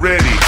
[0.00, 0.39] ready.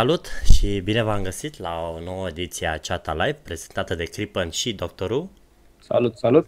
[0.00, 4.50] Salut și bine v-am găsit la o nouă ediție a Chata Live prezentată de Cripan
[4.50, 5.28] și Doctorul.
[5.78, 6.46] Salut, salut!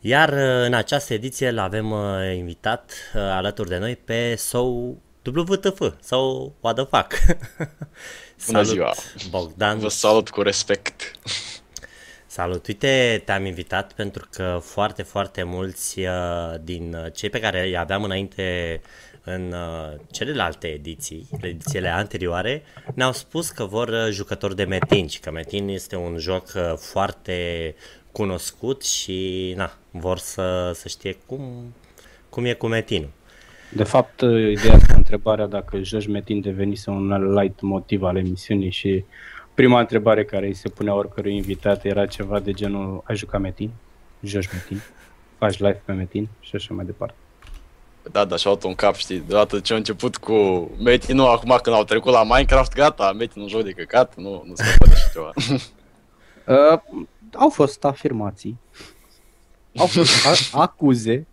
[0.00, 4.98] Iar uh, în această ediție l avem uh, invitat uh, alături de noi pe Sou
[5.34, 7.38] WTF sau What the fuck.
[8.46, 8.94] Bună ziua!
[9.30, 9.78] Bogdan.
[9.78, 11.12] Vă salut cu respect!
[12.26, 12.66] Salut!
[12.66, 16.00] Uite, te-am invitat pentru că foarte, foarte mulți
[16.60, 18.80] din cei pe care îi aveam înainte
[19.34, 22.62] în uh, celelalte ediții, edițiile anterioare,
[22.94, 26.72] ne-au spus că vor uh, jucători de Metin și că Metin este un joc uh,
[26.76, 27.74] foarte
[28.12, 31.74] cunoscut și na, vor să, să știe cum,
[32.28, 33.10] cum e cu Metinul.
[33.72, 39.04] De fapt, ideea asta, întrebarea dacă joci Metin devenise un light motiv al emisiunii și
[39.54, 43.70] prima întrebare care îi se punea oricărui invitat era ceva de genul ai jucat Metin?
[44.22, 44.80] Joci Metin?
[45.38, 46.28] Faci live pe Metin?
[46.40, 47.16] Și așa mai departe.
[48.12, 51.76] Da, da, și-au un cap, știi, deodată ce a început cu Metin, nu, acum când
[51.76, 55.08] au trecut la Minecraft, gata, Metin un joc de căcat, nu, nu se poate așa
[55.12, 55.32] ceva.
[56.48, 56.80] Uh,
[57.34, 58.58] au fost afirmații,
[59.76, 61.26] au fost a- acuze,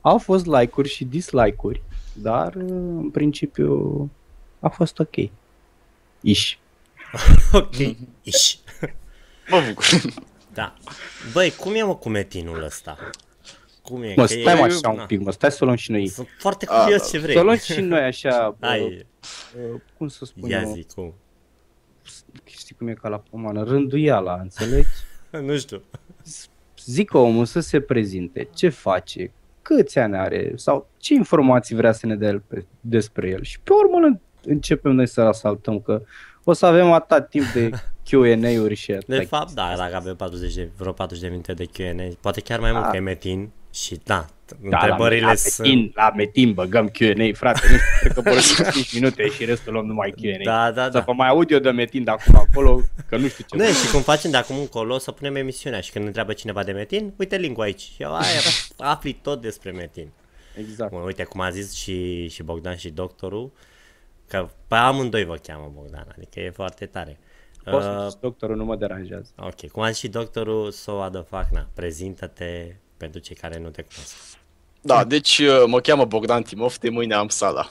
[0.00, 4.10] au fost like-uri și dislike-uri, dar uh, în principiu
[4.60, 5.14] a fost ok.
[6.20, 6.58] Iși.
[7.52, 7.76] ok,
[8.22, 8.58] iși.
[9.48, 9.86] Mă bucur.
[10.52, 10.74] Da.
[11.32, 12.98] Băi, cum e mă cu metinul ăsta?
[13.82, 14.14] Cum e?
[14.16, 14.58] Mă, Că stai e...
[14.58, 15.04] mă așa un na.
[15.04, 16.08] pic, mă, stai să o luăm și noi.
[16.08, 17.06] Sunt foarte A, curios da.
[17.08, 17.34] ce vrei.
[17.34, 19.06] Să o luăm și noi așa, bă, Hai,
[19.72, 21.14] uh, cum să spun ia eu, zi, cum?
[22.44, 24.88] știi cum e ca la pomană, rânduiala, înțelegi?
[25.46, 25.82] Nu știu.
[26.84, 29.32] Zică omul să se prezinte, ce face,
[29.62, 33.60] câți ani are sau ce informații vrea să ne dea el pe, despre el și
[33.60, 36.02] pe urmă îl începem noi să asaltăm că
[36.44, 37.70] o să avem atât timp de
[38.10, 41.64] Q&A-uri și atâta De fapt, da, dacă avem 40 de, vreo 40 de minute de
[41.64, 42.90] Q&A, poate chiar mai mult Da.
[42.90, 44.26] că e Metin și da,
[44.60, 45.66] Da, întrebările la, la, sunt...
[45.68, 49.72] Metin, la Metin băgăm Q&A, frate, nu știu, cred că vorbim 5 minute și restul
[49.72, 50.42] luăm numai Q&A.
[50.44, 51.00] Da, da, Să da.
[51.00, 53.56] vă mai aud eu de Metin de acum acolo, că nu știu ce.
[53.56, 56.72] Nu, și cum facem de acum încolo să punem emisiunea și când întreabă cineva de
[56.72, 57.80] Metin, uite link aici.
[57.80, 58.40] Și eu, aia,
[58.76, 60.08] afli tot despre Metin.
[60.58, 60.90] Exact.
[60.90, 63.52] Bun, uite, cum a zis și, și Bogdan și doctorul,
[64.26, 67.18] că pe amândoi vă cheamă Bogdan, adică e foarte tare.
[67.64, 69.30] Poți Uh, să doctorul nu mă deranjează.
[69.36, 73.58] ok, cum a zis și doctorul, so what the fuck, na, prezintă-te pentru cei care
[73.58, 74.14] nu te cunosc.
[74.80, 77.70] Da, deci uh, mă cheamă Bogdan Timov, de mâine am sala.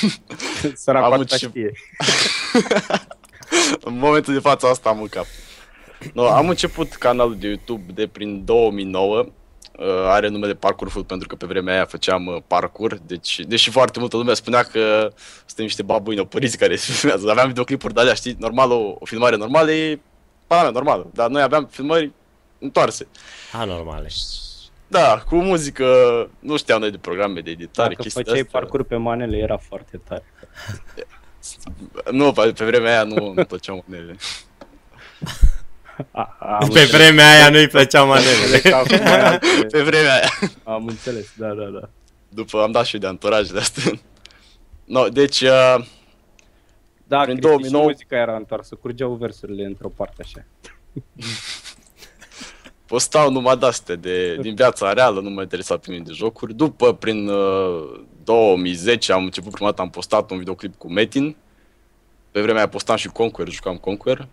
[0.84, 1.72] Săracul Am asta ce- știe.
[3.88, 5.26] în momentul de față asta am în cap.
[6.12, 9.18] No, am început canalul de YouTube de prin 2009.
[9.18, 13.40] Uh, are nume de Parkour Food pentru că pe vremea aia făceam uh, parkour, deci,
[13.46, 15.12] deși foarte multă lume spunea că
[15.46, 17.30] suntem niște babuini opăriți care se filmează.
[17.30, 20.00] Aveam videoclipuri de alea, știi, normal, o, o filmare normală e
[20.46, 22.12] pana mea, normală, dar noi aveam filmări
[22.58, 23.06] întoarse.
[23.52, 24.08] Anormale.
[24.88, 25.86] Da, cu muzică,
[26.38, 28.60] nu știam noi de programe de editare, Dacă chestii făceai astea.
[28.60, 30.24] parcurs pe manele, era foarte tare.
[32.10, 34.16] Nu, pe, pe vremea aia nu îmi plăceau manele.
[36.10, 38.30] A, am Pe vremea aia nu-i plăcea manele.
[38.30, 39.66] înțeles că acum e altfel.
[39.70, 40.30] Pe vremea aia.
[40.64, 41.88] Am înțeles, da, da, da.
[42.28, 43.92] După am dat și eu de anturaj de astea.
[44.84, 45.84] No, deci, uh,
[47.04, 50.44] Da, Prin Cristi, 2009 și muzica era întoarsă, curgeau versurile într-o parte așa.
[52.86, 56.54] postau numai de-astea de, din viața reală, nu mă interesa pe mine de jocuri.
[56.54, 61.36] După, prin uh, 2010, am început prima dată, am postat un videoclip cu Metin.
[62.30, 64.28] Pe vremea aia postam și Conquer, jucam Conquer.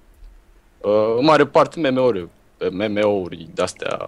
[0.82, 2.28] Uh, în mare parte MMO-uri,
[2.72, 4.08] MMO-uri de-astea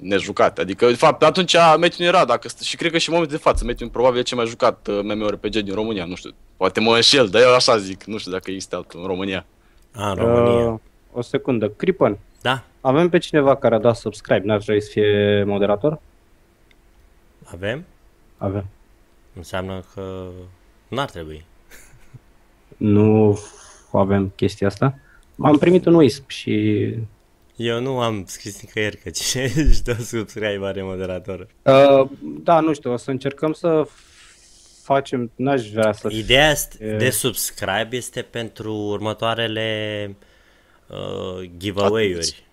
[0.00, 0.60] nejucate.
[0.60, 3.42] Adică, de fapt, atunci Metin era, dacă, st- și cred că și în momentul de
[3.42, 6.30] față, Metin probabil e cel mai jucat uh, MMORPG din România, nu știu.
[6.56, 9.46] Poate mă înșel, dar eu așa zic, nu știu dacă există altul în România.
[9.94, 10.66] A, în România.
[10.72, 10.78] Uh,
[11.12, 12.62] o secundă, Cripan, Da?
[12.80, 16.00] Avem pe cineva care a dat subscribe, n-ar trebui să fie moderator?
[17.44, 17.84] Avem?
[18.36, 18.66] Avem.
[19.34, 20.26] Înseamnă că
[20.88, 21.44] n-ar trebui.
[22.76, 23.38] Nu
[23.92, 24.98] avem chestia asta.
[25.40, 26.94] Am primit un WISP și...
[27.56, 31.46] Eu nu am scris nicăieri că cine își dă subscribe are moderator.
[31.62, 33.88] Uh, da, nu știu, o să încercăm să
[34.82, 36.08] facem, n-aș vrea să...
[36.10, 40.16] Ideea este- de subscribe este pentru următoarele
[40.86, 42.47] uh, giveaway-uri,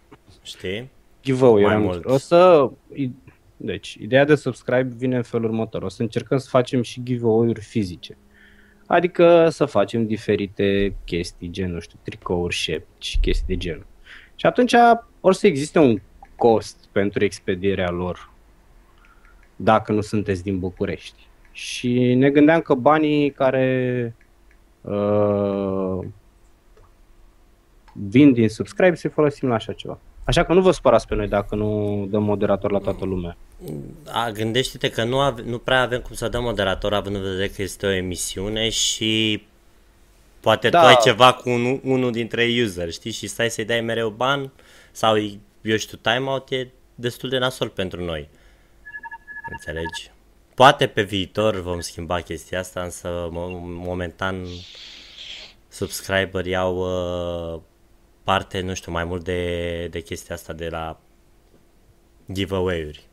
[0.45, 0.89] știi?
[1.23, 2.05] giveaway Mai mai mult.
[2.05, 2.15] mult.
[2.15, 2.69] O să...
[2.93, 3.11] i-
[3.57, 5.83] Deci, ideea de subscribe vine în felul următor.
[5.83, 8.17] O să încercăm să facem și giveaway-uri fizice.
[8.87, 13.85] Adică să facem diferite chestii, gen, nu știu, tricouri, șepci, chestii de genul.
[14.35, 14.73] Și atunci
[15.21, 16.01] or să existe un
[16.35, 18.29] cost pentru expedierea lor,
[19.55, 21.27] dacă nu sunteți din București.
[21.51, 24.15] Și ne gândeam că banii care
[24.81, 25.99] uh,
[27.93, 29.99] vin din subscribe să folosim la așa ceva.
[30.25, 33.37] Așa că nu vă spărați pe noi dacă nu dăm moderator la toată lumea.
[34.11, 37.47] A, gândește-te că nu, ave- nu prea avem cum să dăm moderator având în vedere
[37.47, 39.43] că este o emisiune și
[40.39, 40.77] poate da.
[40.77, 40.83] Da.
[40.83, 44.51] tu ai ceva cu unul, unul dintre user, știi, și stai să-i dai mereu ban
[44.91, 45.17] sau,
[45.61, 48.29] eu știu, timeout e destul de nasol pentru noi.
[49.51, 50.11] Înțelegi?
[50.53, 54.45] Poate pe viitor vom schimba chestia asta, însă mo- momentan
[55.67, 56.77] subscriberii au
[57.55, 57.61] uh,
[58.25, 60.99] parte, nu știu, mai mult de, de chestia asta de la
[62.31, 63.07] giveaway-uri.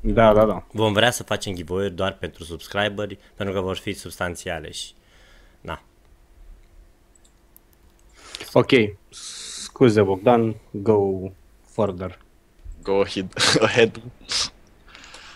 [0.00, 0.66] Da, da, da.
[0.72, 4.92] Vom vrea să facem giveaway doar pentru subscriberi, pentru că vor fi substanțiale și...
[5.60, 5.82] Na.
[8.52, 8.70] Ok.
[9.08, 10.54] Scuze, Bogdan.
[10.70, 11.30] Go
[11.66, 12.18] further.
[12.82, 13.32] Go ahead.
[13.68, 14.02] ahead.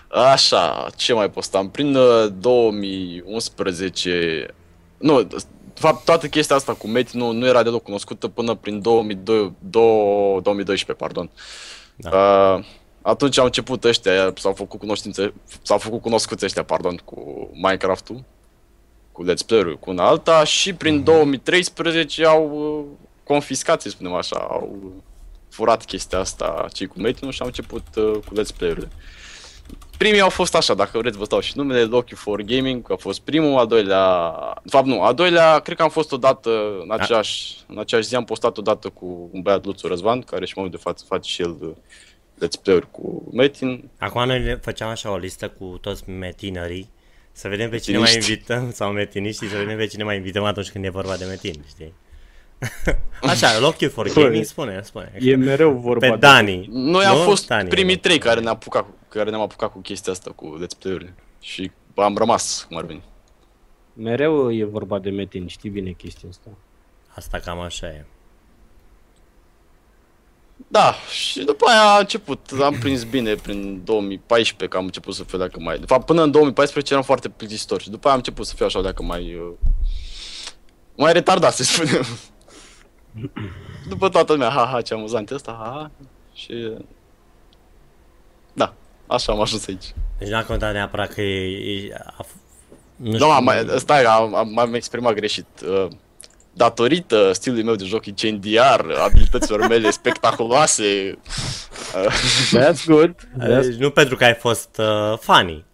[0.09, 1.71] Așa, ce mai postam?
[1.71, 4.47] Prin uh, 2011...
[4.99, 5.37] Nu, de
[5.79, 10.93] fapt, toată chestia asta cu Meti nu, nu era deloc cunoscută până prin 2002, 2012,
[10.93, 11.31] pardon.
[11.97, 12.11] Da.
[12.11, 12.65] Uh,
[13.03, 15.33] atunci au început ăștia, s-au făcut cunoștințe,
[15.63, 18.25] s-au făcut cunoscuți ăștia, pardon, cu Minecraft-ul,
[19.13, 22.85] cu Let's Play-uri, cu una alta și prin 2013 au uh,
[23.25, 24.93] confiscat, să spunem așa, au
[25.49, 28.89] furat chestia asta cei cu Metin și au început uh, cu Let's Play-urile.
[29.99, 32.97] Primii au fost așa, dacă vreți vă stau și numele, Loki for Gaming, că a
[32.97, 36.51] fost primul, al doilea, de fapt nu, al doilea, cred că am fost odată,
[36.83, 40.53] în aceeași, în aceeași zi am postat odată cu un băiat Luțu Răzvan, care și
[40.57, 41.71] în momentul de față face și el uh,
[42.45, 43.91] Let's Play-uri cu Metin.
[43.99, 46.91] Acum noi le făceam așa o listă cu toți metinerii,
[47.33, 48.33] să vedem pe cine mai Metiniști.
[48.33, 51.65] invităm, sau metiniștii, să vedem pe cine mai invităm atunci când e vorba de metin,
[51.69, 51.95] știi?
[53.31, 55.13] Așa, Lock for Gaming, spune, spune.
[55.21, 56.69] E mereu vorba Pe Dani.
[56.71, 57.11] Noi nu?
[57.11, 58.01] am fost Dani, primii nu?
[58.01, 61.15] trei care ne-am apucat, care ne-am apucat cu chestia asta, cu Let's Play-urile.
[61.41, 63.03] Și am rămas, cum ar veni.
[63.93, 64.03] De...
[64.03, 66.49] Mereu e vorba de metin, știi bine chestia asta.
[67.15, 68.05] Asta cam așa e.
[70.69, 75.25] Da, și după aia a început, am prins bine prin 2014 că am început să
[75.25, 75.79] fiu dacă mai...
[75.79, 78.67] De fapt, până în 2014 eram foarte plictisitor și după aia am început să fiu
[78.67, 79.35] așa dacă mai...
[79.35, 79.53] uh,
[80.97, 82.05] Mai retardat, să spunem.
[83.89, 85.91] după toată lumea, ha, ha, ce amuzant e ăsta, ha, ha.
[86.33, 86.53] Și...
[86.53, 86.85] uh,
[88.53, 88.75] Da,
[89.09, 89.85] așa am ajuns aici.
[90.19, 91.85] Deci nu a contat neapărat că e...
[91.87, 92.37] e a, f-
[92.97, 95.47] nu Nu, am, mai, stai, am, am, m-am exprimat greșit.
[95.69, 95.87] Uh,
[96.53, 101.19] Datorită stilului meu de joc incendiar, abilităților mele spectaculoase,
[102.05, 102.15] uh,
[102.61, 103.15] That's good.
[103.15, 103.61] That's...
[103.63, 105.65] Deci nu pentru că ai fost uh, funny.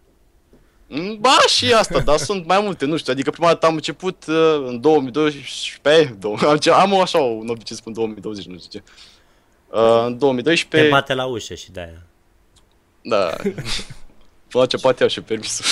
[0.89, 4.25] Mm, Ba, și asta, dar sunt mai multe, nu știu, adică prima dată am început
[4.29, 8.81] uh, în 2012, dou- am, ce- am așa un obicei să spun 2020, nu știu
[8.81, 8.83] ce.
[9.79, 12.03] Uh, în Te 2012, bate la ușă și de-aia.
[13.07, 13.37] Da,
[14.49, 15.65] până la ce poate iau și permisul.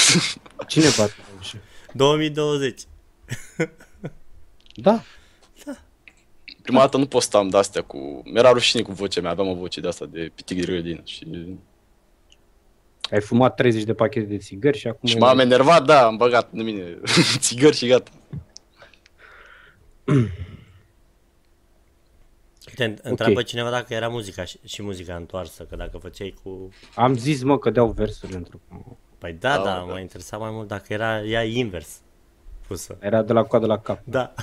[0.67, 1.57] Cine bate la ușă?
[1.93, 2.81] 2020.
[4.75, 5.03] Da.
[6.63, 8.23] Prima dată nu postam de-astea cu...
[8.25, 11.27] Mi-era rușine cu vocea mea, aveam o voce de-asta de pitic de grădină și...
[13.11, 15.09] Ai fumat 30 de pachete de țigări și acum...
[15.09, 16.99] Și m-am enervat, da, am băgat în mine
[17.39, 18.11] țigări și gata.
[22.75, 26.69] Te întreabă cineva dacă era muzica și, și muzica întoarsă, că dacă făceai cu...
[26.95, 28.59] Am zis, mă, că deau versurile într-o...
[29.19, 29.81] Păi da, Da, da, da.
[29.81, 32.01] mă interesa mai mult dacă era ea invers
[32.73, 32.97] pusă.
[33.01, 34.01] Era de la coadă la cap.
[34.05, 34.33] Da.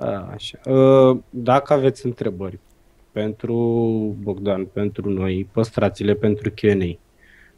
[0.00, 0.58] A, așa.
[0.70, 2.58] Uh, Dacă aveți întrebări
[3.12, 3.54] pentru
[4.22, 6.98] Bogdan, pentru noi, păstrați-le pentru Q&A.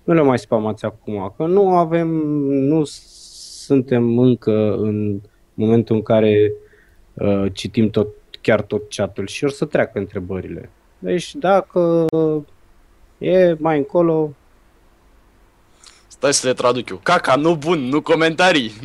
[0.04, 2.08] Nu le mai spamați acum, că nu avem,
[2.46, 5.20] nu suntem încă în
[5.54, 6.52] momentul în care
[7.14, 8.08] uh, citim tot,
[8.48, 10.70] chiar tot chatul și or să treacă întrebările.
[10.98, 12.06] Deci dacă
[13.18, 14.30] e mai încolo,
[16.06, 17.00] Stai să le traduc eu.
[17.02, 18.72] Caca, nu bun, nu comentarii.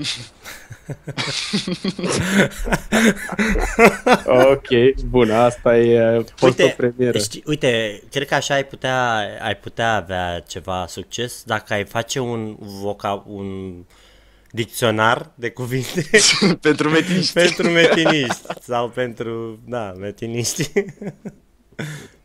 [4.51, 4.67] ok,
[5.10, 7.17] bun, asta e uh, fost uite, o premieră.
[7.17, 12.20] Știi, uite, cred că așa ai putea, ai putea avea ceva succes dacă ai face
[12.20, 13.74] un voca, un
[14.53, 16.05] dicționar de cuvinte
[16.67, 17.33] pentru metiniști.
[17.33, 20.72] pentru metiniști sau pentru, da, metiniști.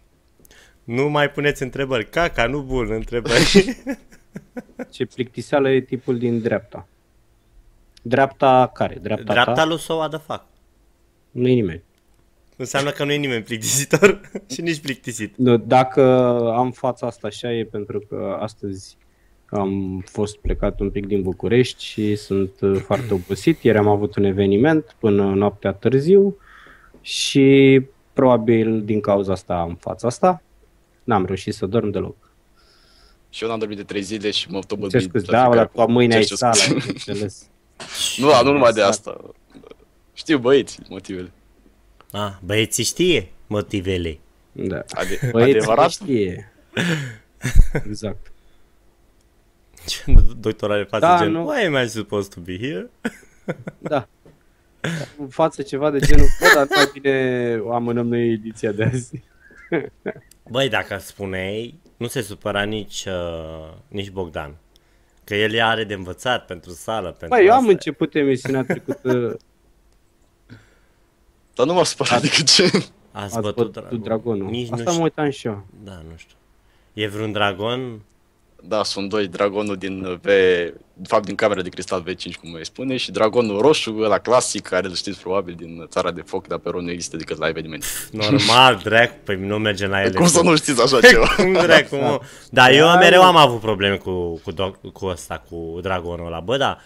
[0.97, 2.09] nu mai puneți întrebări.
[2.09, 3.77] Caca, nu bun, întrebări.
[4.95, 6.89] Ce plictiseală e tipul din dreapta.
[8.03, 8.99] Dreapta care?
[9.03, 9.65] Dreapta, dreapta ta?
[9.65, 10.45] lui So the fuck.
[11.31, 11.83] Nu e nimeni.
[12.57, 14.21] Înseamnă că nu e nimeni plictisitor
[14.53, 15.37] și nici plictisit.
[15.37, 16.03] Nu, dacă
[16.57, 18.97] am fața asta așa e pentru că astăzi
[19.51, 23.63] am fost plecat un pic din București și sunt uh, foarte obosit.
[23.63, 26.37] Ieri am avut un eveniment până noaptea târziu
[27.01, 27.81] și
[28.13, 30.43] probabil din cauza asta am fața asta.
[31.05, 32.17] N-am reușit să dorm deloc.
[33.31, 35.91] Și eu n-am dormit de trei zile și mă tot Ce scuze, da, la tu
[35.91, 37.49] mâine ai sala, înțeles.
[38.21, 39.21] nu, nu numai de asta.
[40.13, 41.33] Știu băieți motivele.
[42.11, 44.19] Ah, băieții știe motivele.
[44.53, 44.85] Da.
[44.89, 45.91] Ade- băieții adevărat?
[45.91, 46.53] știe.
[47.87, 48.33] exact.
[50.41, 51.47] Doctorare față da, gen, nu.
[51.47, 52.91] why am I supposed to be here?
[53.79, 54.09] da.
[55.19, 59.23] În față ceva de genul, bă, dar mai bine amânăm noi ediția de azi.
[60.51, 64.57] Băi, dacă spuneai, nu se supăra nici, uh, nici Bogdan.
[65.25, 67.73] Că el are de învățat pentru sală, pentru Băi, eu am astea.
[67.73, 69.37] început emisiunea trecută,
[71.55, 72.63] Dar nu m-a supărat decât ce.
[72.65, 74.01] Ați, ați bătut, bătut dragon.
[74.01, 74.51] dragonul.
[74.51, 75.03] Nici Asta nu mă știu.
[75.03, 75.67] uitam și eu.
[75.85, 76.37] Da, nu știu.
[76.93, 78.01] E vreun dragon?
[78.63, 80.27] Da, sunt doi, dragonul din V,
[81.01, 84.67] de fapt din camera de cristal V5, cum îi spune, și dragonul roșu, la clasic,
[84.67, 87.49] care îl știți probabil din țara de foc, dar pe rol nu există decât la
[87.49, 87.87] evenimente.
[88.11, 90.11] Normal, drac, păi nu merge la ele.
[90.11, 91.27] Cum să nu știți așa ceva?
[91.37, 92.21] Cum dracu, mă?
[92.51, 96.41] Da, eu mereu am avut probleme cu, cu, doc, cu ăsta, cu dragonul ăla.
[96.41, 96.79] Bă, da,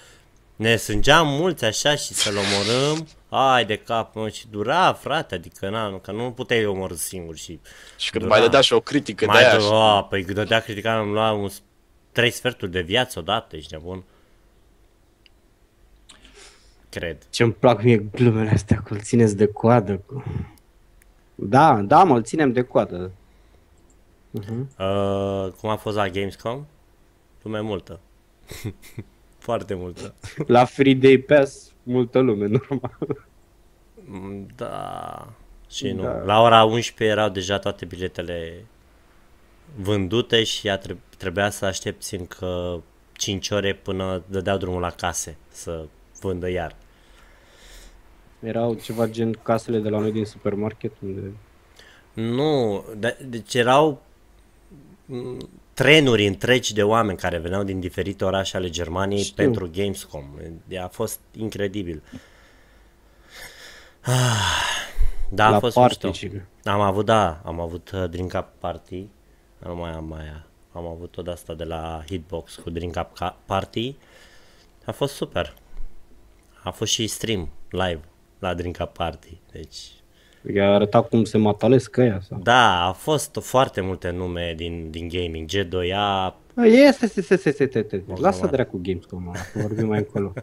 [0.63, 3.07] ne sângeam mulți așa și să-l omorâm.
[3.29, 7.61] Ai de cap, mă, și dura, frate, adică na, că nu puteai omorâ singur și...
[7.97, 8.35] Și când Dura.
[8.37, 9.55] mai dădea și o critică de mai aia.
[9.57, 11.63] dă, și- a, păi când dădea critica, am luat un, s-
[12.13, 14.03] trei sferturi de viață odată, ești nebun.
[16.89, 17.17] Cred.
[17.31, 19.97] Ce-mi plac mie glumele astea cu îl țineți de coadă.
[20.07, 20.25] Cu...
[21.35, 23.11] Da, da, mă, îl ținem de coadă.
[24.41, 24.67] Uh-huh.
[24.79, 26.65] Uh, cum a fost la Gamescom?
[27.43, 28.01] Lume multă.
[29.43, 30.15] Foarte multă.
[30.47, 32.99] La Free Day Pass, multă lume, normal.
[34.05, 35.29] Mm, Da.
[35.71, 36.03] Și nu.
[36.03, 36.13] Da.
[36.25, 38.65] La ora 11 erau deja toate biletele
[39.77, 42.83] vândute și a tre- trebuia să aștepți încă
[43.13, 45.85] 5 ore până dădeau drumul la case să
[46.21, 46.77] vândă iar.
[48.41, 51.21] Erau ceva gen casele de la noi din supermarket unde...
[52.13, 54.03] Nu, de- deci erau
[55.07, 59.35] mm, trenuri întregi de oameni care veneau din diferite orașe ale Germaniei Știu.
[59.45, 60.25] pentru Gamescom.
[60.83, 62.03] A fost incredibil.
[64.01, 64.81] Ah,
[65.31, 66.27] Da, a la fost party, mișto.
[66.27, 66.41] și...
[66.65, 69.07] Am avut, da, am avut uh, Drink Up Party.
[69.59, 70.47] Nu mai am aia.
[70.73, 73.97] Am avut tot asta de la Hitbox cu Drink Up Ca- Party.
[74.85, 75.55] A fost super.
[76.63, 78.01] A fost și stream live
[78.39, 79.41] la Drink Up Party.
[79.53, 79.79] Deci,
[80.55, 82.41] I-a arătat cum se matalesc ăia sau...
[82.43, 85.49] da, a fost foarte multe nume din, din gaming.
[85.49, 86.35] G2A,
[86.65, 88.05] Este, este, este, este, este, este.
[88.07, 88.57] Mult Lasă mare.
[88.57, 90.33] dracu Gamescom, ăla, că vorbim mai încolo.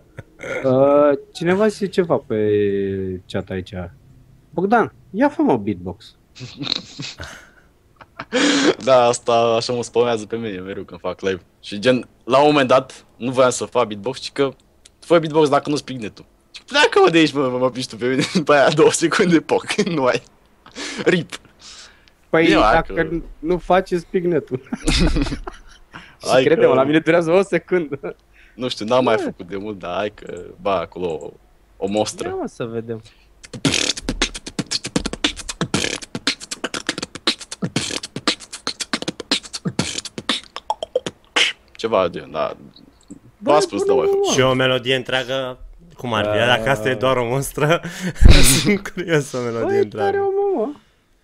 [0.65, 2.51] Uh, cineva zice ceva pe
[3.27, 3.73] chat aici.
[4.49, 6.15] Bogdan, ia fă mă beatbox.
[8.83, 11.41] Da, asta așa mă spămează pe mine mereu când fac live.
[11.59, 14.51] Și gen, la un moment dat, nu voiam să fac beatbox, ci că
[14.99, 16.25] fă beatbox dacă nu-ți pic netul.
[16.69, 18.91] Și pleacă mă de aici, mă, mă, mă piși tu pe mine, după aia două
[18.91, 20.23] secunde, poc, nu ai.
[21.05, 21.29] Rip.
[22.29, 24.69] Păi Bine, hai dacă că- nu faci, îți pic netul.
[26.21, 28.15] Și Hai crede-mă, că- la mine durează o secundă.
[28.55, 31.31] Nu știu, n-am mai făcut de mult, dar hai că, ba, acolo o,
[31.77, 32.29] o Ia mostră.
[32.29, 33.01] mă să vedem.
[41.75, 42.57] Ceva gen, da.
[43.37, 44.27] Bă, V-am spus, bună, da, mai mă, făcut.
[44.27, 44.33] mă.
[44.33, 45.57] și o melodie întreagă.
[45.99, 46.37] Cum ar fi?
[46.37, 46.45] Da.
[46.45, 47.81] Dacă asta e doar o monstră,
[48.61, 50.17] sunt curios o melodie Băi, tare întreagă.
[50.17, 50.69] mă, mă.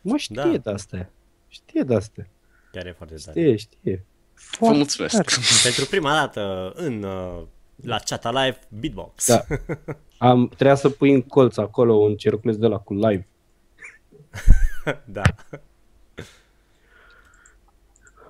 [0.01, 0.58] Mă știe Da.
[0.58, 1.10] de astea.
[1.48, 2.27] Știe de astea.
[2.72, 3.39] Chiar e foarte tare.
[3.41, 4.05] Știe, știe.
[4.36, 5.13] Vă Foarte mulțumesc.
[5.15, 5.27] tare.
[5.63, 7.41] Pentru prima dată în uh,
[7.84, 9.27] la Chat Live Beatbox.
[9.27, 9.46] Da.
[10.29, 13.27] Am, trebuia să pui în colț acolo un cerculeț de la cu live.
[15.05, 15.22] da.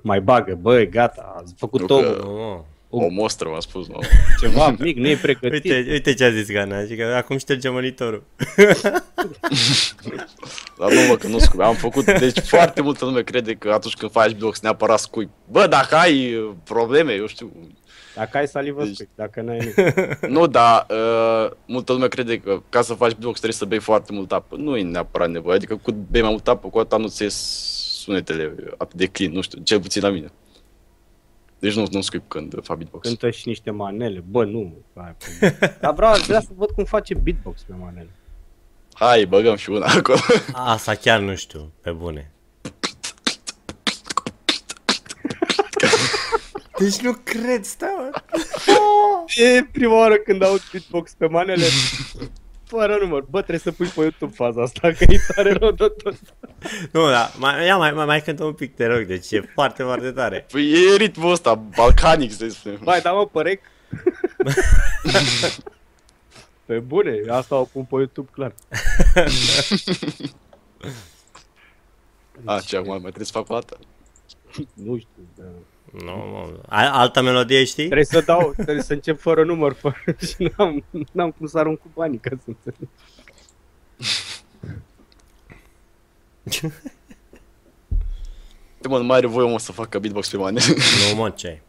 [0.02, 2.60] Mai bagă, băi, gata, ați făcut Nu o, că- Oh.
[2.98, 4.00] O mostră, v-am spus, mă.
[4.42, 5.52] ceva mic, nu e pregătit.
[5.72, 8.24] Uite, uite ce a zis Gana, zic că acum șterge monitorul.
[10.80, 11.64] Dar nu, mă, că nu scui.
[11.64, 15.30] Am făcut, deci foarte multă lume crede că atunci când faci beatbox neapărat scui.
[15.52, 17.52] Bă, dacă ai uh, probleme, eu știu,
[18.16, 19.08] Dacă ai salivă, Deci- deci...
[19.16, 19.96] dacă n-ai nimic.
[20.38, 24.14] Nu, dar uh, multă lume crede că ca să faci beatbox trebuie să bei foarte
[24.14, 24.56] mult apă.
[24.56, 25.56] Nu e neapărat nevoie.
[25.56, 27.36] Adică cu bei mai mult apă, cu atât nu ți ies
[28.02, 30.28] sunetele atât de clean, nu știu, cel puțin la mine.
[31.66, 33.08] Deci nu, nu scuip când fac beatbox.
[33.08, 34.24] Cântă și niște manele.
[34.30, 34.74] Bă, nu.
[34.96, 35.50] Hai, păi.
[35.82, 38.10] Dar vreau, vreau să văd cum face beatbox pe manele.
[38.94, 40.20] Hai, băgăm și una acolo.
[40.52, 42.32] Asta chiar nu știu, pe bune.
[46.80, 48.12] Deci nu cred, stai mă.
[49.36, 51.66] E prima oară când aud beatbox pe manele.
[52.66, 53.22] Fără număr.
[53.22, 56.20] Bă, trebuie să pui pe YouTube faza asta, că e tare rău de tot.
[56.92, 59.84] Nu, da, mai, ia mai, mai, mai cântă un pic, te rog, deci e foarte,
[59.84, 60.46] foarte tare.
[60.52, 62.80] Păi e ritmul ăsta, balcanic, să spunem.
[62.84, 63.62] Bai, da mă, părec.
[66.66, 68.54] Pe bune, asta o pun pe YouTube, clar.
[72.46, 73.78] A, ce acum mai trebuie să fac o dată?
[74.74, 75.44] Nu știu, da.
[75.92, 77.84] Nu, mă, a- altă melodie știi?
[77.86, 81.80] Trebuie să dau, trebuie să încep fără număr, fără și n-am, n-am cum să arunc
[81.80, 82.90] cu banii ca să înțeleg.
[88.78, 90.60] De mă, nu mai are voie omul să facă beatbox pe mane.
[91.12, 91.60] Nu, mă, ce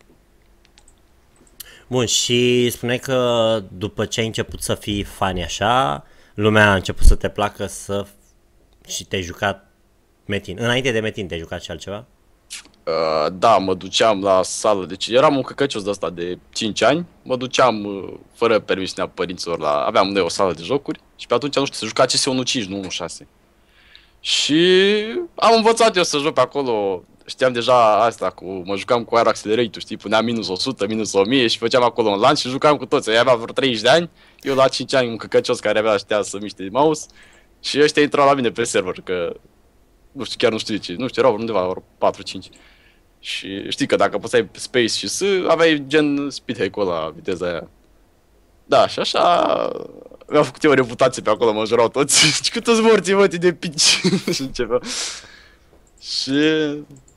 [1.88, 6.04] Bun, și spune că după ce ai început să fii fani așa,
[6.34, 8.06] lumea a început să te placă să...
[8.86, 9.70] și te-ai jucat
[10.24, 10.56] Metin.
[10.60, 12.06] Înainte de Metin te-ai jucat și altceva?
[12.86, 17.06] Uh, da, mă duceam la sală, deci eram un căcăcios de asta de 5 ani,
[17.22, 19.84] mă duceam uh, fără permisiunea părinților la...
[19.84, 22.28] Aveam noi o sală de jocuri și pe atunci, nu știu, se juca CS
[22.62, 23.26] 1.5, nu 1.6.
[24.20, 24.92] Și
[25.34, 29.26] am învățat eu să joc pe acolo, știam deja asta cu, mă jucam cu Air
[29.26, 32.86] Accelerator, știi, puneam minus 100, minus 1000 și făceam acolo un lunch și jucam cu
[32.86, 35.96] toți, eu aveam vreo 30 de ani, eu la 5 ani un căcăcios care avea
[35.96, 37.06] știa să miște mouse
[37.60, 39.36] și ăștia intrau la mine pe server, că
[40.12, 42.74] nu știu, chiar nu știu de ce, nu știu, erau undeva vreo 4-5.
[43.26, 47.46] Și știi că dacă apăsai pe space și S, aveai gen speed hack-ul ăla, viteza
[47.46, 47.68] aia.
[48.64, 49.54] Da, și așa
[50.28, 52.26] mi-au făcut eu o reputație pe acolo, mă jurau toți.
[52.44, 54.00] Și cât toți morții, mă, de pici.
[54.34, 54.78] și începea.
[56.00, 56.32] Și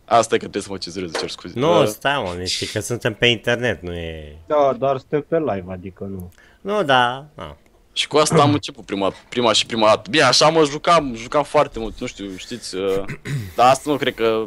[0.05, 1.59] asta e că trebuie să mă cezurez, cer scuze.
[1.59, 4.37] Nu, Uh, stai mă, știi că suntem pe internet, nu e...
[4.47, 6.31] Da, doar suntem pe live, adică nu.
[6.61, 7.57] Nu, da, da.
[7.93, 10.09] Și cu asta am început prima, prima și prima dată.
[10.09, 13.03] Bine, așa mă jucam, jucam foarte mult, nu știu, știți, uh,
[13.55, 14.45] dar asta nu cred că...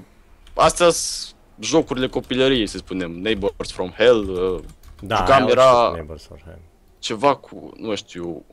[0.55, 1.32] Astea sunt
[1.63, 4.61] jocurile copilăriei, să spunem, Neighbors from Hell, uh,
[5.01, 6.61] Da, Jucam, ai era- auzit Neighbors for Hire.
[6.99, 8.45] ceva cu, nu știu,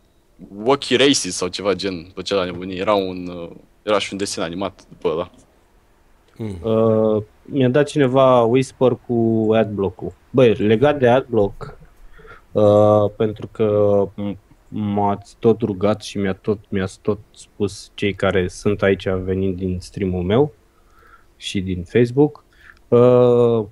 [0.64, 2.78] Wacky Races sau ceva gen, pe la nebunie.
[2.80, 3.50] Era un, uh,
[3.84, 5.32] era și un desen animat după ăla.
[6.62, 10.14] Uh, mi-a dat cineva Whisper cu adblock-ul.
[10.30, 11.78] Băi, legat de adblock,
[12.52, 18.48] uh, pentru că m- m-ați tot rugat și mi-a tot, mi-ați tot spus cei care
[18.48, 20.54] sunt aici venind din stream-ul meu
[21.38, 22.44] și din Facebook,
[22.90, 23.66] uh,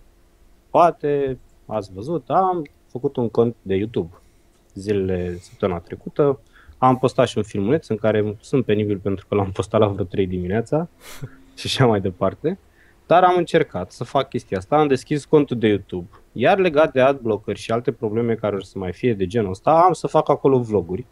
[0.70, 4.16] poate ați văzut, am făcut un cont de YouTube
[4.74, 6.40] zilele săptămâna trecută,
[6.78, 10.06] am postat și un filmuleț în care sunt penibil pentru că l-am postat la vreo
[10.06, 10.88] 3 dimineața
[11.58, 12.60] și așa mai departe.
[13.08, 16.08] Dar am încercat să fac chestia asta, am deschis contul de YouTube.
[16.32, 19.84] Iar legat de adblocker și alte probleme care o să mai fie de genul ăsta,
[19.86, 21.06] am să fac acolo vloguri.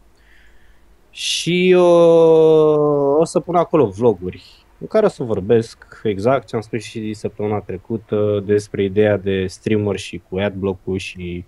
[1.10, 6.62] Și uh, o să pun acolo vloguri în care o să vorbesc exact ce am
[6.62, 11.44] spus și săptămâna trecută despre ideea de streamer și cu adblock-ul și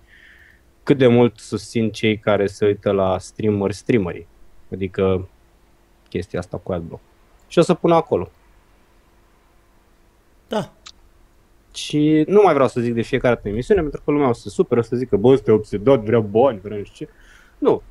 [0.83, 4.27] cât de mult susțin cei care se uită la streamer streamerii.
[4.71, 5.27] Adică
[6.09, 7.01] chestia asta cu adblock.
[7.47, 8.29] Și o să pun acolo.
[10.47, 10.71] Da.
[11.73, 14.41] Și nu mai vreau să zic de fiecare dată emisiune, pentru că lumea o să
[14.41, 17.11] se supere, o să zică, bă, ăsta e obsedat, vrea bani, vrea nu știu ce.
[17.57, 17.81] Nu.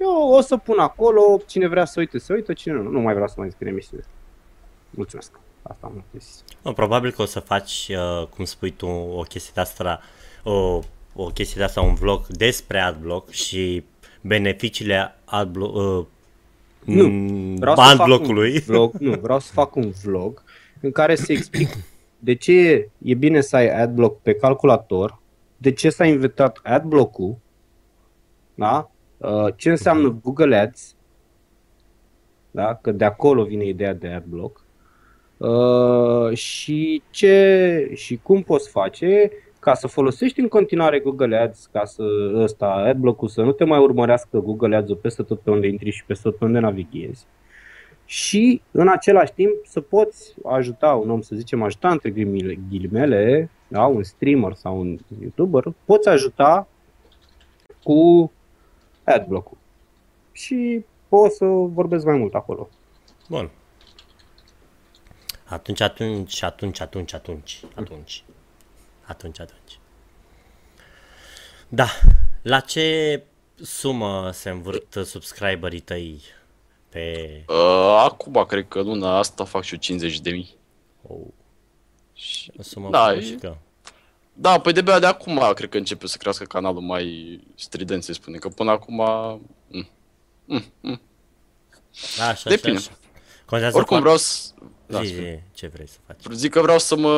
[0.00, 2.90] Eu o să pun acolo, cine vrea să uite, să uite, cine nu.
[2.90, 4.04] Nu mai vreau să mai zic în emisiune.
[4.94, 5.38] Mulțumesc.
[5.62, 6.44] Asta am zis.
[6.62, 10.00] Nu, probabil că o să faci, uh, cum spui tu, o chestie de asta,
[10.44, 10.80] o,
[11.14, 13.84] o chestie de asta, un vlog despre adblock și
[14.20, 16.06] beneficiile adblock, uh,
[16.84, 18.58] Nu, mm, Vreau să fac un bandblock-ului.
[18.58, 20.42] vlog, nu, vreau să fac un vlog
[20.80, 21.68] în care să explic
[22.18, 25.20] de ce e bine să ai adblock pe calculator,
[25.56, 27.36] de ce s-a inventat adblock-ul,
[28.54, 28.90] da?
[29.16, 30.94] Uh, ce înseamnă Google Ads,
[32.50, 32.74] da?
[32.74, 34.61] că de acolo vine ideea de adblock,
[35.48, 41.84] uh, și ce și cum poți face ca să folosești în continuare Google Ads, ca
[41.84, 42.02] să
[42.34, 46.04] ăsta, adblock-ul să nu te mai urmărească Google Ads-ul peste tot pe unde intri și
[46.04, 47.26] peste tot pe unde navighezi.
[48.04, 53.50] Și în același timp să poți ajuta un om, să zicem, ajuta între ghilimele- ghilimele,
[53.68, 56.68] da, un streamer sau un YouTuber, poți ajuta
[57.82, 58.32] cu
[59.04, 59.56] adblock-ul.
[60.32, 62.68] Și pot să vorbesc mai mult acolo.
[63.28, 63.50] Bun.
[65.52, 68.24] Atunci, atunci, atunci, atunci, atunci, atunci.
[69.02, 69.78] Atunci, atunci.
[71.68, 71.86] Da.
[72.42, 73.22] La ce
[73.54, 76.22] sumă se învârt subscriberii tăi
[76.88, 77.44] pe...
[77.48, 80.56] Uh, acum, cred că luna asta fac și eu 50 de mii.
[81.02, 81.18] Oh,
[82.58, 83.58] o sumă Da, frumușică.
[84.32, 88.38] Da, păi de-abia de acum cred că începe să crească canalul mai strident, să spune,
[88.38, 88.96] că până acum...
[89.68, 89.88] mm,
[90.44, 91.00] mm, mm.
[92.18, 92.78] Da, așa, Depinde.
[92.78, 92.98] așa, așa.
[93.46, 94.48] Contează Oricum foarte- vreau să...
[94.86, 95.44] Da, zi, spune.
[95.52, 96.34] zi, ce vrei să faci.
[96.34, 97.08] Zic că vreau să mă...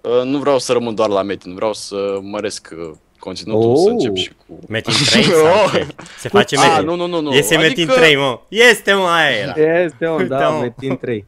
[0.00, 3.76] uh, Nu vreau să rămân doar la Metin, vreau să măresc uh, conținutul, Oh.
[3.84, 4.58] să încep și cu...
[4.68, 5.86] Metin 3 sau ce?
[6.18, 6.84] Se face A, Metin.
[6.84, 7.32] nu, nu, nu, nu.
[7.32, 8.40] Este Metin 3, mă.
[8.48, 9.82] Este, mă, aia era.
[9.82, 10.60] Este, om, Uite, da, mă.
[10.60, 11.26] Metin 3.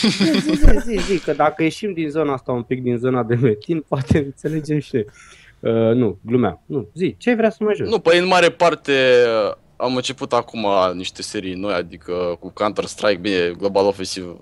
[0.00, 0.08] zi,
[0.40, 3.34] zi, zi, zi, zi, că dacă ieșim din zona asta un pic din zona de
[3.34, 5.04] Metin, poate înțelegem și noi.
[5.60, 6.62] Uh, nu, glumeam.
[6.66, 7.88] Nu, zi, ce ai vrea să mai joci?
[7.88, 8.92] Nu, păi în mare parte
[9.48, 14.36] uh, am început acum niște serii noi, adică cu Counter-Strike, bine, Global Offensive.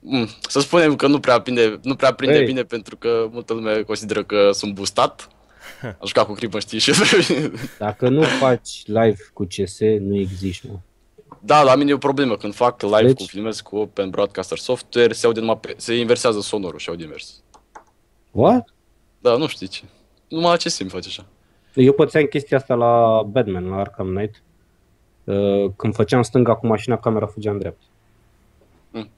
[0.00, 2.44] Mm, să spunem că nu prea prinde, nu prea prinde Ei.
[2.44, 5.28] bine pentru că multă lume consideră că sunt boostat.
[5.82, 6.92] Am jucat cu Creeper, știi și
[7.78, 10.78] Dacă nu faci live cu CS, nu existi, mă.
[11.40, 12.36] Da, la mine e o problemă.
[12.36, 15.94] Când fac live Deci- cu filmez cu Open Broadcaster Software, se aude numai pe, se
[15.94, 17.42] inversează sonorul și aude invers.
[18.30, 18.74] What?
[19.20, 19.82] Da, nu știi ce.
[20.28, 21.26] Numai la ce sim face așa.
[21.74, 24.42] Eu pățeam chestia asta la Batman, la Arkham Knight.
[25.28, 27.84] Uh, când făceam stânga cu mașina, camera fugea în dreapta.
[28.90, 29.10] Mm.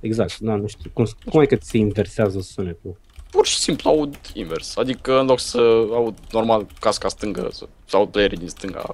[0.00, 0.90] Exact, da, nu știu.
[0.92, 2.96] Cum, cum e că ți se inversează sunetul?
[3.30, 4.76] Pur și simplu aud invers.
[4.76, 5.58] Adică în loc să
[5.92, 8.90] aud normal casca stângă, să, să aud playerii din stânga.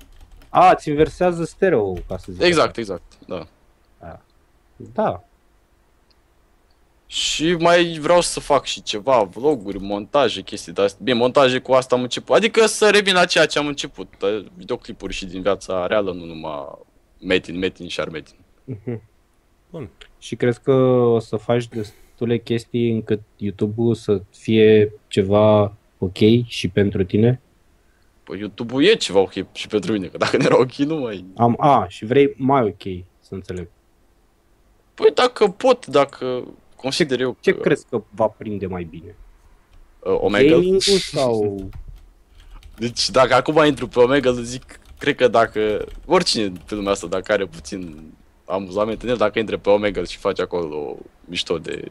[0.48, 2.42] A, ți inversează stereo, ca să zic.
[2.42, 3.46] Exact, exact, da.
[3.98, 4.20] așa.
[4.76, 5.24] Da.
[7.06, 11.00] Și mai vreau să fac și ceva, vloguri, montaje, chestii de astea.
[11.04, 12.36] Bine, montaje cu asta am început.
[12.36, 14.12] Adică să revin la ceea ce am început.
[14.22, 16.68] uh, Videoclipuri și din viața reală, nu numai
[17.20, 18.36] Metin, Metin și Armetin.
[18.64, 19.02] Mhm.
[19.70, 19.88] Bun.
[20.18, 26.68] Și crezi că o să faci destule chestii încât YouTube-ul să fie ceva ok și
[26.68, 27.40] pentru tine?
[28.22, 31.24] Păi YouTube-ul e ceva ok și pentru mine, că dacă nu era ok, nu mai...
[31.36, 32.82] Am, a, și vrei mai ok,
[33.20, 33.68] să înțeleg.
[34.94, 36.44] Păi dacă pot, dacă
[36.86, 39.16] consider eu Ce că crezi că va prinde mai bine?
[39.98, 40.50] uh, Omega...
[40.50, 41.56] Gaming-ul sau...
[42.78, 47.32] Deci dacă acum intru pe Omega, zic, cred că dacă oricine pe lumea asta, dacă
[47.32, 48.12] are puțin
[48.44, 51.90] amuzament în el, dacă intre pe Omega și face acolo mișto de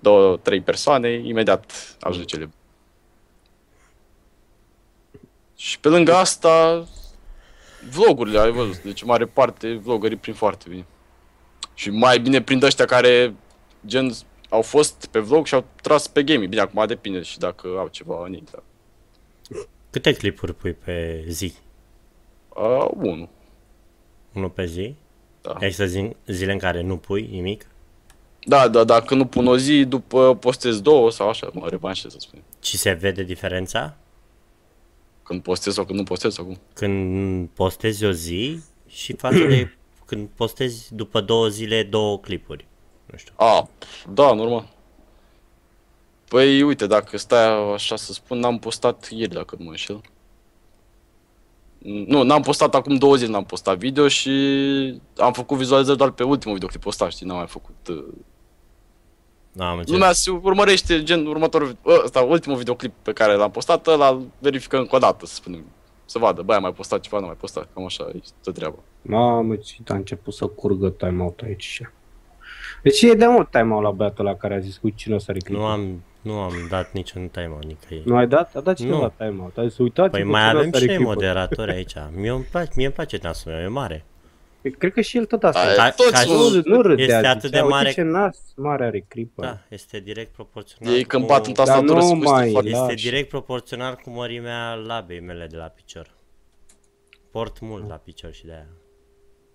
[0.00, 2.50] două, trei persoane, imediat ajunge cele.
[5.56, 6.84] Și pe lângă asta,
[7.90, 10.86] vlogurile, ai văzut, deci în mare parte vlogării prin foarte bine.
[11.74, 13.34] Și mai bine prin ăștia care
[13.86, 14.12] gen
[14.48, 16.48] au fost pe vlog și au tras pe gaming.
[16.48, 18.44] Bine, acum depinde și dacă au ceva în ei.
[18.50, 18.62] Dar...
[19.90, 21.54] Câte clipuri pui pe zi?
[22.48, 23.28] Uh, unu.
[24.32, 24.94] Unul pe zi?
[25.40, 25.56] Da.
[25.60, 27.66] Există zi, zile în care nu pui nimic?
[28.44, 32.16] Da, da, dacă nu pun o zi, după postez două sau așa, mă revanșez, să
[32.20, 32.44] spunem.
[32.62, 33.96] Și se vede diferența?
[35.22, 36.58] Când postez sau când nu postez acum.
[36.72, 39.70] Când postezi o zi și față de
[40.06, 42.66] când postezi după două zile două clipuri.
[43.14, 43.34] Nu știu.
[43.36, 43.68] A,
[44.08, 44.68] da, normal.
[46.28, 50.00] Păi, uite, dacă stai așa să spun, n-am postat ieri, dacă nu mă înșel.
[52.06, 54.30] Nu, n-am postat acum două zile, n-am postat video și
[55.16, 57.88] am făcut vizualizări doar pe ultimul videoclip postat, știi, n-am mai făcut...
[57.88, 58.04] Uh...
[59.52, 59.98] Nu am înțeles.
[59.98, 64.96] Lumea se urmărește, gen, următorul, ăsta, ultimul videoclip pe care l-am postat, ăla verifică încă
[64.96, 65.64] o dată, să spunem.
[66.04, 68.78] Să vadă, băi, a mai postat ceva, nu mai postat, cam așa e tot treaba.
[69.02, 71.82] Mamă, ce a început să curgă timeout aici.
[72.74, 75.18] Și- Deci e de mult timeout la băiatul la care a zis cu cine o
[75.18, 75.62] să are clipul.
[75.62, 78.08] Nu am, nu am dat niciun timeout nicăieri.
[78.08, 78.54] Nu ai dat?
[78.56, 79.26] A dat cineva Nu.
[79.26, 79.58] timeout.
[79.58, 81.94] A zis, uitați Păi mai avem și noi moderatori aici.
[82.14, 84.04] Mie îmi place, mie îmi place nasul meu, e mare.
[84.78, 85.60] Cred că și el tot asta.
[85.60, 86.32] Ai, Ca- toți, ca- mă,
[86.64, 89.44] nu, nu râdea, Este zicea, atât de uite mare- ce nas mare are Creeper.
[89.44, 92.50] Da, este direct proporțional Ei când cu- bat în tastatură Dar nu se gustă mai-
[92.50, 92.70] foarte...
[92.70, 96.14] Da, Este și- direct proporțional cu mărimea labei mele de la picior.
[97.30, 98.66] Port mult la picior și de aia.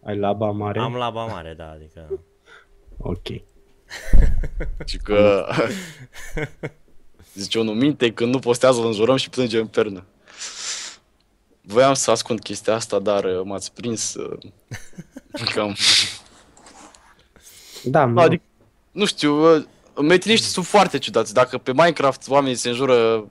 [0.06, 0.80] Ai laba mare?
[0.80, 2.20] Am laba mare, da, adică...
[3.02, 3.28] Ok.
[4.86, 5.48] Și că...
[7.34, 10.06] Zice unul, minte, când nu postează, îl înjurăm și plânge în pernă.
[11.62, 14.38] Voiam să ascund chestia asta, dar uh, m-ați prins uh,
[15.54, 15.76] cam...
[17.84, 18.22] Da, nu.
[18.22, 18.44] Adică,
[18.92, 19.66] nu știu, uh,
[20.02, 21.34] metiniștii sunt foarte ciudați.
[21.34, 23.28] Dacă pe Minecraft oamenii se înjură,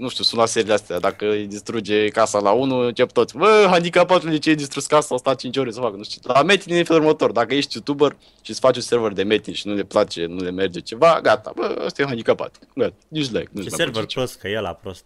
[0.00, 3.36] nu știu, sunt la seriile astea, dacă îi distruge casa la unul, încep toți.
[3.36, 6.20] Bă, handicapatul de ce ai distrus casa, a stat 5 ore să facă, nu știu.
[6.24, 9.54] La metin e felul următor, dacă ești youtuber și îți faci un server de metin
[9.54, 12.58] și nu le place, nu le merge ceva, gata, bă, ăsta e handicapat.
[12.74, 15.04] Gata, dislike, nu Și mai server place prost, că e la prost.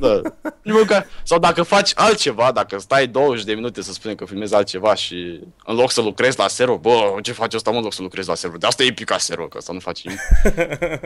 [0.00, 0.20] da.
[0.62, 4.54] Nici măcar, sau dacă faci altceva, dacă stai 20 de minute să spunem că filmezi
[4.54, 7.92] altceva și în loc să lucrezi la server, bă, ce face asta mă, în loc
[7.92, 8.58] să lucrezi la server?
[8.58, 10.20] De asta e picat server, că asta nu face nimic.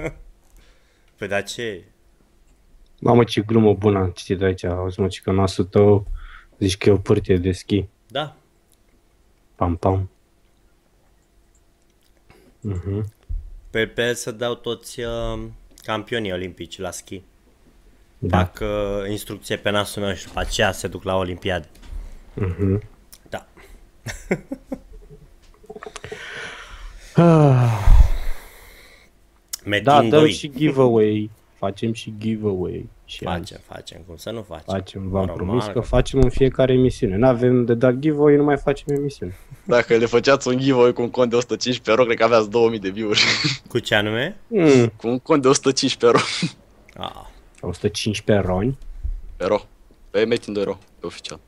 [1.19, 1.85] Păi dar ce?
[3.01, 4.65] Mamă, ce glumă bună am citit aici.
[4.65, 6.07] Auzi, mă, ci că nasul tău
[6.59, 7.85] zici că e o pârtie de schi.
[8.07, 8.37] Da.
[9.55, 10.11] Pam, pam.
[12.61, 13.13] Mhm.
[13.71, 15.41] Pe, pe să dau toți uh,
[15.83, 17.23] campionii olimpici la schi.
[18.19, 18.39] Da.
[18.39, 21.69] Fac uh, instrucție pe nasul meu și după aceea se duc la olimpiade.
[22.35, 22.83] Mhm.
[23.29, 23.47] Da.
[27.21, 27.79] Ah,
[29.65, 30.33] Metin Da, dăm 2.
[30.33, 31.31] și giveaway.
[31.59, 32.89] Facem și giveaway.
[33.05, 33.39] Și azi.
[33.39, 34.65] Facem, facem, cum să nu facem.
[34.67, 37.17] Facem, v-am Normal promis că că- facem în fiecare emisiune.
[37.17, 39.37] N-avem de dat giveaway, nu mai facem emisiune.
[39.65, 42.79] Dacă le făceați un giveaway cu un cont de 115 euro, cred că aveați 2000
[42.79, 43.21] de view-uri.
[43.69, 44.37] Cu ce anume?
[44.47, 44.87] Mm.
[44.97, 46.19] cu un cont de 115 euro.
[47.09, 47.27] Ah,
[47.61, 48.79] 115 roni.
[49.37, 49.61] Euro.
[50.11, 51.41] Pe Metin 2 euro, pe oficial.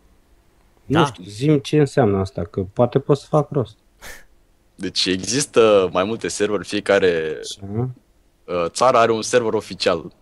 [0.87, 0.99] Da.
[1.01, 3.77] Nu știu, zim ce înseamnă asta, că poate pot să fac rost.
[4.75, 7.89] Deci există mai multe serveruri, fiecare Așa.
[8.51, 10.13] Uh, țară are un server oficial.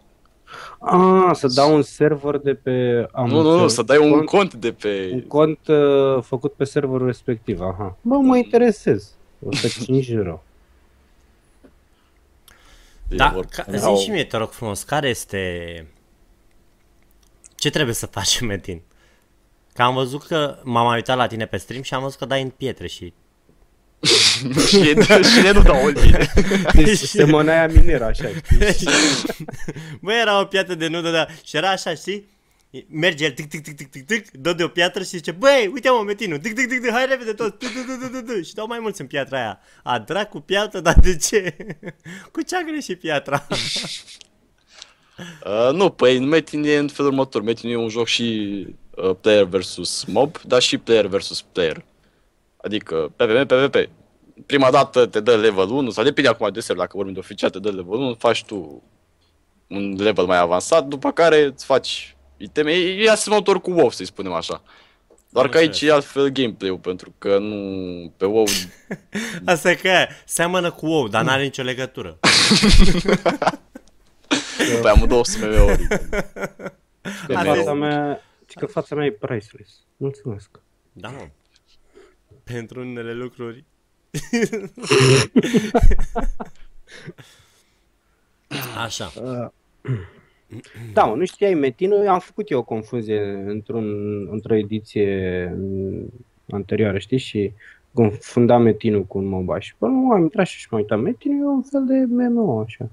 [0.78, 3.06] Ah, să dau un server de pe...
[3.12, 3.74] Am nu, nu, nu, înțeles.
[3.74, 5.10] să dai un cont, cont de pe...
[5.12, 7.96] un cont uh, făcut pe serverul respectiv, aha.
[8.00, 9.14] Bă, mă interesez.
[9.46, 10.42] 105 euro.
[13.08, 13.48] e da, vorba.
[13.50, 15.86] ca, zi și mie, te rog frumos, care este...
[17.54, 18.82] Ce trebuie să facem, Metin?
[19.74, 22.24] Că am văzut că m-am mai uitat la tine pe stream și am văzut că
[22.24, 23.12] dai în pietre și...
[24.68, 24.82] și,
[25.32, 26.32] și ne nu dau o linie.
[26.74, 28.28] Deci semănaia mineră, așa,
[28.72, 28.88] știi?
[30.02, 32.36] Bă, era o piatră de nudă, dar și era așa, știi?
[32.88, 35.70] Merge el, tic, tic, tic, tic, tic, tic, dă de o piatră și zice, băi,
[35.72, 38.44] uite mă, Metinu, tic, tic, tic, tic, hai repede tot, tic, tic, tic, tic, tic,
[38.44, 39.60] și dau mai mulți în piatra aia.
[39.82, 41.56] A, dracu piatră, dar de ce?
[42.32, 43.46] Cu ce a greșit piatra?
[45.18, 47.42] Uh, nu, păi Metin e în felul următor.
[47.42, 51.84] Metin e un joc și uh, player versus mob, dar și player versus player.
[52.62, 53.88] Adică PvP, PvP.
[54.46, 57.50] Prima dată te dă level 1, sau depinde acum de server, dacă vorbim de oficial,
[57.50, 58.82] te dă level 1, faci tu
[59.66, 62.72] un level mai avansat, după care îți faci iteme.
[62.72, 64.62] E, e asemănător cu WoW, să-i spunem așa.
[65.30, 65.90] Doar Am că aici înțeles.
[65.90, 68.44] e altfel gameplay-ul, pentru că nu pe WoW
[69.44, 72.18] Asta e că e, seamănă cu WoW, dar n-are nicio legătură.
[74.82, 75.86] pe amândouă sunt MMO-uri.
[77.26, 78.20] Că Are- fața mea,
[78.54, 79.70] că fața mea e priceless.
[79.96, 80.48] Mulțumesc.
[80.92, 81.28] Da, mă.
[82.52, 83.64] Pentru unele lucruri.
[88.84, 89.12] Așa.
[90.92, 93.84] Da, mă, nu știai Metinul, am făcut eu o confuzie într-un,
[94.30, 96.12] într-o ediție mm,
[96.50, 97.52] anterioară, știi, și
[97.92, 101.48] confundam Metinul cu un MOBA și până nu am intrat și m-am uitat, Metinul e
[101.48, 102.88] un fel de MMO, așa.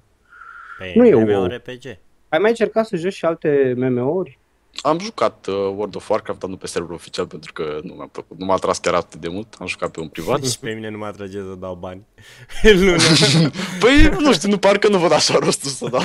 [0.80, 1.26] Pe Nu e WoW.
[1.26, 1.86] MMORPG.
[2.30, 4.40] Ai mai încercat să joci și alte MMO-uri?
[4.82, 8.10] Am jucat uh, World of Warcraft, dar nu pe serverul oficial, pentru că nu mi-a
[8.12, 8.38] plăcut.
[8.40, 9.56] Nu m-a atras chiar atât de mult.
[9.60, 10.44] Am jucat pe un privat.
[10.44, 12.06] Și pe mine nu mă atrage să dau bani.
[12.64, 12.98] Lună.
[13.82, 16.02] Păi, nu știu, nu parcă nu văd așa rostul să dau.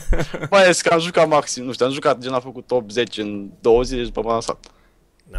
[0.50, 3.22] Mai ales că am jucat maxim, nu știu, am jucat, gen a făcut top 10
[3.22, 4.66] în două zile și după m-am lansat.
[5.30, 5.38] No.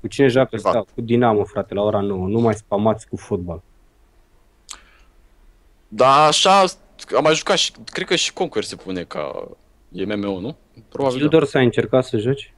[0.00, 0.72] Cu cine joacă Privat.
[0.72, 0.86] stau?
[0.94, 2.26] Cu Dinamo, frate, la ora 9.
[2.28, 3.62] Nu mai spamați cu fotbal.
[5.88, 6.60] Dar așa,
[7.16, 9.48] am mai jucat și, cred că și Conquer se pune ca
[9.94, 10.56] e MMO, nu?
[10.88, 11.24] Probabil da.
[11.24, 12.54] Tudor s-a încercat să joci?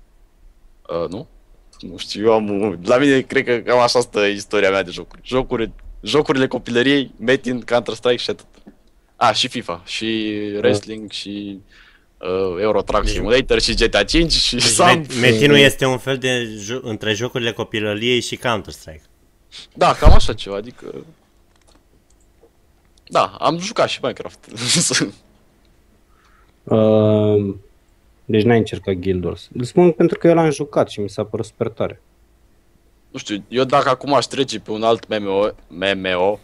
[1.02, 1.28] Uh, nu?
[1.80, 2.78] Nu știu, eu am...
[2.84, 5.20] La mine cred că cam așa stă istoria mea de jocuri.
[5.24, 8.46] Jocuri, jocurile copilăriei, Metin, Counter-Strike și atât.
[9.16, 11.58] A, și FIFA, și wrestling, și
[12.18, 15.02] uh, Euro Truck Simulator, și GTA 5, și Deci Sam.
[15.02, 19.02] Met- Metinul este un fel de jo- între jocurile copilăriei și Counter-Strike.
[19.74, 21.04] Da, cam așa ceva, adică...
[23.08, 24.38] Da, am jucat și Minecraft.
[26.64, 27.54] Uh,
[28.24, 29.48] deci n-ai încercat Guild Wars.
[29.56, 32.02] Îl spun pentru că eu l-am jucat și mi s-a părut super tare.
[33.10, 36.38] nu știu, eu dacă acum aș trece pe un alt MMO, MMO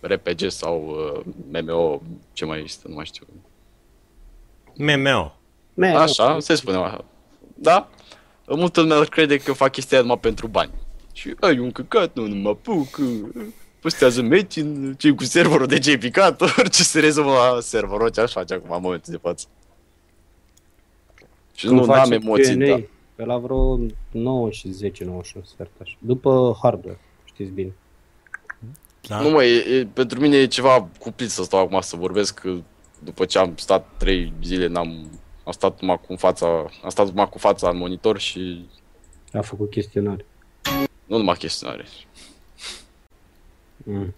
[0.00, 2.02] RPG sau uh, MMO,
[2.32, 3.26] ce mai este, nu mai știu.
[4.74, 5.32] MMO.
[5.74, 7.04] Ne, Așa, se spune așa.
[7.54, 7.88] Da?
[8.46, 10.70] Multă lume crede că fac chestia aia numai pentru bani.
[11.12, 12.98] Și ai un căcat, nu, nu mă apuc,
[13.80, 18.32] postează Metin, ce cu serverul de ce picat, orice se rezumă la serverul, ce aș
[18.32, 19.46] face acum în momentul de față.
[21.60, 22.82] Și Când nu, face n-am emoții, Q&A, da.
[23.14, 23.78] Pe la vreo
[24.10, 25.94] 9 și 10, 9 și un sfert așa.
[25.98, 27.72] După hardware, știți bine.
[29.08, 29.20] Da?
[29.20, 32.56] Nu mă, e, e, pentru mine e ceva cuplit să stau acum să vorbesc, că
[33.04, 35.10] după ce am stat 3 zile, n-am
[35.44, 36.46] am stat numai cu fața,
[36.82, 38.68] am stat numai cu fața în monitor și
[39.32, 40.26] A făcut chestionare.
[41.06, 41.84] nu numai chestionare,
[43.84, 44.14] Mm.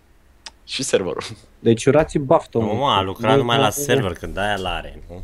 [0.64, 1.22] și serverul.
[1.58, 2.58] Deci urați baftă.
[2.58, 5.22] Nu, mă, a lucrat numai la server, când aia l-are, nu?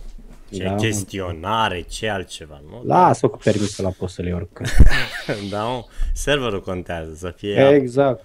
[0.53, 0.77] Ce Da, mă.
[0.77, 2.83] chestionare, ce altceva, nu?
[2.85, 4.65] Lasă-o cu permisul la poți să le urcă.
[5.51, 5.85] Da, mă,
[6.15, 8.25] serverul contează, să fie up, exact.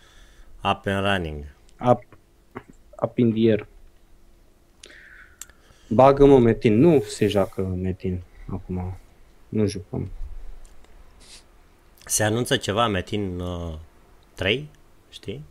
[0.64, 1.44] up and running.
[1.90, 2.04] Up,
[3.02, 3.68] up in the air.
[5.90, 6.80] Bagă-mă Metin.
[6.80, 8.22] Nu se joacă Metin.
[8.50, 8.98] acum.
[9.50, 10.12] Nu jucăm.
[12.06, 13.74] Se anunță ceva Metin uh,
[14.34, 14.70] 3,
[15.10, 15.44] știi?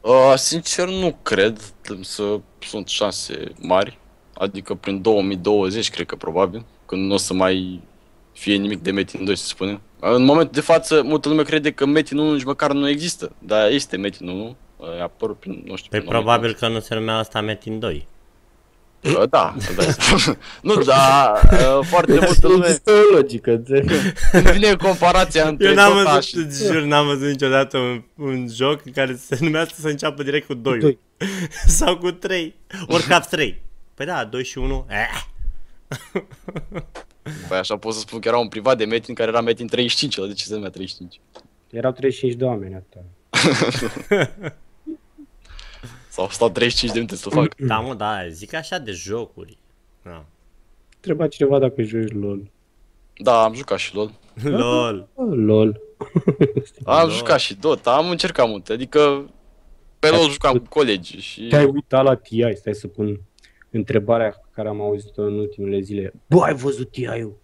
[0.00, 1.60] Uh, sincer nu cred,
[2.00, 3.98] să sunt șanse mari.
[4.40, 7.80] Adică prin 2020 cred că probabil, când nu o să mai
[8.32, 9.80] fie nimic de Metin 2 să spunem.
[10.00, 13.70] În momentul de față, multă lume crede că Metin 1 nici măcar nu există, dar
[13.70, 17.16] este Metin 1, a apărut prin, nu știu, Păi prin probabil că nu se numea
[17.16, 18.06] asta Metin 2.
[19.02, 20.38] Uh, Da, îți dai seama.
[20.62, 23.90] nu, dar uh, foarte multă lume Există o logică, înțeleg.
[24.30, 26.36] când vine comparația între Eu n-am Dota văzut, și...
[26.36, 30.46] îți jur, n-am văzut niciodată un, un joc în care se numească să înceapă direct
[30.46, 30.98] cu 2 Doi.
[31.78, 32.54] sau cu 3.
[32.88, 33.68] Warcraft 3.
[34.00, 34.86] Păi da, 2 și 1.
[34.88, 35.22] Eh.
[37.48, 40.18] Păi așa pot să spun că era un privat de Metin care era Metin 35,
[40.18, 41.20] ăla de ce se numea 35?
[41.70, 43.04] Erau 35 de oameni atâta.
[46.08, 47.54] Sau stau 35 de minute să o fac.
[47.54, 49.58] Da, mă, da, zic așa de jocuri.
[50.02, 50.24] Da.
[51.00, 52.50] Treba cineva dacă joci LOL.
[53.16, 54.12] Da, am jucat și LOL.
[54.42, 55.08] LOL.
[55.14, 55.80] Oh, LOL.
[56.84, 57.10] Am LOL.
[57.10, 59.30] jucat și Dota, am încercat multe, adică
[59.98, 61.46] pe LOL jucam cu colegii și...
[61.46, 63.20] Te-ai uitat la TI, stai să pun
[63.70, 66.12] întrebarea pe care am auzit-o în ultimele zile.
[66.26, 67.38] Bă, ai văzut TI-ul?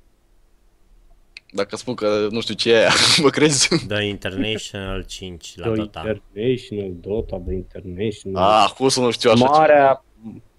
[1.52, 2.90] Dacă spun că nu știu ce e aia,
[3.22, 3.86] mă crezi?
[3.86, 6.18] The International 5 la The Dota.
[6.34, 8.42] International, Dota, The International.
[8.42, 9.58] Ah, cum să nu știu așa ceva.
[9.58, 10.04] Marea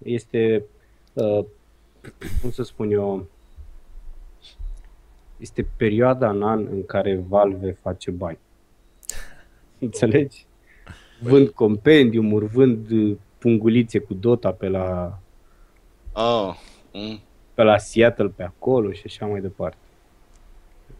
[0.04, 0.64] este,
[1.12, 1.44] uh,
[2.40, 3.26] cum să spun eu,
[5.36, 8.38] este perioada în an în care Valve face bani.
[9.78, 10.46] Înțelegi?
[11.20, 15.18] Vând compendiumuri, vând uh, pungulițe cu Dota pe la,
[16.12, 16.56] Ah,
[16.92, 17.20] mm.
[17.54, 19.76] pe la Seattle, pe acolo și așa mai departe.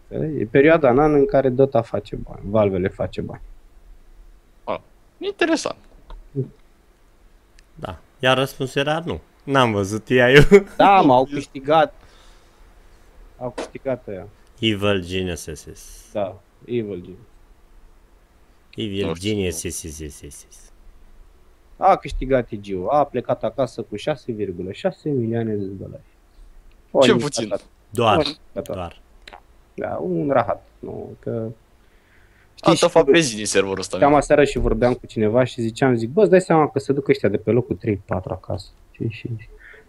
[0.09, 0.41] Înțelegi?
[0.41, 3.43] E perioada în an în care Dota face bani, Valve le face bani.
[4.65, 4.79] ah,
[5.19, 5.77] interesant.
[7.75, 7.99] Da.
[8.19, 9.21] Iar răspunsul era nu.
[9.45, 10.43] N-am văzut ea eu.
[10.77, 11.95] Da, mă, au câștigat.
[13.39, 14.29] Au câștigat ăia.
[14.61, 16.07] Evil Geniuses.
[16.13, 17.19] Da, Evil Genius.
[18.75, 19.29] Evil Nu știu.
[19.31, 19.83] Geniuses.
[19.83, 20.73] yes, yes, yes, yes.
[21.81, 24.03] A câștigat EG-ul, a plecat acasă cu 6,6
[25.05, 26.03] milioane de dolari.
[26.91, 27.53] O Ce invitat- puțin.
[27.91, 28.17] Doar.
[28.17, 29.01] o invitat- Doar.
[29.75, 30.67] Da, un rahat.
[30.79, 31.31] Nu, că...
[32.61, 33.97] Altă și- fapt pe zi din serverul ăsta.
[33.97, 36.93] Steam aseară și vorbeam cu cineva și ziceam, zic, bă, îți dai seama că se
[36.93, 38.69] duc ăștia de pe locul 3-4 acasă.
[38.93, 39.49] Și, și, și.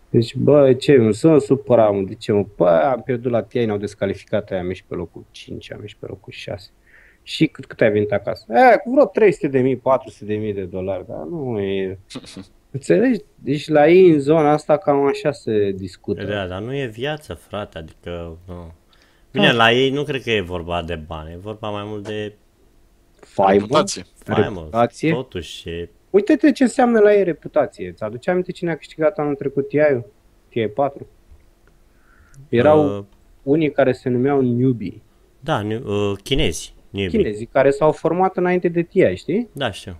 [0.09, 2.45] Deci, bă, ce, nu sunt supărat, mă, de ce, mă?
[2.55, 5.97] Bă, am pierdut la TI, ne-au descalificat, aia am ieșit pe locul 5, am ieșit
[5.97, 6.69] pe locul 6.
[7.23, 8.45] Și cât, cât ai venit acasă?
[8.49, 11.99] E, cu vreo 300 de mii, 400 de mii de dolari, dar nu e...
[12.71, 13.19] Înțelegi?
[13.35, 16.23] Deci la ei în zona asta cam așa se discută.
[16.23, 18.37] Da, dar nu e viață, frate, adică...
[18.47, 18.71] Nu.
[19.31, 22.33] Bine, la ei nu cred că e vorba de bani, e vorba mai mult de
[23.19, 24.03] Faimă, Reputație.
[24.17, 24.43] faimă.
[24.59, 25.13] reputație.
[25.13, 25.89] Totuși, e...
[26.09, 27.89] Uite-te ce înseamnă la ei reputație.
[27.89, 30.05] Îți aduce aminte cine a câștigat anul trecut TI-ul?
[30.49, 31.07] TI 4.
[32.49, 33.03] Erau Uh,
[33.43, 35.01] unii care se numeau newbie,
[35.39, 36.73] da, nu- uh, chinezi.
[36.89, 37.19] Newbie.
[37.19, 39.49] chinezii, care s-au format înainte de TI, știi?
[39.51, 39.97] Da, știu.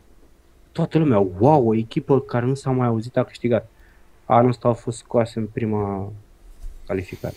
[0.71, 3.69] Toată lumea, wow, o echipă care nu s-a mai auzit a câștigat.
[4.25, 6.12] Anul ăsta au fost scoase în prima
[6.86, 7.36] calificare.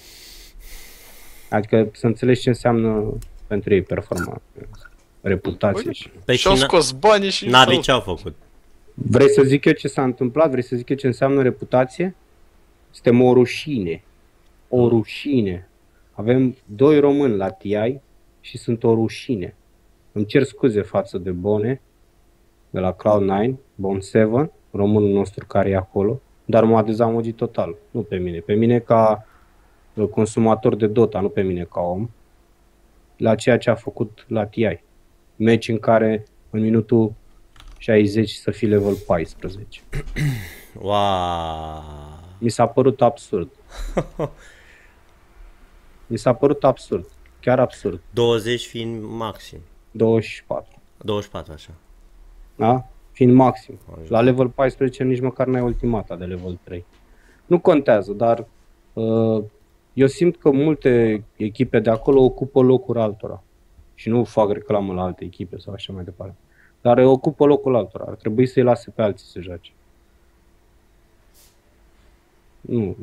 [1.51, 4.43] Adică să înțelegi ce înseamnă pentru ei performanță,
[5.21, 5.93] reputație Uite.
[5.93, 6.11] și...
[6.25, 7.49] Păi și au și scos banii și...
[7.49, 8.35] Navi s-au- ce au făcut?
[8.95, 10.51] Vrei să zic eu ce s-a întâmplat?
[10.51, 12.15] Vrei să zic eu ce înseamnă reputație?
[12.91, 14.03] Suntem o rușine.
[14.69, 15.69] O rușine.
[16.13, 18.01] Avem doi români la TI
[18.43, 19.55] și sunt o rușine.
[20.13, 21.81] Îmi cer scuze față de Bone,
[22.71, 27.77] de la Cloud9, Bon 7, românul nostru care e acolo, dar m-a dezamăgit total.
[27.91, 28.39] Nu pe mine.
[28.39, 29.27] Pe mine ca
[29.95, 32.11] uh, consumator de Dota, nu pe mine ca om,
[33.17, 34.81] la ceea ce a făcut la TI.
[35.37, 37.13] Meci în care în minutul
[37.79, 39.81] 60 să fii level 14.
[40.81, 41.83] Wow.
[42.39, 43.49] Mi s-a părut absurd.
[46.07, 47.07] Mi s-a părut absurd.
[47.43, 48.01] Chiar absurd.
[48.11, 49.59] 20 fiind maxim.
[49.91, 50.81] 24.
[50.97, 51.71] 24 așa.
[52.57, 52.87] Da?
[53.13, 53.79] Fiind maxim.
[54.09, 56.85] La level 14 nici măcar n-ai ultimata de level 3.
[57.47, 58.47] Nu contează, dar
[58.93, 59.45] uh,
[59.93, 63.43] eu simt că multe echipe de acolo ocupă locuri altora.
[63.95, 66.37] Și nu fac reclamă la alte echipe sau așa mai departe.
[66.81, 68.05] Dar ocupă locul altora.
[68.09, 69.73] Ar trebui să-i lase pe alții să joace.
[72.61, 72.97] Nu.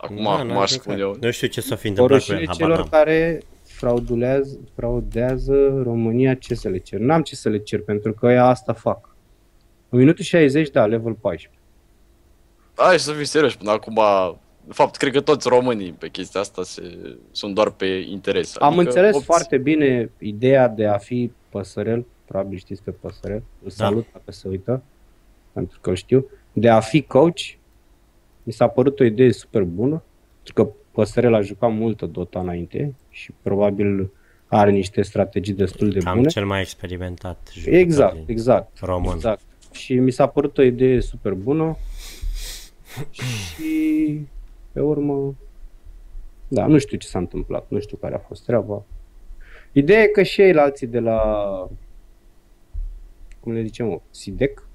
[0.00, 1.16] Acum, Da, acum n-am aș știut spun că- eu.
[1.20, 2.88] Nu știu ce s-a fi O întâmplat cu rușine el, habar celor n-am.
[2.88, 6.98] care fraudulează, fraudează România, ce să le cer?
[6.98, 9.14] N-am ce să le cer, pentru că ea asta fac.
[9.88, 11.60] În minutul 60, da, level 14.
[12.76, 13.98] Hai să fim serios, până acum,
[14.66, 16.82] de fapt, cred că toți românii pe chestia asta se,
[17.30, 18.56] sunt doar pe interes.
[18.58, 23.36] Am Adică înțeles opți- foarte bine ideea de a fi păsărel, probabil știți pe păsărel,
[23.62, 23.84] îl Da.
[23.84, 24.82] salut dacă se uită,
[25.52, 27.40] pentru că îl știu, de a fi coach
[28.42, 30.02] Mi s-a părut o idee super bună,
[30.54, 34.10] că Păsărel a jucat multă Dota înainte și probabil
[34.46, 36.28] are niște strategii destul de Cam bune.
[36.28, 38.78] cel mai experimentat jucător Exact, din exact.
[38.80, 39.14] român.
[39.14, 39.40] Exact.
[39.72, 41.76] Și mi s-a părut o idee super bună
[43.10, 44.20] și
[44.72, 45.34] pe urmă,
[46.48, 48.82] da, nu știu ce s-a întâmplat, nu știu care a fost treaba.
[49.72, 51.20] Ideea e că și ei alții de la,
[53.40, 54.66] cum le zicem, mă, SIDEC,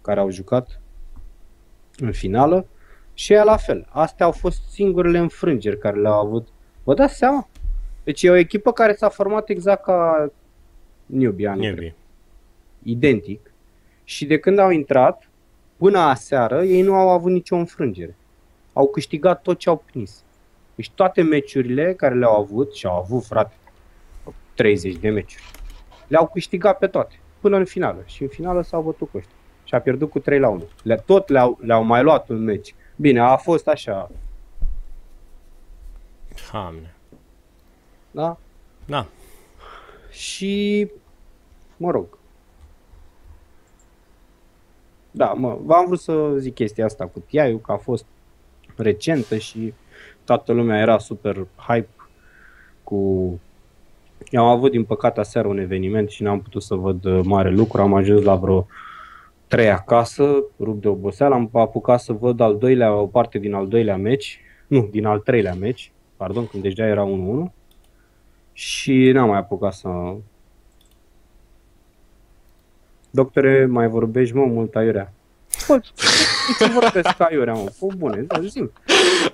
[0.00, 0.80] care au jucat
[1.98, 2.66] în finală,
[3.14, 3.86] și ea la fel.
[3.90, 6.48] Astea au fost singurele înfrângeri care le-au avut.
[6.82, 7.48] Vă dați seama?
[8.04, 10.30] Deci e o echipă care s-a format exact ca
[11.06, 11.94] Newbie anul trecut Newbie.
[12.82, 13.52] identic
[14.04, 15.28] și de când au intrat,
[15.76, 18.16] până aseară, ei nu au avut nicio înfrângere.
[18.72, 20.22] Au câștigat tot ce au prins.
[20.74, 23.54] Deci toate meciurile care le-au avut, și au avut, frate,
[24.54, 25.50] 30 de meciuri,
[26.06, 28.02] le-au câștigat pe toate, până în finală.
[28.04, 29.34] Și în finală s-au bătut cu ăștia.
[29.64, 30.62] Și a pierdut cu 3 la 1.
[30.82, 32.74] Le, tot le-au, le-au mai luat un meci.
[32.96, 34.10] Bine, a fost așa,
[36.52, 36.94] Doamne.
[38.10, 38.36] da?
[38.86, 39.06] Da.
[40.10, 40.88] Și,
[41.76, 42.06] mă rog,
[45.10, 48.04] da, mă, v-am vrut să zic chestia asta cu TI-ul, că a fost
[48.76, 49.74] recentă și
[50.24, 51.88] toată lumea era super hype
[52.82, 52.94] cu...
[54.30, 57.50] Eu am avut, din păcate, aseară un eveniment și n-am putut să văd uh, mare
[57.50, 57.80] lucru.
[57.80, 58.66] Am ajuns la vreo
[59.54, 61.34] trei acasă, rup de oboseală.
[61.34, 65.18] Am apucat să văd al doilea, o parte din al doilea meci, nu, din al
[65.18, 67.06] treilea meci, pardon, când deja era
[67.48, 67.52] 1-1
[68.52, 69.88] și n-am mai apucat să...
[73.10, 75.12] Doctore, mai vorbești, mă, mult aiurea.
[75.68, 75.80] Bă,
[76.58, 77.70] ce vorbesc aiurea, mă?
[77.78, 78.68] Pă, bune, da, zi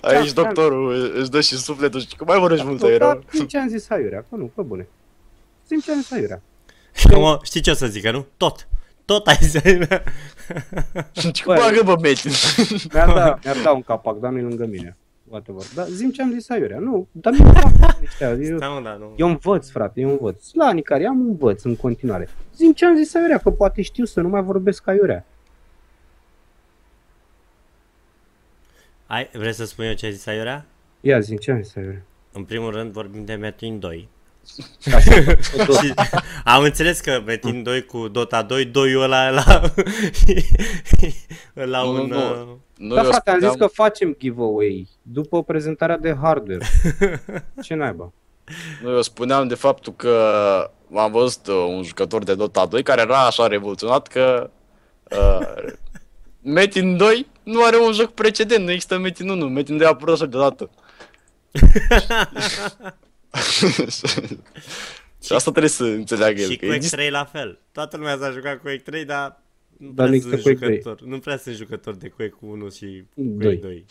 [0.00, 3.18] Aici Da, doctorul își dă și sufletul și că mai vorbești mult Da, era.
[3.32, 4.88] zi ce am zis aiurea, că nu, pe bune.
[5.66, 6.42] Zi ce am zis aiurea.
[7.16, 8.26] Mă, știi ce o să zică, nu?
[8.36, 8.68] Tot.
[9.10, 9.62] Tot ai zis.
[11.34, 12.30] Și cum bagă bă Metin?
[12.92, 14.96] Mi-ar da, mi-ar da un capac, dar nu lângă mine.
[15.28, 15.62] Whatever.
[15.74, 16.78] Dar zi ce am zis aiurea.
[16.78, 17.52] Nu, dar nu
[18.20, 19.12] eu, Da, mă, da, nu.
[19.16, 20.52] eu învăț, frate, eu învăț.
[20.52, 22.28] La anii care am învăț în continuare.
[22.56, 25.24] Zi ce am zis aiurea, că poate știu să nu mai vorbesc aiurea.
[29.06, 30.64] Ai, vrei să spun eu ce ai zis Aiurea?
[31.00, 32.02] Ia zi ce am zis aiurea.
[32.32, 34.08] În primul rând vorbim de Metin 2.
[34.94, 35.10] Așa,
[35.80, 35.94] Și
[36.44, 39.60] am înțeles că Metin 2 cu Dota 2, 2 ăla la,
[41.64, 42.06] la Nu, un...
[42.06, 46.16] nu, uh, Nu, Da, eu frate, am zis spuneam- că facem giveaway după prezentarea de
[46.22, 46.66] hardware.
[47.62, 48.12] Ce naiba?
[48.82, 50.16] Nu, eu spuneam de faptul că
[50.94, 54.50] am văzut uh, un jucător de Dota 2 care era așa revoluționat că
[55.10, 55.72] uh,
[56.42, 60.14] Metin 2 nu are un joc precedent, nu există Metin 1, Metin 2 a apărut
[60.14, 60.70] așa deodată.
[65.24, 67.58] și asta trebuie să înțeleagă el, Și că Quake există 3 la fel.
[67.72, 69.42] Toată lumea s-a jucat Quake 3, dar
[69.76, 70.76] nu Dar prea nu sunt există Quake 3.
[70.76, 71.08] jucător.
[71.08, 73.56] Nu prea sunt jucător de Quake 1 și Quake Doi.
[73.56, 73.84] 2.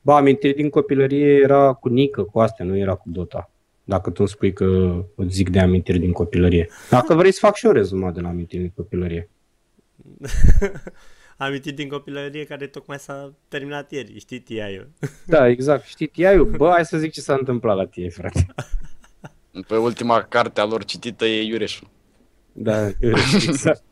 [0.00, 3.50] Ba, amintiri din copilărie era cu Nică, cu astea, nu era cu Dota.
[3.84, 6.68] Dacă tu îmi spui că îți zic de amintiri din copilărie.
[6.90, 9.28] Dacă vrei să fac și eu rezumat de la amintiri din copilărie.
[11.40, 14.90] Amintiri din copilărie care tocmai s-a terminat ieri, știi, TI-ul.
[15.26, 15.84] Da, exact.
[15.86, 16.44] Știi, TI-ul?
[16.44, 18.46] Bă, hai să zic ce s-a întâmplat la tine, frate.
[19.66, 21.88] Pe ultima carte a lor citită e Iureșul.
[22.52, 22.88] Da,
[23.48, 23.82] exact.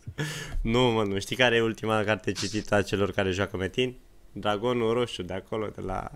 [0.62, 1.18] Nu, mă, nu.
[1.18, 3.96] Știi care e ultima carte citită a celor care joacă Metin?
[4.32, 6.10] Dragonul roșu de acolo, de la...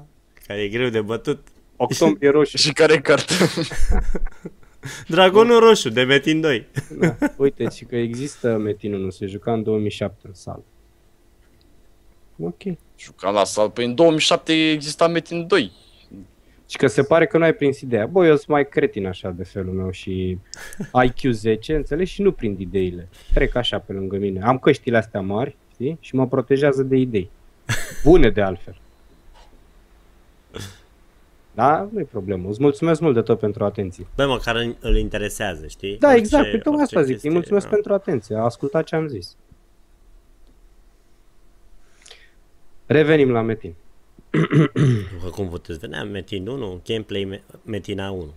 [0.47, 1.47] care e greu de bătut.
[1.76, 2.57] Octombrie roșu.
[2.57, 3.37] Și care e cartea?
[5.09, 6.66] Dragonul roșu de Metin 2.
[6.99, 7.16] Da.
[7.37, 10.64] Uite, și că există Metin 1, se juca în 2007 în sală.
[12.43, 12.76] Ok.
[12.99, 13.70] Jucam la sal.
[13.70, 15.72] Păi în 2007 exista Metin 2.
[16.68, 18.07] Și că se pare că nu ai prins ideea.
[18.07, 20.38] Bă, eu sunt mai cretin așa de felul meu și
[21.05, 22.12] IQ 10, înțelegi?
[22.12, 23.09] Și nu prind ideile.
[23.34, 24.43] Trec așa pe lângă mine.
[24.43, 25.97] Am căștile astea mari, știi?
[26.01, 27.30] Și mă protejează de idei.
[28.05, 28.76] Bune de altfel.
[31.55, 31.88] Da?
[31.93, 32.49] Nu-i problemă.
[32.49, 34.07] Îți mulțumesc mult de tot pentru atenție.
[34.16, 35.97] Bă, măcar îl- îl interesează, știi?
[35.99, 36.51] Da, Orice- exact.
[36.51, 37.11] Pe tocmai orice asta zic.
[37.12, 37.72] chestie, Îi mulțumesc da.
[37.72, 38.36] pentru atenție.
[38.36, 39.36] A ascultat ce am zis.
[42.93, 43.74] Revenim la Metin.
[45.22, 48.34] Bă, cum puteți vedea, Metin 1, gameplay Me- Metina 1.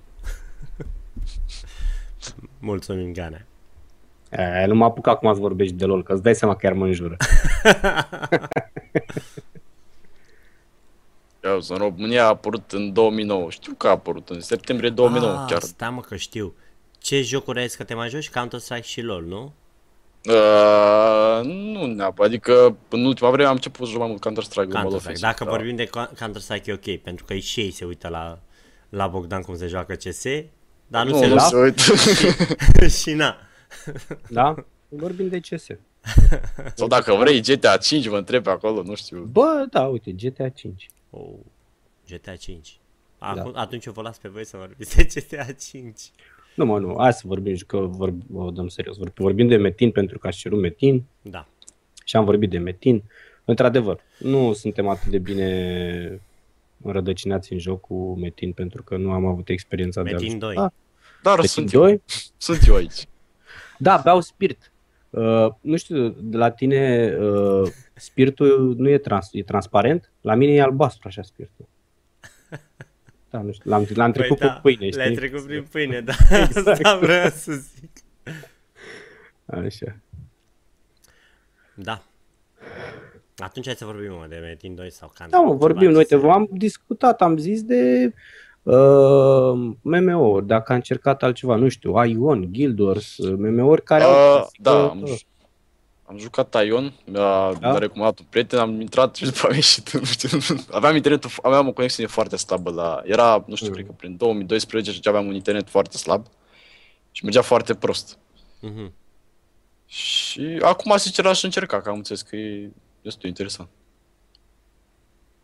[2.59, 3.45] Mulțumim, Gane.
[4.29, 6.73] E, nu mă apuc acum să vorbești de LOL, că îți dai seama că chiar
[6.73, 7.17] mă înjură.
[11.43, 13.49] Ia, în România a apărut în 2009.
[13.49, 15.61] Știu că a apărut în septembrie 2009 ah, chiar.
[15.61, 16.53] Stai mă că știu.
[16.97, 18.29] Ce jocuri ai zis că te mai joci?
[18.29, 19.53] Counter-Strike și LOL, nu?
[20.29, 24.83] Uh, nu neapărat, adică în ultima vreme am început să joc mai mult Counter-Strike Global
[24.83, 24.95] Counter-Strike.
[24.95, 25.27] Offensive.
[25.27, 25.49] Dacă da.
[25.49, 28.39] vorbim de Co- Counter-Strike e ok, pentru că și ei se uită la,
[28.89, 30.23] la Bogdan cum se joacă CS,
[30.87, 32.87] dar nu, nu, se nu uită se uită.
[33.01, 33.37] și na.
[34.29, 34.55] Da?
[34.89, 35.65] Vorbim de CS.
[36.75, 39.19] Sau dacă vrei GTA 5, mă întreb pe acolo, nu știu.
[39.31, 40.89] Bă, da, uite, GTA 5.
[41.09, 41.33] Oh,
[42.09, 42.77] GTA 5.
[43.19, 43.27] Da.
[43.27, 45.99] Acum, Atunci o vă las pe voi să vorbiți de GTA 5.
[46.55, 48.97] Nu, mă, nu, hai să vorbim, că vorb, o dăm serios.
[48.97, 51.47] Vorb- Vorbim de Metin pentru că aș cerut Metin Da.
[52.05, 53.03] și am vorbit de Metin.
[53.45, 56.21] Într-adevăr, nu suntem atât de bine
[56.81, 60.53] înrădăcinați în joc cu Metin pentru că nu am avut experiența de Metin a-l 2.
[60.53, 60.73] juca.
[61.23, 61.91] Dar Metin sunt 2?
[61.91, 62.01] eu,
[62.37, 63.05] sunt eu aici.
[63.77, 64.71] Da, beau spirit.
[65.09, 70.11] Uh, nu știu, de la tine uh, spiritul nu e, trans, e transparent?
[70.21, 71.65] La mine e albastru așa spiritul.
[73.33, 75.27] Da, nu știu, l-am, l-am trecut Păi pe pâine, Le-ai știi?
[75.27, 76.13] trecut prin pâine, da.
[76.43, 76.67] Exact.
[76.67, 77.91] Asta vreau să zic.
[79.45, 79.95] Așa.
[81.75, 82.01] Da.
[83.37, 85.39] Atunci hai să vorbim mă, de Metin 2 sau Counter.
[85.39, 85.95] Da, mă, vorbim.
[85.95, 88.13] Uite, v-am discutat, am zis de
[88.63, 94.39] uh, MMO-uri, dacă a încercat altceva, nu știu, Ion, Guild Wars, uh, MMO-uri care au...
[94.39, 95.15] Uh, da, am, ju-
[96.13, 97.69] am jucat Taion, mi-a, Da?
[97.69, 100.29] mi-a recomandat un prieten, am intrat și după am ieșit, nu știu,
[100.71, 103.73] aveam internetul, aveam o conexiune foarte slabă la, era, nu știu, Mm.
[103.73, 106.25] cred că prin 2012 și aveam un internet foarte slab
[107.11, 108.17] și mergea foarte prost.
[108.59, 108.93] Mhm.
[109.85, 112.69] Și acum, sincer, aș încerca, că am înțeles că e
[113.01, 113.69] destul de interesant.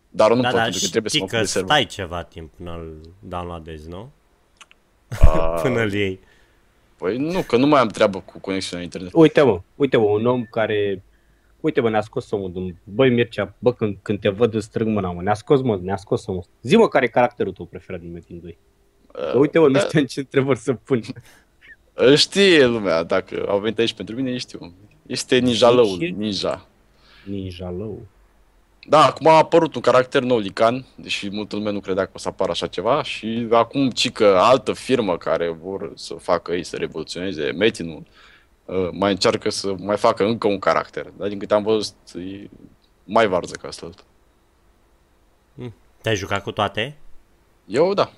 [0.10, 1.70] Dar nu Da, pot, da, pentru că trebuie să știi mă că pun de server.
[1.72, 4.12] stai ceva timp până îl downloadezi, nu?
[5.10, 6.20] Ah, Până îl iei.
[7.00, 9.10] Păi nu, că nu mai am treabă cu conexiunea internet.
[9.14, 11.04] Uite mă, uite mă, un om care...
[11.60, 12.78] Uite mă, ne-a scos omul din...
[12.84, 15.96] Băi Mircea, bă, când, când te văd îți strâng mâna, mă, ne-a scos mă, ne-a
[15.96, 16.44] scos omul.
[16.62, 18.58] Zi-mă care e caracterul tău preferat din Metin 2.
[19.12, 19.80] Că uite mă, nu da.
[19.80, 21.02] știu ce întrebări să pun.
[21.94, 24.74] Îl Știe lumea, dacă au venit aici pentru mine, ei știu.
[25.06, 26.06] Este Ninja Lăul, Ce?
[26.06, 26.68] Ninja.
[27.26, 28.02] Ninja Low.
[28.88, 32.18] Da, acum a apărut un caracter nou, Lican, deși multă lume nu credea că o
[32.18, 36.64] să apară așa ceva și acum ci că altă firmă care vor să facă ei
[36.64, 38.04] să revoluționeze Metinul,
[38.66, 41.14] uh, mai încearcă să mai facă încă un caracter.
[41.18, 42.50] Dar din câte am văzut, e
[43.04, 43.90] mai varză ca asta.
[46.02, 46.98] Te-ai jucat cu toate?
[47.66, 48.12] Eu, da.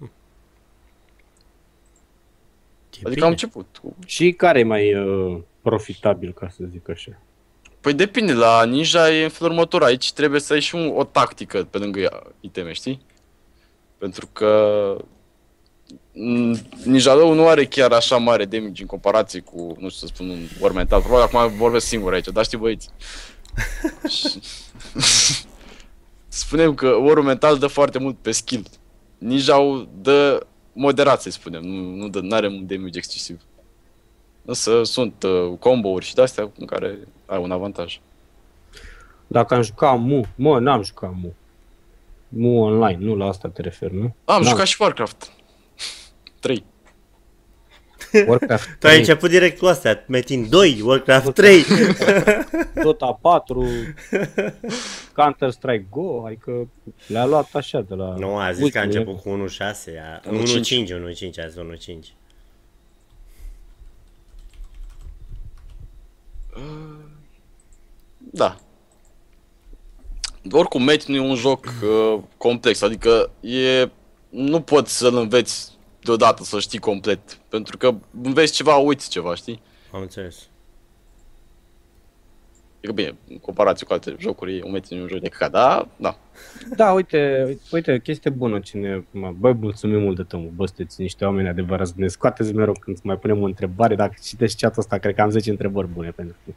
[0.00, 0.06] E
[3.02, 3.24] Adică bine.
[3.24, 3.78] am început.
[3.82, 7.10] cu- Și care e mai uh, profitabil, ca să zic așa?
[7.88, 9.82] Păi depinde, la Ninja e în felul următor.
[9.82, 13.00] Aici trebuie să ai și un, o tactică pe lângă iteme, știi?
[13.98, 14.96] Pentru că
[16.12, 20.14] mm, Ninja Low nu are chiar așa mare damage în comparație cu, nu știu să
[20.14, 21.00] spun, un War Mental.
[21.00, 22.88] Probabil acum vorbesc singur aici, dar știi băieți.
[24.08, 24.40] Și-
[26.28, 28.66] Spunem că War Mental dă foarte mult pe skill.
[29.18, 33.40] Ninja dă moderat, să spunem, nu, nu dă, are un damage excesiv.
[34.48, 38.00] Însă sunt uh, combo-uri și de-astea în care ai un avantaj.
[39.26, 41.34] Dacă am jucat Mu, mă, n-am jucat Mu.
[42.28, 44.14] Mu online, nu la asta te referi, nu?
[44.24, 44.50] Am N-am.
[44.50, 45.32] jucat și Warcraft.
[46.40, 46.64] 3.
[48.26, 51.64] Warcraft Tu ai 3, început direct cu astea, Metin 2, Warcraft 3.
[52.82, 53.64] Dota 4,
[55.18, 56.68] Counter-Strike Go, adică
[57.06, 58.14] le-a luat așa de la...
[58.18, 59.10] nu, a zis că a ultimele.
[59.12, 60.30] început cu 1.6, a- 1.5.
[60.30, 60.38] 1.5,
[61.38, 61.58] 1.5, a zis
[61.90, 62.12] 1.5.
[68.18, 68.56] Da.
[70.50, 73.90] Oricum, Metin e un joc uh, complex, adică e...
[74.28, 77.40] Nu poți să-l înveți deodată, să știi complet.
[77.48, 79.62] Pentru că înveți ceva, uiți ceva, știi?
[79.92, 80.36] Am înțeles.
[82.78, 85.88] Adică bine, în comparație cu alte jocuri, un Metin e un joc de căcat, da,
[85.96, 86.18] da.
[86.76, 89.06] Da, uite, uite, o chestie bună cine...
[89.10, 92.98] Mă, băi, mulțumim mult de tău, bă, sunteți niște oameni adevărați, ne scoateți mereu când
[93.02, 96.36] mai punem o întrebare, dacă citești chat ăsta, cred că am 10 întrebări bune pentru
[96.44, 96.56] tine.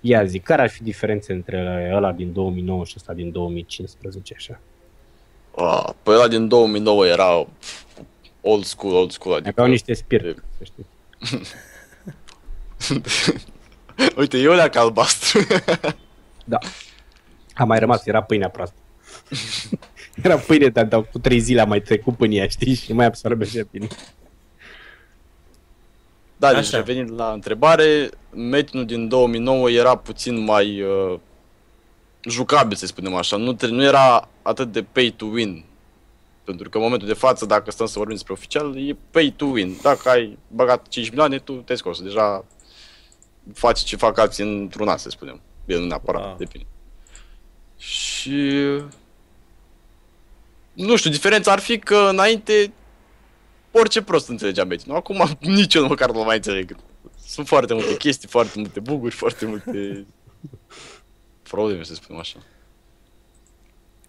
[0.00, 4.60] Ia zi, care ar fi diferența între ăla din 2009 și ăsta din 2015, așa?
[5.56, 7.46] Ah, păi ăla din 2009 era
[8.40, 9.48] old school, old school, adică...
[9.48, 10.86] Aveau niște spirit, să știi.
[14.16, 15.40] Uite, eu le-am ca albastru.
[16.48, 16.58] Da.
[17.54, 18.76] A mai rămas, era pâinea proastă.
[20.22, 23.06] era pâine, dar, dar cu trei zile a mai trecut până ea, știi, și mai
[23.06, 23.86] absorbește bine.
[26.36, 26.76] Da, deci Așa.
[26.76, 31.18] revenind la întrebare, Metinul din 2009 era puțin mai uh,
[32.28, 33.36] jucabil, să spunem așa.
[33.36, 35.64] Nu, tre- nu era atât de pay to win.
[36.44, 39.44] Pentru că în momentul de față, dacă stăm să vorbim despre oficial, e pay to
[39.44, 39.76] win.
[39.82, 42.02] Dacă ai băgat 5 milioane, tu te scoți.
[42.02, 42.44] Deja
[43.54, 45.40] faci ce fac alții într-un an, să spunem.
[45.64, 46.34] Bine, nu neapărat, Da.
[46.38, 46.66] depinde.
[47.78, 48.52] Și...
[50.72, 52.72] Nu știu, diferența ar fi că înainte
[53.70, 54.92] orice prost înțelegea Metin.
[54.92, 56.76] Acum nici eu măcar nu mai înțeleg.
[57.26, 60.06] Sunt foarte multe chestii, foarte multe buguri, foarte multe
[61.42, 62.38] probleme, să spunem așa.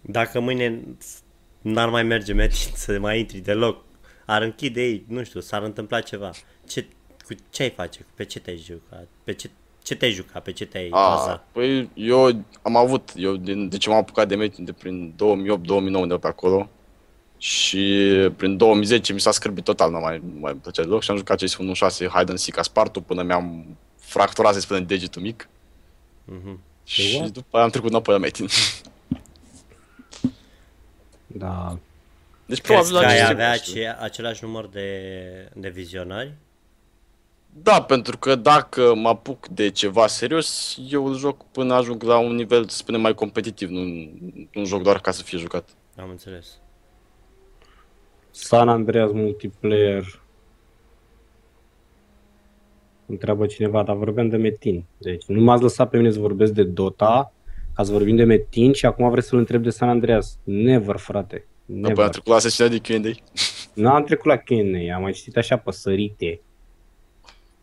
[0.00, 0.82] Dacă mâine
[1.60, 3.84] n-ar mai merge Metin să mai intri deloc,
[4.26, 6.30] ar închide ei, nu știu, s-ar întâmpla ceva.
[6.66, 6.86] Ce,
[7.28, 8.06] cu ce ai face?
[8.14, 9.06] Pe ce te-ai jucat?
[9.24, 9.50] Pe ce,
[9.82, 10.42] Ce te-ai jucat?
[10.42, 11.46] Pe ce te-ai A, bazat?
[11.52, 15.14] păi eu am avut, eu din, de ce m-am apucat de metin de prin
[16.04, 16.68] 2008-2009 de pe acolo
[17.38, 18.04] și
[18.36, 21.16] prin 2010 mi s-a scârbit total, nu mai, nu mai îmi plăcea deloc și am
[21.16, 21.60] jucat CS 1.6
[21.90, 25.48] Hide and Seek Aspartu până mi-am fracturat, să spunem, degetul mic
[26.24, 26.60] Mhm.
[26.84, 27.30] și what?
[27.30, 28.46] după aia am trecut înapoi la metin.
[31.26, 31.78] Da.
[32.46, 33.86] Deci Crezi probabil că ai aceste avea gusturi.
[33.86, 34.90] ace- același număr de,
[35.54, 36.32] de vizionări?
[37.62, 42.18] Da, pentru că dacă mă apuc de ceva serios, eu îl joc până ajung la
[42.18, 43.84] un nivel, să spunem, mai competitiv, nu,
[44.52, 45.68] nu joc doar ca să fie jucat.
[45.96, 46.60] Am înțeles.
[48.30, 50.22] San Andreas multiplayer.
[53.06, 54.84] Întreabă cineva, dar vorbeam de Metin.
[54.98, 57.32] Deci nu m-ați lăsat pe mine să vorbesc de Dota,
[57.74, 60.38] ca să vorbim de Metin și acum vreți să-l întreb de San Andreas.
[60.44, 61.46] Never, frate.
[61.62, 62.08] Apoi am Never.
[62.08, 63.12] trecut la sesiunea de Q&A.
[63.74, 66.40] N-am trecut la Q&A, am mai citit așa pe sărite.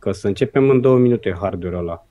[0.05, 2.05] Că să începem în două minute hardware ăla.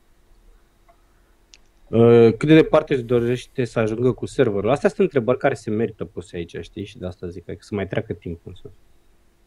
[1.89, 4.71] Uh, Cât de departe își dorește să ajungă cu serverul?
[4.71, 6.85] Astea sunt întrebări care se merită puse aici, știi?
[6.85, 8.53] Și de asta zic, că să mai treacă timpul.
[8.55, 8.71] Însă.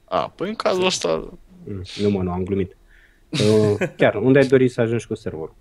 [0.06, 1.30] A, păi în cazul ăsta,
[1.64, 2.78] Mm, Nu mă, nu, am glumit.
[3.32, 5.56] Uh, chiar, unde ai dori să ajungi cu serverul?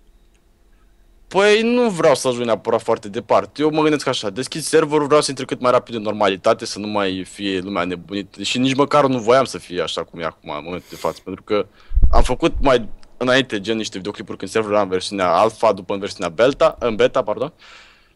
[1.27, 3.61] Păi nu vreau să ajung neapărat foarte departe.
[3.61, 6.79] Eu mă gândesc așa, deschid serverul, vreau să intre cât mai rapid în normalitate, să
[6.79, 8.43] nu mai fie lumea nebunită.
[8.43, 11.21] Și nici măcar nu voiam să fie așa cum e acum, în momentul de față,
[11.23, 11.67] pentru că
[12.11, 15.99] am făcut mai înainte gen niște videoclipuri când serverul era în versiunea alpha, după în
[15.99, 17.53] versiunea beta, în beta, pardon.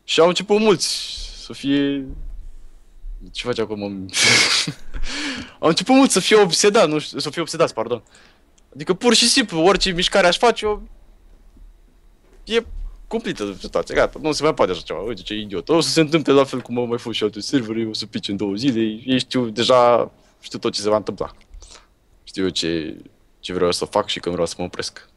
[0.04, 0.88] Și au început mulți
[1.46, 2.06] să fie
[3.32, 3.82] ce face acum?
[5.60, 8.04] au început mulți să fie obsedați, nu știu, să fie obsedați, pardon.
[8.74, 10.82] Adică pur și simplu, orice mișcare aș face, eu...
[12.44, 12.64] E
[13.12, 15.70] cumplită situația, gata, nu se mai poate așa ceva, uite ce idiot.
[15.70, 18.06] O să se întâmple la fel cum au mai fost și alte servere, o să
[18.06, 21.32] pice în două zile, ei știu deja, știu tot ce se va întâmpla.
[22.24, 22.98] Știu eu ce,
[23.40, 25.10] ce vreau să fac și când vreau să mă opresc.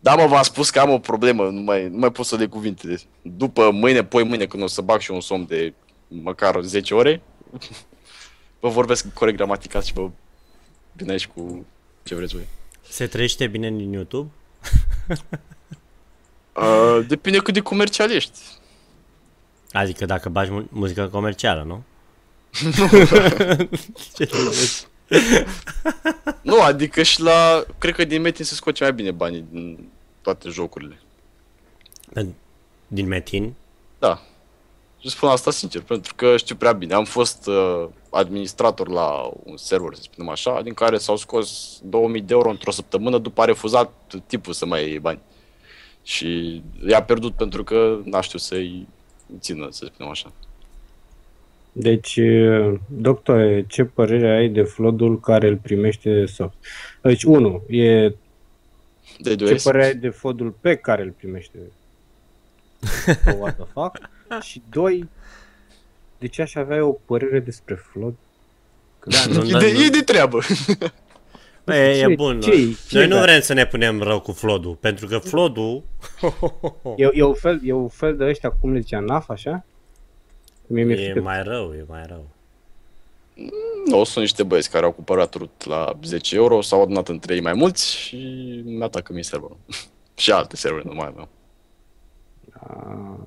[0.00, 2.46] Da, mă, v-am spus că am o problemă, nu mai, nu mai pot să le
[2.46, 2.98] cuvinte.
[3.22, 5.74] După mâine, poi mâine, când o să bag și un somn de
[6.08, 7.22] măcar 10 ore,
[8.60, 10.10] vă vorbesc corect gramatical și vă
[10.92, 11.66] vin aici cu
[12.02, 12.46] ce vreți voi.
[12.88, 14.30] Se trăiește bine din YouTube?
[16.60, 18.38] Uh, depinde cât de comercial ești.
[19.72, 21.82] Adică dacă bagi mu- muzică comercială, nu?
[24.14, 24.86] Ce te gândești?
[26.42, 27.64] Nu, adică și la...
[27.78, 29.88] Cred că din Metin se scoate mai bine banii din
[30.22, 31.00] toate jocurile.
[32.18, 32.34] Pen-
[32.86, 33.54] Din Metin?
[33.98, 34.20] Da.
[35.00, 36.94] Și spun asta sincer, pentru că știu prea bine.
[36.94, 42.20] Am fost uh, administrator la un server, să spunem așa, din care s-au scos 2000
[42.20, 43.90] de euro într-o săptămână, după a refuzat
[44.26, 45.20] tipul să mai iei bani.
[46.02, 48.86] Și i-a pierdut pentru că n-a știut să-i
[49.38, 50.32] țină, să spunem așa.
[51.72, 52.20] Deci,
[52.88, 56.54] doctore, ce părere ai de flodul care îl primește soft?
[57.02, 58.08] Deci, unu, e
[59.18, 61.58] De ce 2 părere ai de flodul pe care îl primește
[63.38, 63.98] what the fuck?
[64.42, 65.08] Și doi,
[66.18, 68.14] de ce aș avea o părere despre flod?
[69.04, 69.84] Da, nu, E nu, de, nu.
[69.84, 70.40] e de treabă.
[71.70, 72.40] Bă, e, e Ce- bun.
[72.40, 73.20] ce-i- ce-i Noi nu da?
[73.20, 75.82] vrem să ne punem rău cu flodul, pentru că flodul...
[76.96, 79.64] E, e, un fel, e un fel de ăștia, cum le zicea, NAF, așa?
[80.66, 81.20] Mie mi-e E frică.
[81.20, 82.26] mai rău, e mai rău.
[83.86, 87.40] Nu, sunt niște băieți care au cumpărat rut la 10 euro, s-au adunat între ei
[87.40, 88.16] mai mulți și
[88.64, 89.56] mi atacă mie serverul.
[90.16, 91.28] și alte servere, nu mai aveam.
[92.52, 93.18] A,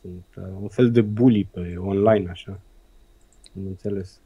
[0.00, 2.60] sunt uh, un fel de bully pe online, așa.
[3.56, 4.18] Am înțeles.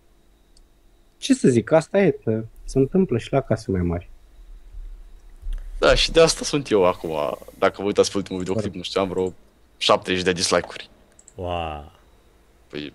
[1.19, 4.11] Ce să zic, asta e, că se întâmplă și la case mai mari.
[5.79, 7.39] Da, și de asta sunt eu acum.
[7.59, 9.33] Dacă vă uitați pe ultimul videoclip, nu știu, am vreo
[9.77, 10.91] 70 de dislike-uri.
[11.35, 11.93] Wow.
[12.69, 12.93] Păi,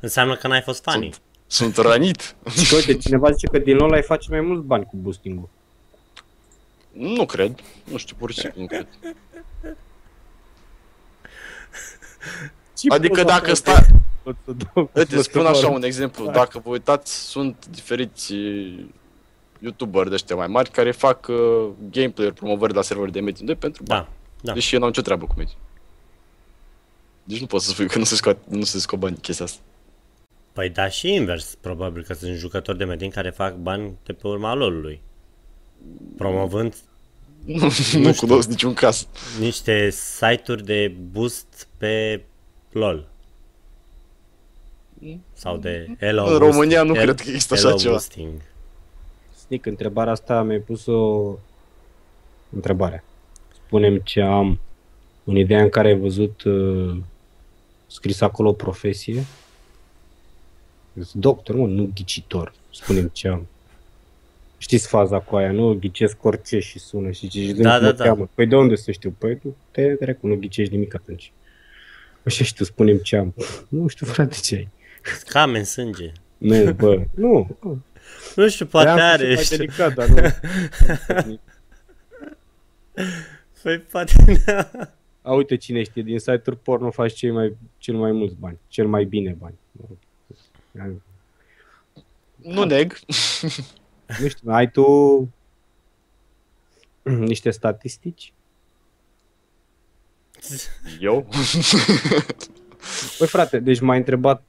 [0.00, 1.12] Înseamnă că n-ai fost funny.
[1.46, 2.34] sunt, sunt rănit.
[2.56, 5.48] Și că, uite, cineva zice că din LoL ai face mai mulți bani cu boosting-ul.
[6.92, 7.60] nu cred.
[7.84, 8.86] Nu știu, pur și simplu nu cred.
[12.88, 13.86] Adică dacă sta...
[14.92, 16.30] Uite, spun așa un exemplu.
[16.30, 18.34] Dacă vă uitați, sunt diferiți
[19.58, 23.54] youtuberi de ăștia mai mari care fac uh, gameplay-uri, promovări la server de Metin 2
[23.54, 24.04] pentru bani.
[24.04, 24.52] Da, da.
[24.52, 25.56] Deși eu n-am nicio treabă cu Metin.
[27.24, 29.60] Deci nu pot să spui că nu se scot, nu se scot bani chestia asta.
[30.52, 34.26] Păi da și invers, probabil că sunt jucători de Metin care fac bani de pe
[34.26, 35.00] urma lolului.
[36.16, 36.74] Promovând
[37.44, 39.06] Nu, nu cunosc niciun caz.
[39.38, 42.24] niște site-uri de boost pe
[42.74, 43.06] LOL.
[45.32, 47.90] Sau de Elo În România nu cred că există așa Elo ceva.
[47.90, 48.40] Boosting.
[49.46, 51.34] Snic, întrebarea asta mi-ai pus o
[52.50, 53.04] întrebare.
[53.66, 54.58] Spunem ce am
[55.24, 56.96] în ideea în care ai văzut uh,
[57.86, 59.24] scris acolo profesie.
[60.94, 62.52] Sunt Doctor, mă, nu ghicitor.
[62.70, 63.46] Spunem ce am.
[64.58, 65.74] Știți faza cu aia, nu?
[65.74, 68.04] Ghicesc orice și sună și zici, Da, da, da.
[68.04, 68.28] Cheamă.
[68.34, 69.14] Păi de unde să știu?
[69.18, 71.32] Păi nu te trecu, nu ghicești nimic atunci.
[72.24, 73.34] Așa și tu spunem ce am.
[73.68, 74.68] Nu știu, frate, ce ai.
[75.18, 76.12] Scame în sânge.
[76.38, 77.58] Nu, bă, nu.
[78.36, 79.24] Nu știu, poate Vreau să are.
[79.24, 79.56] fie mai știu.
[79.56, 81.40] delicat, dar nu.
[83.62, 84.12] Păi poate
[85.22, 88.86] A, uite cine știe, din site-uri porno faci cei mai, cel mai mulți bani, cel
[88.86, 89.58] mai bine bani.
[92.36, 92.98] Nu neg.
[94.20, 94.84] Nu știu, ai tu
[97.02, 98.32] niște statistici?
[101.00, 101.26] Eu?
[103.18, 104.42] Păi frate, deci m-ai întrebat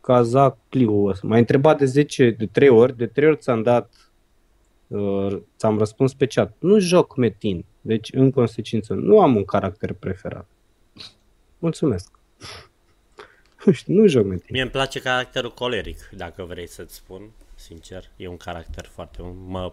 [0.00, 3.92] Caza Clio ăsta, m-ai întrebat de 10, de 3 ori, de 3 ori ți-am dat,
[4.86, 6.54] uh, ți-am răspuns pe chat.
[6.58, 10.46] Nu joc metin, deci în consecință nu am un caracter preferat.
[11.58, 12.10] Mulțumesc.
[13.64, 14.46] Nu știu, nu joc metin.
[14.50, 18.10] Mie îmi place caracterul coleric, dacă vrei să-ți spun, sincer.
[18.16, 19.22] E un caracter foarte...
[19.46, 19.72] Mă...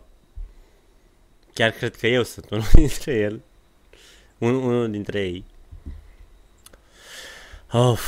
[1.54, 3.42] Chiar cred că eu sunt unul dintre el.
[4.38, 5.44] Un, unul dintre ei.
[7.76, 8.02] Of.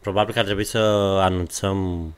[0.00, 0.78] Probabil că ar trebui să
[1.20, 2.12] anunțăm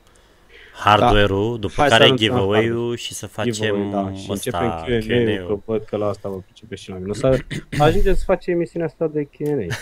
[0.73, 1.81] hardware-ul, după Da.
[1.81, 5.43] Hai să care anunțăm giveaway-ul și să facem Giveaway, da, și începem ăsta, Q&A-ul, că
[5.43, 5.61] Q&A-ul.
[5.65, 7.09] văd că la asta vă pricepe și la mine.
[7.09, 7.39] O să
[7.79, 9.75] ajungem să facem emisiunea asta de Q&A.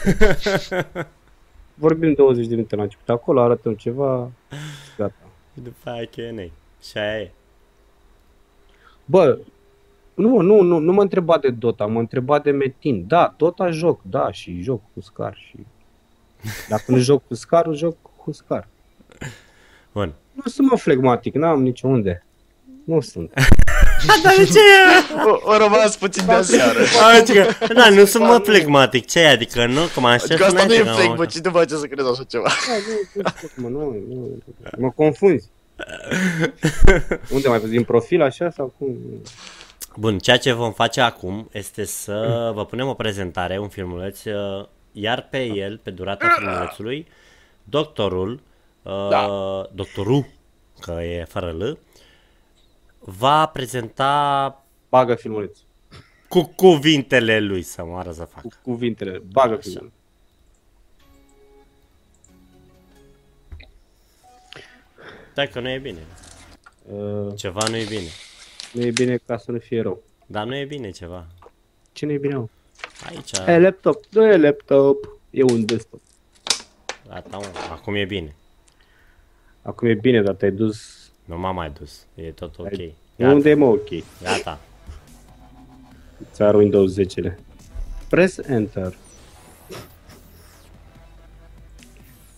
[1.73, 4.31] Vorbim 20 de minute la început acolo, arătăm ceva,
[4.97, 5.13] gata.
[5.53, 6.51] După aia Q&A.
[6.83, 7.31] Și aia e.
[9.05, 9.39] Bă,
[10.13, 13.05] nu, nu, nu, nu mă întreba de Dota, mă întreba de Metin.
[13.07, 15.55] Da, Dota joc, da, și joc cu Scar și...
[16.69, 18.67] Dacă nu joc cu Scar, joc cu Scar.
[19.91, 20.13] Bun.
[20.33, 22.25] Nu sunt mă flegmatic, n-am nicio unde.
[22.83, 23.31] Nu sunt.
[24.23, 24.59] Dar de ce
[25.25, 26.79] O, o rămas puțin de aseară.
[27.19, 29.05] Adică, da, nu sunt mă flegmatic.
[29.05, 29.29] Ce e?
[29.29, 29.81] Adică nu?
[29.93, 31.85] Că mă aștept Adică asta nu e înainte, că fake, mă- bă, cine face să
[31.85, 32.47] crezi așa ceva?
[32.67, 34.37] Da, nu, nu, știu, mă, nu, nu,
[34.77, 35.49] mă confunzi.
[37.29, 38.97] Unde mai văzut din profil așa sau cum?
[39.95, 44.65] Bun, ceea ce vom face acum este să vă punem o prezentare, un filmuleț, uh,
[44.91, 47.07] iar pe el, pe durata filmulețului,
[47.63, 48.41] doctorul,
[48.81, 49.27] uh, Da.
[49.73, 50.25] doctorul,
[50.79, 51.77] că e fără L,
[52.99, 55.57] va prezenta Bagă filmuleț.
[56.27, 58.41] cu cuvintele lui să moară să fac.
[58.41, 59.21] Cu cuvintele.
[59.31, 59.91] Bagă filmuleț.
[65.31, 65.99] Stai că nu e bine.
[66.91, 68.09] Uh, Ceva nu e bine.
[68.73, 70.03] Nu e bine ca să nu fie rău.
[70.25, 71.27] Dar nu e bine ceva.
[71.91, 72.47] Ce nu e bine, mă?
[73.05, 74.03] Aici, E laptop.
[74.09, 75.17] Nu e laptop.
[75.29, 76.01] E un desktop.
[77.07, 77.45] gata, mă.
[77.71, 78.35] acum e bine.
[79.61, 80.99] Acum e bine, dar te-ai dus...
[81.25, 82.05] Nu m-am mai dus.
[82.15, 82.65] E tot ok.
[82.65, 83.33] Ai- Gata.
[83.33, 83.87] Unde e, mă, ok?
[84.21, 84.59] Gata.
[86.33, 87.39] Ți-a Windows 10
[88.09, 88.95] Press Enter.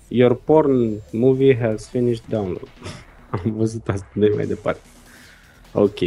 [0.08, 2.68] Your porn movie has finished download.
[3.30, 4.82] Am văzut asta de mai departe.
[5.72, 5.98] Ok.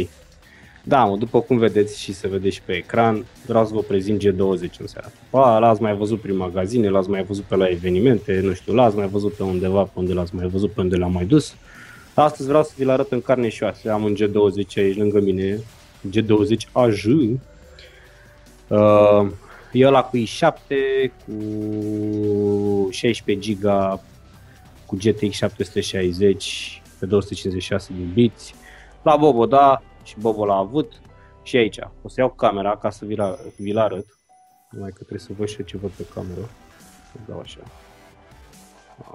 [0.87, 4.21] Da, mă, după cum vedeți și se vede și pe ecran, vreau să vă prezint
[4.21, 5.11] G20 în seara.
[5.31, 8.95] Ba, l-ați mai văzut prin magazine, l-ați mai văzut pe la evenimente, nu știu, l-ați
[8.95, 11.55] mai văzut pe undeva, pe unde l-ați mai văzut, pe unde l-am mai dus.
[12.13, 13.89] Astăzi vreau să vi-l arăt în carne și oase.
[13.89, 15.59] Am un G20 aici lângă mine,
[16.09, 17.05] G20 AJ.
[17.05, 17.37] Uh,
[19.71, 20.75] e ăla cu i7,
[21.25, 21.33] cu
[22.91, 23.99] 16 GB,
[24.85, 28.55] cu GTX 760 pe 256 de biți.
[29.01, 31.01] La Bobo da, și Bobo l-a avut.
[31.43, 34.05] Și aici, o să iau camera ca să vi-l, ar- vi-l arăt.
[34.69, 36.49] Numai că trebuie să văd și eu ce văd pe cameră.
[37.11, 37.59] Să dau așa.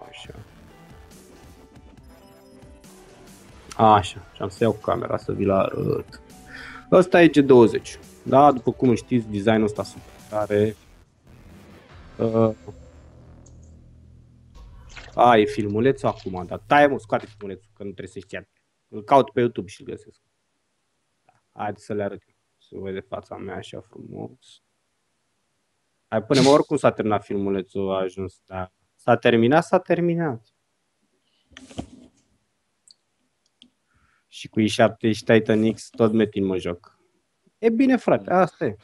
[0.09, 0.34] Așa.
[3.76, 6.20] Așa, și am să iau camera să vi-l arăt.
[6.90, 7.99] Ăsta e G20.
[8.22, 10.76] Da, după cum știți, designul ăsta super tare.
[12.18, 12.55] Uh,
[15.14, 18.49] a, e filmulețul acum, dar taie mă, scoate filmulețul, că nu trebuie să știi.
[18.88, 20.20] Îl caut pe YouTube și îl găsesc.
[21.53, 22.22] Haideți să le arăt.
[22.59, 24.62] Să vede fața mea așa frumos.
[26.09, 28.40] Hai, până mă, oricum s-a terminat filmulețul, a ajuns.
[28.46, 28.72] Da.
[28.94, 30.46] S-a terminat, s-a terminat.
[34.28, 36.98] Și cu i7 și Titan X tot metin mă joc.
[37.59, 38.76] E bine, frate, asta e.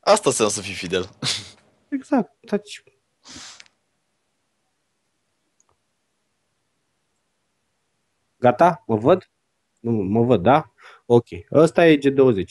[0.00, 1.08] Asta înseamnă să fii fidel.
[1.88, 2.34] Exact.
[2.46, 2.82] Taci.
[8.36, 8.82] Gata?
[8.86, 9.30] Mă văd?
[9.80, 10.72] Nu, mă văd, da?
[11.10, 11.26] Ok.
[11.52, 12.42] Ăsta e G20.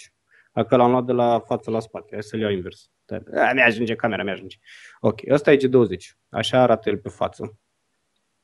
[0.54, 2.08] Dacă l-am luat de la față la spate.
[2.12, 2.90] Hai să-l iau invers.
[3.06, 4.58] Da, mi-ajunge camera, mi-ajunge.
[5.00, 5.20] Ok.
[5.30, 6.18] Ăsta e G20.
[6.30, 7.60] Așa arată el pe față.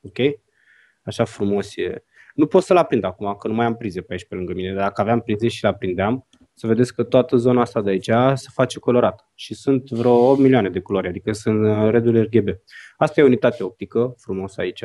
[0.01, 0.17] Ok?
[1.03, 2.03] Așa frumos e.
[2.33, 4.73] Nu pot să-l aprind acum, că nu mai am prize pe aici pe lângă mine.
[4.73, 8.47] Dar dacă aveam prize și l-aprindeam, să vedeți că toată zona asta de aici se
[8.53, 9.31] face colorată.
[9.33, 12.47] Și sunt vreo 8 milioane de culori, adică sunt uh, reduri RGB.
[12.97, 14.81] Asta e unitate optică, frumos aici.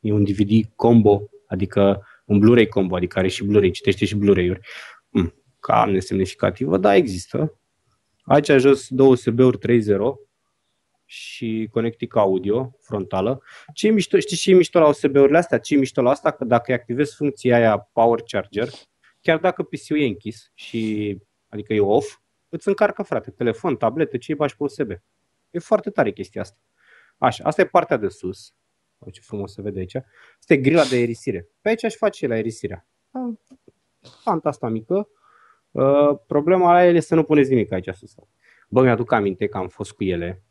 [0.00, 4.60] E un DVD combo, adică un Blu-ray combo, adică are și Blu-ray, citește și Blu-ray-uri.
[5.08, 7.58] Mm, ca nesemnificativă, da, există.
[8.22, 10.26] Aici jos două USB-uri 3.0
[11.04, 13.42] și conectică audio frontală.
[13.72, 15.58] Ce mișto, știi ce e mișto la USB-urile astea?
[15.58, 16.30] Ce e mișto la asta?
[16.30, 18.68] Că dacă activezi funcția aia Power Charger,
[19.20, 21.16] chiar dacă PC-ul e închis și
[21.48, 22.18] adică e off,
[22.48, 24.90] îți încarcă, frate, telefon, tabletă, ce bași pe USB.
[25.50, 26.58] E foarte tare chestia asta.
[27.18, 28.54] Așa, asta e partea de sus.
[28.98, 29.94] O, ce frumos se vede aici.
[30.38, 31.48] Asta e grila de aerisire.
[31.60, 32.86] Pe aici aș face la aerisirea.
[34.22, 35.08] Fanta asta mică.
[35.70, 38.14] Uh, problema la ele e să nu puneți nimic aici sus.
[38.68, 40.42] Bă, mi-aduc aminte că am fost cu ele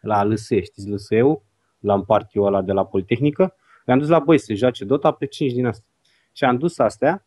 [0.00, 1.42] la LSE, știți LSE-ul?
[1.78, 3.54] La împartiu ăla de la Politehnică.
[3.84, 5.86] Le-am dus la băi să joace Dota pe 5 din astea.
[6.32, 7.26] Și am dus astea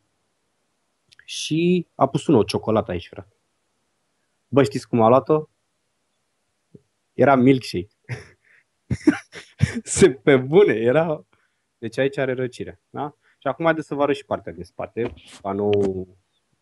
[1.25, 3.35] și a pus unul o ciocolată aici, frate.
[4.47, 5.43] Bă, știți cum a luat-o?
[7.13, 7.89] Era milkshake.
[9.97, 11.23] Se pe bune, era...
[11.77, 13.15] Deci aici are răcire, da?
[13.37, 16.07] Și acum haideți să vă arăt și partea din spate, panou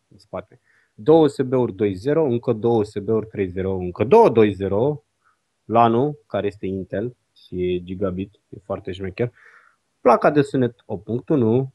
[0.08, 0.60] în spate.
[0.94, 5.02] Două USB-uri 2.0, încă două USB-uri 3.0, încă două 2.0,
[5.64, 9.32] LANu, care este Intel și e gigabit, e foarte șmecher.
[10.00, 11.68] Placa de sunet 8.1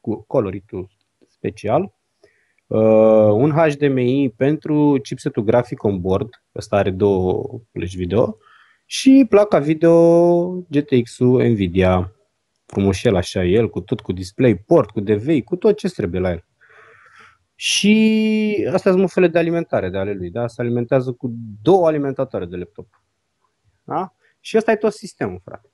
[0.00, 0.88] cu coloritul
[1.28, 1.92] special.
[2.66, 8.36] Uh, un HDMI pentru chipsetul grafic on board, ăsta are două plăci video,
[8.94, 12.12] și placa video GTX-ul Nvidia,
[12.66, 16.30] frumușel așa el, cu tot cu display port, cu DVI, cu tot ce trebuie la
[16.30, 16.44] el.
[17.54, 20.46] Și astea sunt mufele de alimentare de ale lui, da?
[20.46, 23.02] Se alimentează cu două alimentatoare de laptop.
[23.84, 24.14] Da?
[24.40, 25.72] Și ăsta e tot sistemul, frate.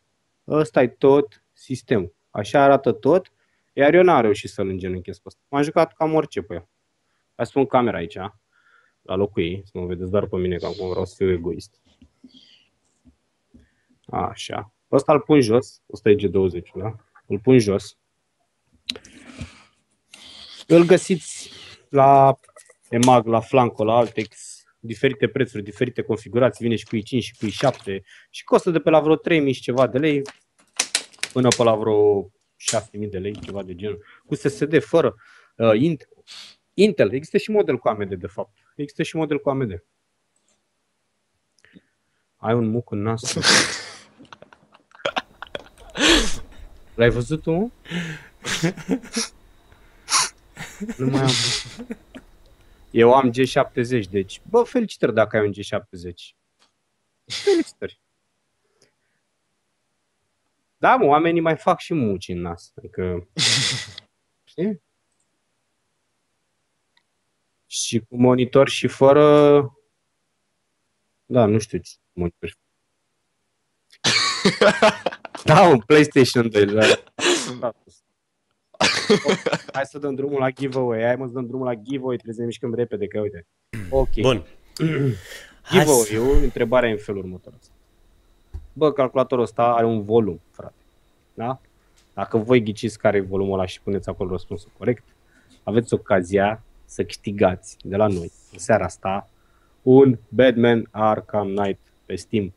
[0.49, 2.15] Ăsta e tot sistemul.
[2.31, 3.33] Așa arată tot,
[3.73, 5.41] iar eu n-am reușit să-l îngenunchez pe ăsta.
[5.49, 6.69] M-am jucat cam orice pe el.
[7.37, 8.19] Hai să pun camera aici,
[9.03, 11.81] la locul ei, să mă vedeți doar pe mine, că acum vreau să fiu egoist.
[14.11, 14.73] Așa.
[14.93, 16.95] Ăsta îl pun jos, ăsta e G20, da?
[17.27, 17.97] Îl pun jos.
[20.67, 21.51] Îl găsiți
[21.89, 22.39] la
[22.89, 27.47] EMAG, la Flanco, la Altex, diferite prețuri, diferite configurații, vine și cu i5 și cu
[27.47, 28.01] i7
[28.31, 30.23] și costă de pe la vreo 3000 și ceva de lei
[31.33, 34.05] până pe la vreo 6000 de lei, ceva de genul.
[34.27, 35.15] Cu SSD, fără
[35.57, 36.09] uh, Intel.
[36.75, 38.53] Intel, există și model cu AMD de fapt.
[38.77, 39.85] Există și model cu AMD.
[42.37, 43.37] Ai un muc în nas.
[46.99, 47.73] L-ai văzut tu?
[50.97, 51.31] nu mai am.
[52.91, 56.13] Eu am G70, deci, bă, felicitări dacă ai un G70.
[57.25, 58.01] Felicitări.
[60.77, 62.73] Da, mă, oamenii mai fac și muci în nas.
[62.77, 63.29] Adică,
[64.45, 64.83] știi?
[67.67, 69.61] Și cu monitor și fără...
[71.27, 72.57] Da, nu știu ce monitor.
[75.55, 76.65] da, un PlayStation 2.
[77.61, 77.75] Da.
[79.73, 81.03] Hai să dăm drumul la giveaway.
[81.03, 82.15] Hai mă să dăm drumul la giveaway.
[82.15, 83.47] Trebuie să ne mișcăm repede, că uite.
[83.91, 84.21] Ok.
[84.21, 84.45] Bun.
[85.71, 87.53] Giveaway-ul, întrebarea e în felul următor.
[88.73, 90.75] Bă, calculatorul ăsta are un volum, frate.
[91.35, 91.61] Da?
[92.15, 95.05] Dacă voi ghiciți care e volumul ăla și puneți acolo răspunsul corect,
[95.63, 99.29] aveți ocazia să câștigați de la noi în seara asta
[99.83, 102.53] un Batman Arkham Knight pe Steam.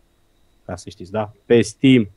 [0.65, 1.31] Ca să știți, da?
[1.45, 2.09] Pe Steam.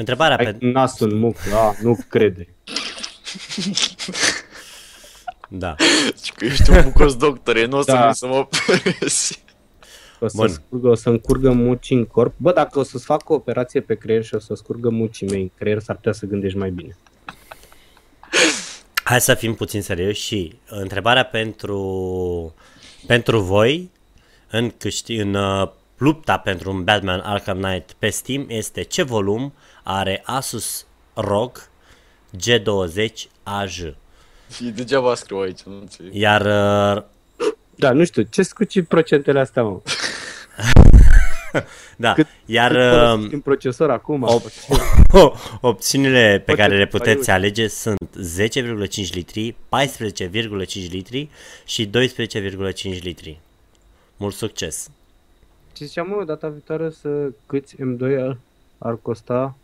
[0.00, 0.08] Bun.
[0.08, 0.66] Întrebarea Ai pe...
[0.66, 1.74] nasul în muc, da?
[1.82, 2.48] Nu crede.
[5.48, 5.74] Da.
[6.24, 8.08] Și că ești un bucos doctor, nu o să Da.
[8.08, 9.42] mi să mă operezi.
[10.20, 10.48] O să, Bun.
[10.48, 12.34] scurgă, o să-mi curgă muci în corp.
[12.36, 15.40] Bă, dacă o să-ți fac o operație pe creier și o să scurgă mucii mei
[15.40, 16.96] în creier, s-ar putea să gândești mai bine.
[19.02, 22.54] Hai să fim puțin serioși și întrebarea pentru,
[23.06, 23.90] pentru voi
[24.50, 29.52] în, câști, în uh, lupta pentru un Batman Arkham Knight pe Steam este ce volum
[29.92, 31.68] are Asus ROG
[32.36, 33.12] G20
[33.42, 33.76] AJ.
[34.54, 36.14] Și degeaba scriu aici, nu înțeleg.
[36.14, 36.40] Iar
[36.96, 37.02] uh,
[37.74, 39.80] Da, nu știu, ce scuci procentele astea, mă?
[41.96, 44.28] da, Cât- iar Cât uh, folosești în procesor acum?
[44.28, 44.68] Op-
[45.60, 47.30] opțiunile pe Poate care le să puteți variuți.
[47.30, 47.98] alege sunt
[49.08, 51.28] 10,5 litri, 14,5 litri
[51.64, 51.90] și
[52.94, 53.40] 12,5 litri.
[54.16, 54.90] Mult succes!
[55.72, 57.08] Ce ziceam, mă, data viitoare să
[57.46, 58.36] câți M2 ar,
[58.78, 59.54] ar costa?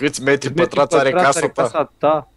[0.00, 1.62] Câți metri Metri pătrați are pătrați casa ta?
[1.62, 2.30] casa ta?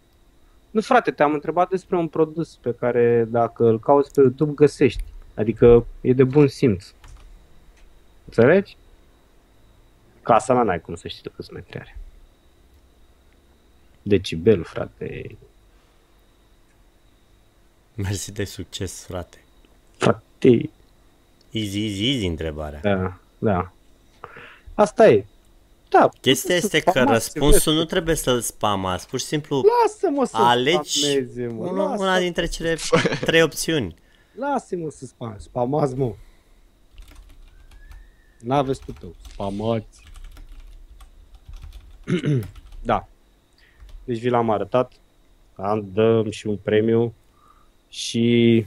[0.70, 5.04] Nu, frate, te-am întrebat despre un produs pe care dacă îl cauți pe YouTube găsești.
[5.34, 6.92] Adică e de bun simț.
[8.24, 8.76] Înțelegi?
[10.22, 11.98] Casa mea n-ai cum să știi tu câți metri are.
[14.02, 15.36] Decibel, frate.
[17.94, 19.44] Mersi de succes, frate!
[19.96, 20.70] Frate,
[21.50, 22.80] Easy, easy, easy întrebarea.
[22.80, 23.72] da, da.
[24.74, 25.24] Asta e.
[25.98, 27.82] Da, Chestia puteți să este că spamați, răspunsul vezi.
[27.82, 31.66] nu trebuie să-l spamați, pur și simplu Lasă-mă să alegi spameze, mă.
[31.66, 32.76] una, lasă, una dintre cele
[33.26, 33.94] trei opțiuni.
[34.38, 35.34] Lasă-mă să spam.
[35.38, 36.14] Spamați, mă.
[38.40, 39.14] N-aveți cu tău.
[39.32, 40.02] Spamați.
[42.82, 43.08] da.
[44.04, 44.92] Deci vi l-am arătat.
[45.54, 47.14] Am dăm și un premiu.
[47.88, 48.64] Și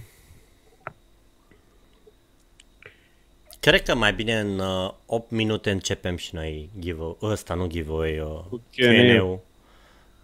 [3.59, 8.19] Cred că mai bine în uh, 8 minute începem și noi give ăsta, nu giveaway,
[8.19, 9.15] uh, Cu Q&A.
[9.15, 9.39] Q&A-ul.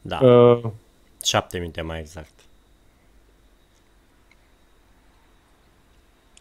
[0.01, 0.63] Da, uh,
[1.23, 2.31] 7 minute mai exact.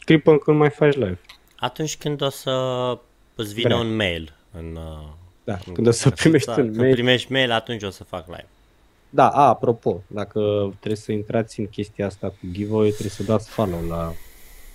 [0.05, 1.19] clip până când mai faci live.
[1.57, 2.51] Atunci când o să
[3.35, 3.81] îți vină Vrea.
[3.81, 4.77] un mail în...
[4.77, 5.09] Uh,
[5.45, 6.93] Da, în când o să primești da, un când mail.
[6.93, 8.47] primești mail, atunci o să fac live.
[9.11, 10.41] Da, a, apropo, dacă
[10.79, 14.13] trebuie să intrați în chestia asta cu giveaway, trebuie să dați follow la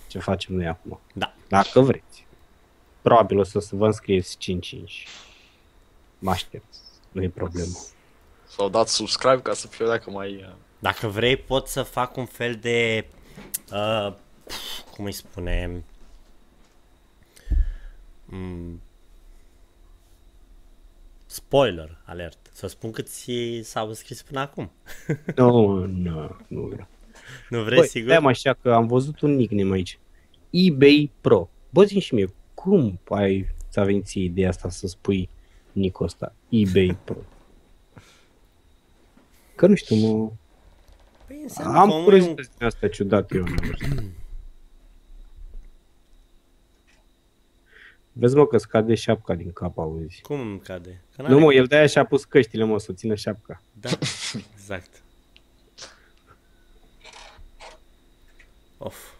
[0.07, 0.99] ce facem noi acum.
[1.13, 1.34] Da.
[1.48, 2.26] Dacă vreți.
[3.02, 5.08] Probabil o să vă înscrieți 5-5.
[6.20, 6.76] Mă aștept.
[7.12, 7.78] Nu e problemă.
[8.48, 10.36] S-au dat subscribe ca să fie o dacă mai...
[10.36, 13.06] uh, Dacă vrei, pot să fac un fel de...
[13.72, 14.14] Uh,
[14.91, 15.84] cum îi spune...
[18.26, 18.82] Mm,
[21.26, 22.38] spoiler alert.
[22.54, 23.32] Să spun câți
[23.64, 24.72] s-au înscris până acum.
[25.36, 26.88] Nu, nu, nu vreau.
[27.50, 28.10] Nu vrei, Băi, sigur?
[28.10, 30.00] stai mă așa că am văzut un nickname aici.
[30.50, 31.50] eBay Pro.
[31.70, 35.30] Bă, zi și mie, cum ai ți-a venit ție ideea asta să spui
[35.72, 36.34] nick ăsta?
[36.50, 37.18] eBay Pro.
[39.56, 40.32] Că nu știu, mă...
[41.28, 43.43] Păi înseamnă Am că omul e un- curiozități din astea ciudate eu.
[43.43, 44.12] nu știu.
[48.12, 50.22] Vezi mă că scade șapca din cap, auzi.
[50.22, 51.04] Cum îmi cade?
[51.16, 53.62] Că Nu n-are- mă, el de-aia și-a pus căștile, mă, să țină șapca.
[53.80, 53.89] Da,
[54.54, 55.02] exact.
[58.78, 59.12] Of.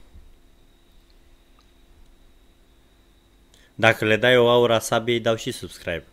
[3.80, 6.04] Dacă le dai o aura sabiei, dau și subscribe.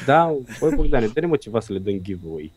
[0.06, 2.52] Da, băi Bogdane, dă mă ceva să le dăm giveaway.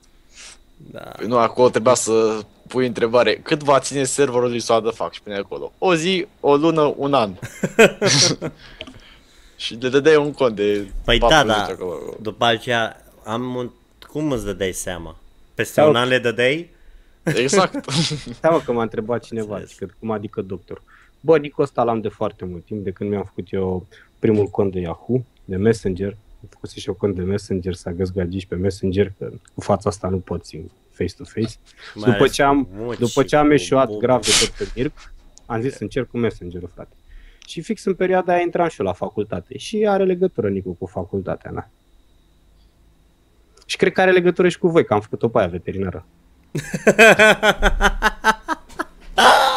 [0.76, 1.00] Da.
[1.00, 3.36] Păi nu, acolo trebuia să pui întrebare.
[3.36, 5.12] Cât va ține serverul lui Soada Fac?
[5.12, 5.72] Și pune acolo.
[5.78, 7.32] O zi, o lună, un an.
[9.56, 11.62] și le dădeai un cont de Păi da, 40 da.
[11.64, 11.98] acolo.
[12.20, 13.70] După aceea, am un...
[14.08, 15.16] Cum îți dădeai seama?
[15.54, 16.70] Peste Sau- un an le dădeai?
[17.22, 17.90] Exact.
[18.36, 19.76] Stai mă că m-a întrebat cineva, Înțeles.
[19.78, 20.82] că, cum adică doctor.
[21.24, 23.86] Bă, nick ăsta l-am de foarte mult timp, de când mi-am făcut eu
[24.18, 26.16] primul cont de Yahoo, de Messenger.
[26.40, 29.88] Am făcut și eu cont de Messenger, să agăs gagici pe Messenger, că cu fața
[29.88, 31.56] asta nu poți în face-to-face.
[31.94, 33.98] Mai După ales ce am, muci după ce cu am eșuat bubă.
[33.98, 35.12] grav de tot pe Mirc,
[35.46, 36.94] am zis să încerc cu Messenger-ul, frate.
[37.46, 39.58] Și fix în perioada aia intram și eu la facultate.
[39.58, 41.70] Și are legătură, Nicu, cu facultatea mea.
[43.66, 46.06] Și cred că are legătură și cu voi, că am făcut-o pe aia veterinară.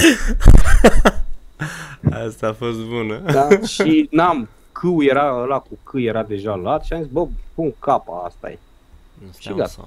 [2.26, 3.18] Asta a fost bună.
[3.18, 3.48] Da?
[3.66, 7.74] și n-am, câu era ăla cu câ era deja luat și am zis, bă, pun
[7.78, 8.58] capa, asta e.
[9.14, 9.68] Nu Și stai gata.
[9.68, 9.80] să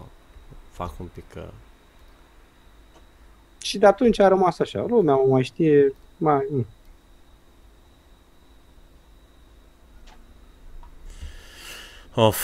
[0.71, 1.23] fac un pic...
[1.35, 1.43] Uh...
[3.61, 6.45] Și de atunci a rămas așa, lumea mă mai știe, mai...
[6.51, 6.65] mm.
[12.15, 12.37] Of.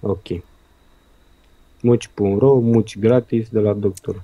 [0.00, 0.26] Ok.
[1.84, 4.22] Muci.ro, muci gratis de la doctor.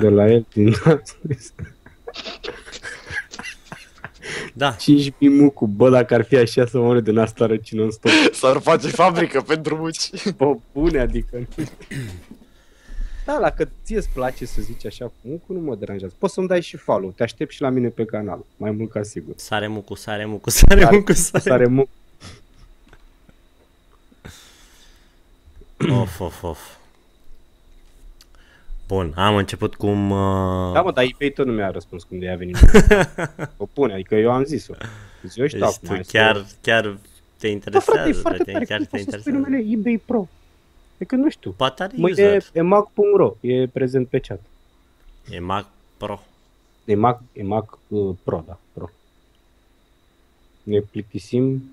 [0.00, 0.74] De la el din
[4.54, 8.10] Da, 5 mucu, bă, dacă ar fi așa să mă de n-asta răcină în stop.
[8.40, 10.10] S-ar face fabrică pentru muci.
[10.36, 11.46] Bă, bune, adică...
[13.26, 16.14] Da, dacă ție îți place să zici așa cu mucu, nu mă deranjează.
[16.18, 19.02] Poți să-mi dai și follow, te aștept și la mine pe canal, mai mult ca
[19.02, 19.34] sigur.
[19.36, 21.88] sare mucu, sare mucu, sare Sare- mucu, sare Sare mucu.
[25.90, 26.76] Of, of, of.
[28.86, 30.10] Bun, am început cum...
[30.10, 30.72] Uh...
[30.72, 32.56] Da, mă, dar eBay tot nu mi-a răspuns când de a venit.
[33.56, 34.74] o pune, adică eu am zis-o.
[35.22, 35.88] Deci eu știu deci acum.
[35.88, 36.82] tu hai să- chiar, chiar
[37.38, 38.64] te Da, interesează, frate, e pe foarte te, tare.
[38.64, 39.38] chiar Cum te poți să spui interesează.
[39.38, 40.28] numele eBay Pro?
[40.98, 41.50] E că nu știu.
[41.50, 42.44] Poate are Mă, e, user.
[42.52, 44.40] e Mac.ro, e prezent pe chat.
[45.30, 45.66] E Mac
[45.96, 46.22] Pro.
[46.84, 48.90] E Mac, e Mac uh, Pro, da, Pro.
[50.62, 51.70] Ne plictisim,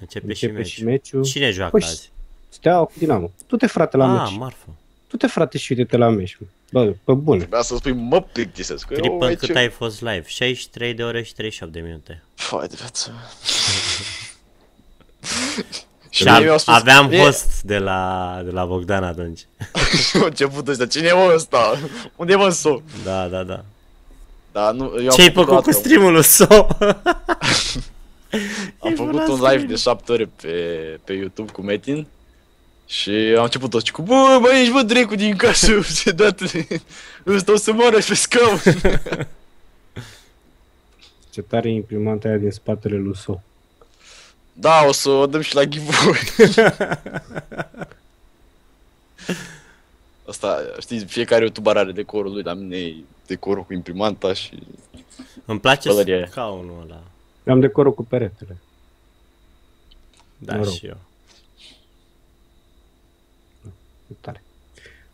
[0.00, 0.66] Începe, și începe meci.
[0.72, 1.22] și meciul.
[1.22, 2.10] Cine joacă Păi, azi?
[2.48, 3.30] Steaua cu Dinamo.
[3.46, 4.38] Du-te, frate, la ah, meci.
[4.38, 4.66] marfă.
[5.10, 6.38] Du-te, frate, și uite-te la meci.
[6.72, 7.38] Bă, pe bune.
[7.38, 8.86] Trebuia să spui mă plictisesc.
[8.86, 10.24] că eu Clip în aici- cât ai fost live?
[10.26, 12.22] 63 de ore și 38 de minute.
[12.34, 13.12] Fai de viață.
[16.10, 19.40] Și mie a- mi-au spus- aveam mie- host de la, de la Bogdan atunci.
[20.14, 20.86] Au început ăștia.
[20.86, 21.78] Cine e mă ăsta?
[22.16, 22.80] Unde e mă so?
[23.04, 23.64] Da, da, da.
[24.52, 26.46] Da, nu, eu am Ce-ai făcut, făcut cu odată- streamul-ul so?
[28.80, 29.54] Am Ai făcut volat un stream.
[29.54, 30.48] live de 7 ore pe,
[31.04, 32.06] pe YouTube cu Metin
[32.88, 36.44] și am început toți cu Bă, bă, ești bă dracu din casă, se dată,
[37.24, 38.58] îți dau să moară pe scaun.
[41.32, 43.40] Ce tare e imprimanta aia din spatele lui So.
[44.52, 46.18] Da, o să o dăm și la giveaway.
[50.28, 52.94] Asta, știți, fiecare youtuber are decorul lui, la mine e
[53.26, 54.58] decorul cu imprimanta și...
[55.44, 56.26] Îmi place Pălărie.
[56.30, 57.02] scaunul ăla.
[57.46, 58.56] Am decorul cu peretele.
[60.38, 60.72] Da, Mă rog.
[60.72, 60.96] și eu.
[63.66, 63.68] E
[64.20, 64.42] tare.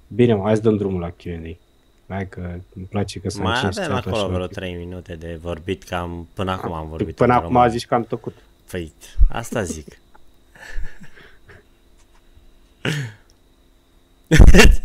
[0.08, 1.56] Bine, mă, hai să dăm drumul la Q&A.
[2.08, 2.40] Hai că
[2.76, 4.26] îmi place că s-a Mai cinstit avem acolo așa.
[4.26, 7.14] vreo 3 minute de vorbit, cam până acum am vorbit.
[7.14, 7.64] Până în acum română.
[7.64, 8.34] a zis că am tăcut.
[8.70, 8.92] Păi,
[9.28, 9.86] asta zic.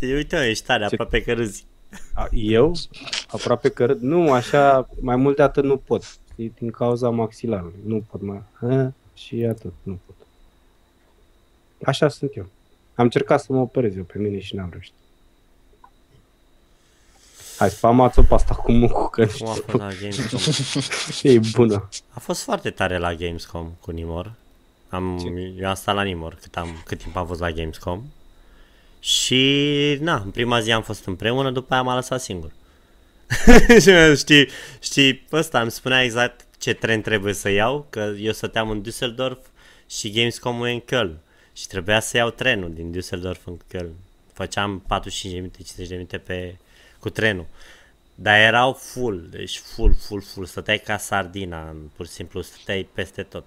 [0.01, 1.66] Uite, mă, ești tare, Ce- aproape că râzi.
[2.14, 2.76] A, Eu?
[3.28, 4.01] Aproape că râd.
[4.01, 6.03] Nu, așa, mai mult de atât nu pot.
[6.32, 7.80] Știi, din cauza maxilarului.
[7.86, 8.41] Nu pot mai.
[8.60, 8.93] Ha?
[9.16, 10.16] Și atât, nu pot.
[11.84, 12.45] Așa sunt eu.
[13.00, 14.93] Am încercat să mă operez eu pe mine și n-am reușit.
[17.58, 19.64] Hai, spamați-o pe asta cu mucu, că nu Cum a știu.
[19.68, 20.39] fost la Gamescom?
[21.34, 21.89] E bună.
[22.10, 24.34] A fost foarte tare la Gamescom cu Nimor.
[24.89, 28.04] Am, eu am stat la Nimor cât, am, cât timp am fost la Gamescom.
[29.00, 32.52] Și, na, în prima zi am fost împreună, după aia m-a lăsat singur.
[34.16, 34.47] știi,
[34.80, 39.39] știi, ăsta îmi spunea exact ce tren trebuie să iau, că eu stăteam în Düsseldorf
[39.89, 41.28] și Gamescom-ul e în Köln.
[41.60, 43.91] Și trebuia să iau trenul din Düsseldorf în Köln.
[44.34, 46.57] Făceam 45 de minute, 50 de minute pe,
[46.99, 47.45] cu trenul.
[48.16, 50.45] Dar erau full, deci full, full, full.
[50.45, 53.43] Stăteai ca sardina, pur și simplu stăteai peste tot.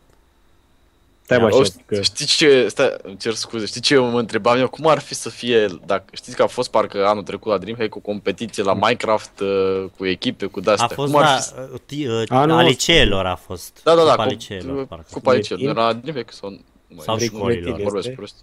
[1.25, 2.03] Stai bă, O, așa, că...
[2.03, 4.69] Știi ce, stai, îmi cer scuze, știi ce mă întrebam eu?
[4.69, 7.95] Cum ar fi să fie, dacă știți că a fost parcă anul trecut la Dreamhack
[7.95, 10.87] o competiție la Minecraft uh, cu echipe, cu A de-astea.
[10.89, 11.69] fost Cum ar la fi să...
[11.73, 12.69] uh, ti- uh, Anul a ăsta.
[12.69, 13.81] liceelor a fost.
[13.85, 15.07] Da, da, da, Cupa cu, liceelor, parcă.
[15.13, 15.79] cupa liceelor, Metin?
[15.79, 16.61] era la Dreamhack sau...
[16.93, 17.77] nu mai Sau știu, școlilor.
[17.79, 18.17] nu vorbesc Este?
[18.17, 18.35] prost.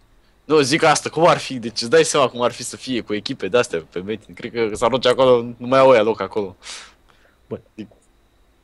[0.45, 3.01] Nu, zic asta, cum ar fi, deci îți dai seama cum ar fi să fie
[3.01, 4.33] cu echipe de-astea pe Metin.
[4.33, 6.55] Cred că s-ar duce acolo, nu mai au ea loc acolo.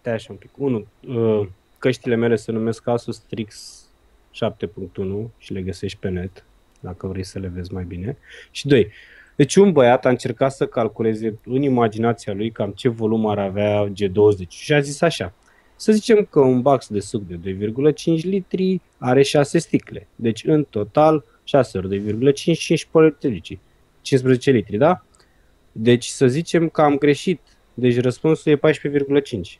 [0.01, 0.49] Stai așa un pic.
[0.57, 0.85] 1.
[1.07, 3.79] Uh, căștile mele se numesc Asus Strix
[4.31, 6.43] 7.1 și le găsești pe net,
[6.79, 8.17] dacă vrei să le vezi mai bine.
[8.51, 8.91] Și 2.
[9.35, 13.87] Deci un băiat a încercat să calculeze în imaginația lui cam ce volum ar avea
[13.89, 15.33] G20 și a zis așa.
[15.75, 17.55] Să zicem că un box de suc de
[18.15, 20.07] 2,5 litri are 6 sticle.
[20.15, 23.59] Deci în total 6 ori 2,5, 15 litri.
[24.01, 25.03] 15 litri, da?
[25.71, 27.39] Deci să zicem că am greșit.
[27.73, 29.59] Deci răspunsul e 14,5.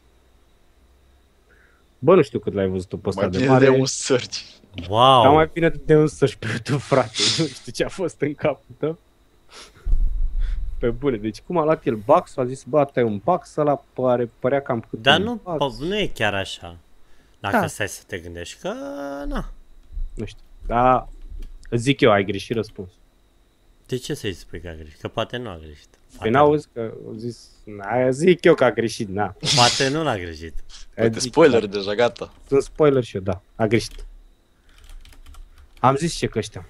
[1.99, 3.66] Bă, nu știu cât l-ai văzut tu pe ăsta Mai de bine mare.
[3.66, 4.38] de un search.
[4.89, 5.24] Wow!
[5.24, 7.18] Dar mai bine de un să pe YouTube, frate.
[7.38, 8.97] Nu știu ce a fost în capul tău.
[10.80, 11.17] Pe bune.
[11.17, 14.30] Deci cum a luat el Bax, a zis, bă, asta e un Bax, ăla pare,
[14.39, 15.76] părea cam cât Dar un nu, Bax.
[15.76, 16.78] po- nu e chiar așa.
[17.39, 17.67] Dacă Da.
[17.67, 18.73] stai să te gândești că,
[19.28, 19.51] na.
[20.15, 20.41] Nu știu.
[20.65, 21.07] Dar
[21.71, 22.97] zic eu, ai greșit răspunsul.
[23.86, 24.99] De ce să-i spui că a greșit?
[24.99, 25.88] Că poate nu a greșit.
[25.89, 29.36] Păi Poate, n-auzi că au zis, na, zic eu că a greșit, na.
[29.55, 30.53] poate nu l-a greșit.
[30.97, 32.34] Uite, Zic, spoiler deja, gata.
[32.47, 34.05] Sunt spoiler și eu, da, a greșit.
[35.80, 36.65] Am zis ce căștea.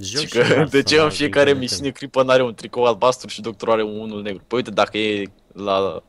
[0.00, 2.54] Joc Și și că, de Hearthstone, ce în din fiecare câte misiune Cripan are un
[2.54, 4.42] tricou albastru și doctorul are unul negru?
[4.46, 6.02] Păi uite, dacă e la...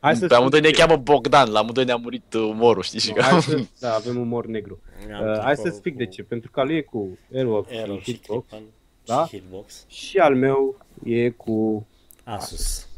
[0.00, 3.00] Hai să pe amândoi ne spun cheamă Bogdan, la amândoi ne-a murit uh, umorul, știi?
[3.00, 3.22] Și Nu, că...
[3.22, 4.80] hai să, da, avem umor negru.
[5.14, 6.22] Am Uh, hai tricou să explic de cu ce.
[6.22, 8.62] Pentru că al lui e cu Airwalk Arrow și și Hitbox Cripan
[9.04, 9.26] da?
[9.26, 9.84] și Hitbox.
[9.88, 11.86] și al meu e cu
[12.24, 12.88] Asus.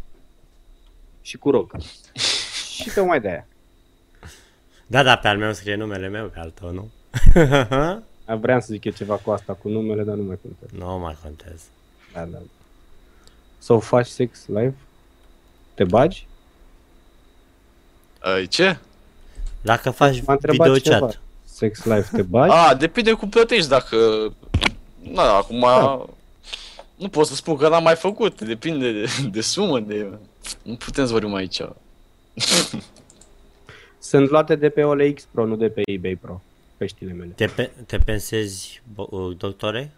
[1.22, 1.72] și cu rog.
[2.74, 3.46] și tocmai de aia.
[4.86, 6.90] Da, da, pe al meu scrie numele meu, pe al tău, nu?
[8.24, 10.84] Vreau să zic eu ceva cu asta, cu numele, dar nu mai contează.
[10.84, 11.62] nu mai contez.
[12.12, 12.38] Da, da.
[13.58, 14.74] Sau faci sex live?
[15.74, 16.26] Te bagi?
[18.24, 18.78] Uh, ce?
[19.60, 21.06] Dacă faci M-a întrebat video cineva.
[21.06, 21.20] chat.
[21.44, 22.52] Sex live te bagi?
[22.52, 23.96] A, depinde cum plătești, dacă...
[25.12, 25.60] Na, acum...
[25.60, 26.04] Da.
[26.96, 30.18] Nu pot să spun că n-am mai făcut, depinde de, de sumă, de...
[30.62, 31.60] Nu putem să vorbim aici.
[33.98, 36.42] Sunt luate de pe OLX Pro, nu de pe eBay Pro.
[36.78, 37.32] Căștile mele.
[37.32, 39.92] Te, pe, te pensezi, bo- uh, doctore?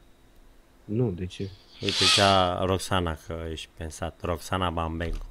[0.84, 1.50] Nu, de ce?
[1.82, 4.18] Uite, zicea Roxana că ești pensat.
[4.22, 5.24] Roxana Bambengo.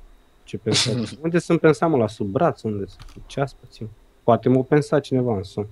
[0.43, 1.17] Ce pensați?
[1.23, 2.61] Unde sunt pensat, mă, la sub braț?
[2.61, 3.89] Unde să Ce aspeți eu?
[4.23, 5.67] Poate m-a pensat cineva în son.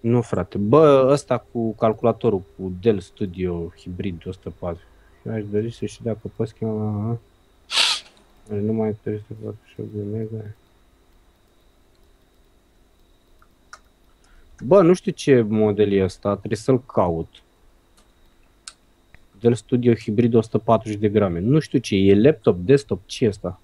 [0.00, 0.58] Nu, frate.
[0.58, 4.82] Bă, ăsta cu calculatorul, cu Dell Studio Hybrid 104.
[5.24, 7.18] Eu aș dori să știu dacă poți chema...
[8.50, 10.44] Are numai 348 de mega.
[14.66, 17.28] Bă, nu știu ce model e ăsta, trebuie să-l caut.
[19.40, 21.38] Dell Studio Hybrid 140 de grame.
[21.38, 23.60] Nu știu ce e, e laptop, desktop, ce e asta?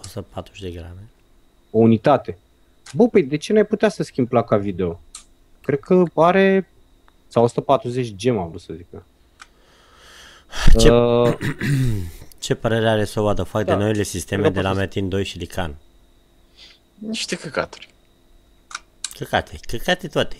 [0.00, 1.08] 140 de grame.
[1.70, 2.38] O unitate.
[2.92, 5.00] Bă, păi de ce n-ai putea să schimbi placa video?
[5.62, 6.68] Cred că are...
[7.28, 8.86] Sau 140 gem am vrut să zic.
[10.78, 11.32] Ce- Uh,
[12.38, 13.76] Ce părere are Soa de fac Da.
[13.76, 15.74] de noile sisteme Eu de la pot să- Metin 2 și Lican?
[16.98, 17.89] Niște căcaturi.
[19.24, 20.36] Căcate, căcate toate.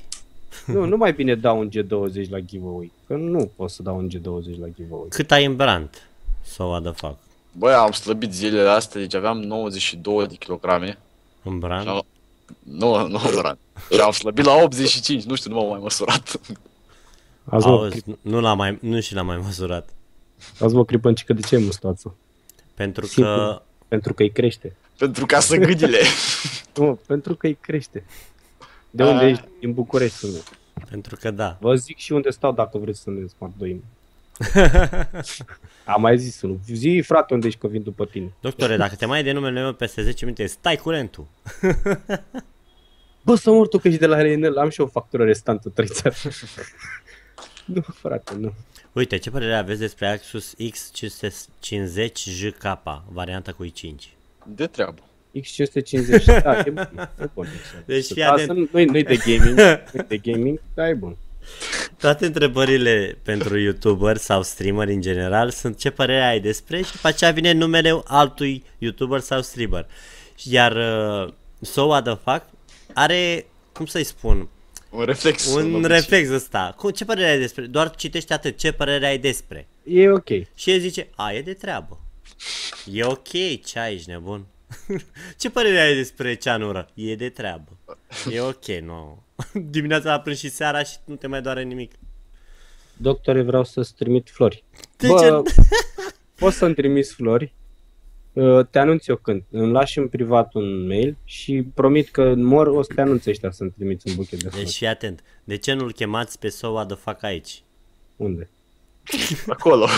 [0.66, 2.92] Nu, nu mai bine dau un G20 la giveaway.
[3.06, 5.06] Că nu pot să dau un G20 la giveaway.
[5.08, 6.08] Cât ai în brand?
[6.44, 7.16] Soa de fac.
[7.52, 10.98] Băi, am slăbit zilele astea, deci aveam 92 de kilograme.
[11.42, 11.82] În brand?
[11.82, 12.06] Și am-
[12.62, 13.58] Nu, nu, Doran.
[13.92, 16.40] Și am slăbit la 85, nu știu, nu m-am mai măsurat.
[17.44, 19.88] Azi mă, Auzi, nu, l-am mai, nu și l-am mai măsurat.
[20.60, 22.14] azi mă cripăncică de ce ai mustață?
[22.74, 23.32] Pentru Simplu.
[23.34, 24.76] că Pentru că îi crește.
[24.98, 25.98] Pentru ca să gâdile.
[26.74, 28.04] Nu, pentru că îi crește.
[28.90, 29.06] De A.
[29.06, 29.44] unde ești?
[29.60, 30.58] Din București sunt.
[30.90, 31.56] Pentru că da.
[31.60, 33.82] Vă zic și unde stau dacă vreți să ne smart 2
[35.84, 36.58] Am mai zis unul.
[36.66, 38.32] Zi, frate, unde ești că vin după tine.
[38.40, 41.26] Doctore, dacă te mai de numele meu peste 10 minute, stai curentul.
[43.24, 46.12] Bă, să mor tu că ești de la RNL, am și o factură restantă trăiță.
[47.74, 48.52] nu, frate, nu.
[48.92, 53.94] Uite, ce părere aveți despre Axus X550JK, varianta cu i5?
[54.46, 55.02] De treabă.
[55.38, 57.10] X550, da, e bun.
[57.20, 57.46] E bun.
[57.84, 58.58] Deci fii Asta atent.
[58.58, 59.58] nu- Nu-i, nu-i de gaming,
[59.92, 61.16] nu de gaming, dar e bun.
[61.98, 67.08] Toate întrebările pentru youtuber sau streamer în general sunt ce părere ai despre și după
[67.08, 69.86] aceea vine numele altui youtuber sau streamer.
[70.44, 70.76] Iar
[71.26, 72.42] uh, So What The Fuck
[72.94, 74.48] are, cum să-i spun,
[74.90, 75.46] Un reflex.
[75.54, 75.88] un obicei.
[75.94, 76.74] reflex ăsta.
[76.76, 77.66] Cum, ce părere ai despre?
[77.66, 79.66] Doar citește atât, ce părere ai despre.
[79.84, 80.28] E ok.
[80.54, 82.00] Și el zice, a, e de treabă.
[82.92, 83.28] E ok,
[83.64, 84.46] ce ai, ești nebun?
[85.38, 86.88] ce părere ai despre ceanură?
[86.94, 87.78] E de treabă.
[88.30, 89.22] E ok, nu.
[89.70, 91.92] Dimineața la prânz și seara și nu te mai doare nimic.
[92.96, 94.64] Doctore, vreau să-ți trimit flori.
[94.96, 95.54] De Bă, ce?
[96.38, 97.54] poți să-mi trimiți flori,
[98.32, 99.42] Uh, te anunț eu când.
[99.50, 103.26] Îmi lași în privat un mail și promit că în mor o să te anunț
[103.26, 104.64] ăștia să-mi trimiți un buchet de flori.
[104.64, 105.22] Deci fii atent.
[105.44, 107.62] De ce nu-l chemați pe Soa de fac aici?
[108.16, 108.48] Unde?
[109.48, 109.88] Acolo.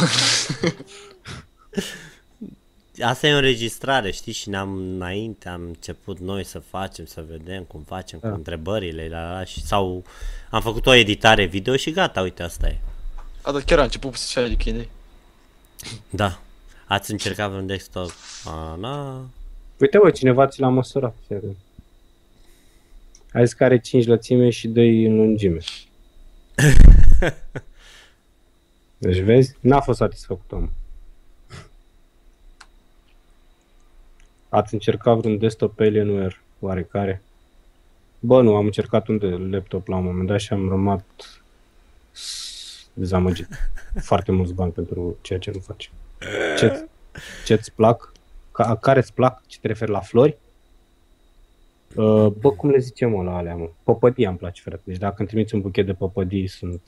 [3.01, 7.63] Asta e o înregistrare, știi, și ne-am înainte, am început noi să facem, să vedem
[7.63, 8.33] cum facem cu Da.
[8.33, 10.05] întrebările, la, la, și, sau
[10.51, 12.79] am făcut o editare video și gata, uite, asta e.
[13.43, 14.89] A, dar chiar a început să se de idei.
[16.11, 16.41] Da.
[16.87, 18.11] Ați încercat vreun desktop?
[18.45, 19.27] A, na.
[19.81, 21.15] Uite bă, cineva ți l-a măsurat.
[21.27, 21.57] fii atent.
[23.33, 25.59] A zis că are 5 lățime și 2 în lungime.
[28.99, 30.71] Deci vezi, n-a fost satisfăcut om.
[34.55, 37.23] Ați încercat vreun desktop pe Alienware oarecare?
[38.19, 41.01] Bă, nu, am încercat un de laptop la un moment dat și am rămas
[42.93, 43.49] dezamăgit.
[44.11, 45.91] Foarte mulți bani pentru ceea ce nu faci.
[46.59, 46.87] Ce,
[47.45, 48.13] ce-ți plac?
[48.53, 49.43] Ca, care îți plac?
[49.47, 50.37] Ce te referi la flori?
[51.97, 53.71] Uh, Bă, cum le zicem mă la alea, mă?
[53.83, 54.83] Păpădii îmi place, frate.
[54.85, 56.81] Deci dacă îmi trimiți un buchet de păpădii, sunt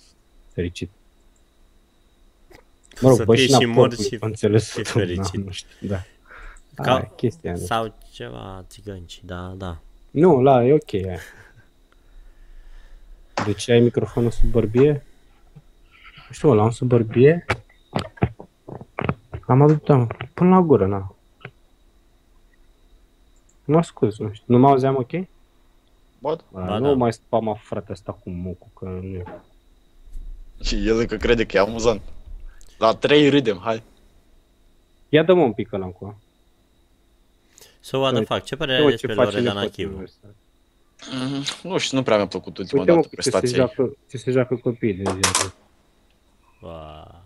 [0.52, 0.90] fericit.
[3.00, 5.32] Mă rog, Să bă, fii și și în mort aport, și- înțeles și tot, fericit.
[5.32, 6.02] Da, nu știu, da.
[6.74, 7.60] Ca- Aia, chestia aia.
[7.64, 9.78] Sau ceva țigănci, da, da.
[10.10, 11.18] Nu, la, e ok aia.
[13.44, 14.92] Deci ai microfonul sub bărbie?
[16.28, 17.44] Nu știu, mă, l-am sub bărbie?
[19.46, 21.14] Am adus, da, până la gură, na.
[23.64, 24.44] Nu ascult, nu știu.
[24.55, 25.10] Nu mă auzeam ok?
[26.18, 26.94] Bă, Ba, Ba nu da.
[26.94, 29.24] mai spama frate asta cu mucu, că nu e.
[30.62, 32.01] și el încă crede că e amuzant.
[32.78, 33.82] La trei râdem, hai.
[35.09, 36.18] Ia dă-mă un pic ăla cu
[37.85, 40.05] So what the Uite, fuck, ce părere ai despre Loredana Chivu?
[41.12, 43.55] Mm, Nu știu, nu prea mi-a plăcut ultima Uite mă, dată ce se, prestația ei.
[43.74, 45.52] joacă, ce se joacă copiii de ziua.
[46.61, 47.23] Wow.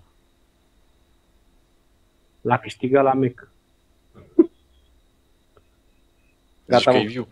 [2.40, 3.50] L-a câștigat la mec.
[4.34, 4.48] Deci
[6.66, 7.02] Gata, că mă.
[7.02, 7.28] e viu.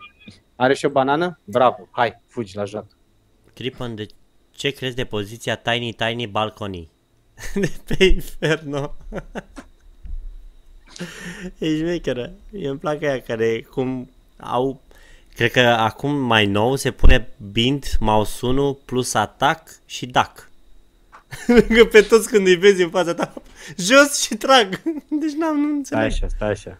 [0.55, 1.39] Are și o banană?
[1.43, 2.87] Bravo, hai, fugi la joacă.
[3.53, 4.05] Cripan, de
[4.51, 6.89] ce crezi de poziția Tiny Tiny Balcony?
[7.53, 8.95] de pe Inferno.
[11.57, 12.31] E șmecheră.
[12.49, 14.09] Mie îmi plac aia care cum
[14.39, 14.81] au...
[15.35, 18.47] Cred că acum mai nou se pune bind, mouse
[18.85, 20.49] plus atac și dac.
[21.75, 23.33] Că pe toți când îi vezi în fața ta,
[23.77, 24.81] jos și trag.
[25.21, 26.05] Deci n-am, nu Stai înțeleg.
[26.05, 26.77] așa, stai așa.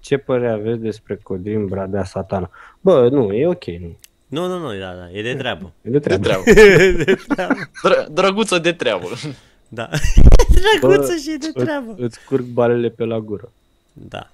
[0.00, 2.50] Ce părere aveți despre Codrin Bradea Satana?
[2.80, 3.96] Bă, nu, e ok, nu.
[4.26, 5.72] Nu, nu, nu, da, da, e de treabă.
[5.82, 6.22] E de De treabă.
[6.22, 6.42] treabă.
[7.04, 7.54] de treabă.
[7.88, 9.06] Dră- drăguță de treabă.
[9.68, 9.88] Da.
[10.80, 11.94] Drăguță și e de îți- treabă.
[11.98, 13.52] Îți curg balele pe la gură.
[13.92, 14.30] Da.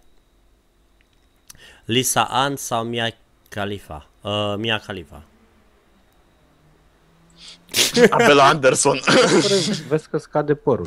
[1.84, 3.14] Lisa Ann sau Mia
[3.48, 4.09] Khalifa?
[4.22, 5.22] Uh, Mia Khalifa.
[8.10, 8.98] Abela Anderson.
[9.05, 9.55] Părere,
[9.88, 10.86] Vezi că scade părul.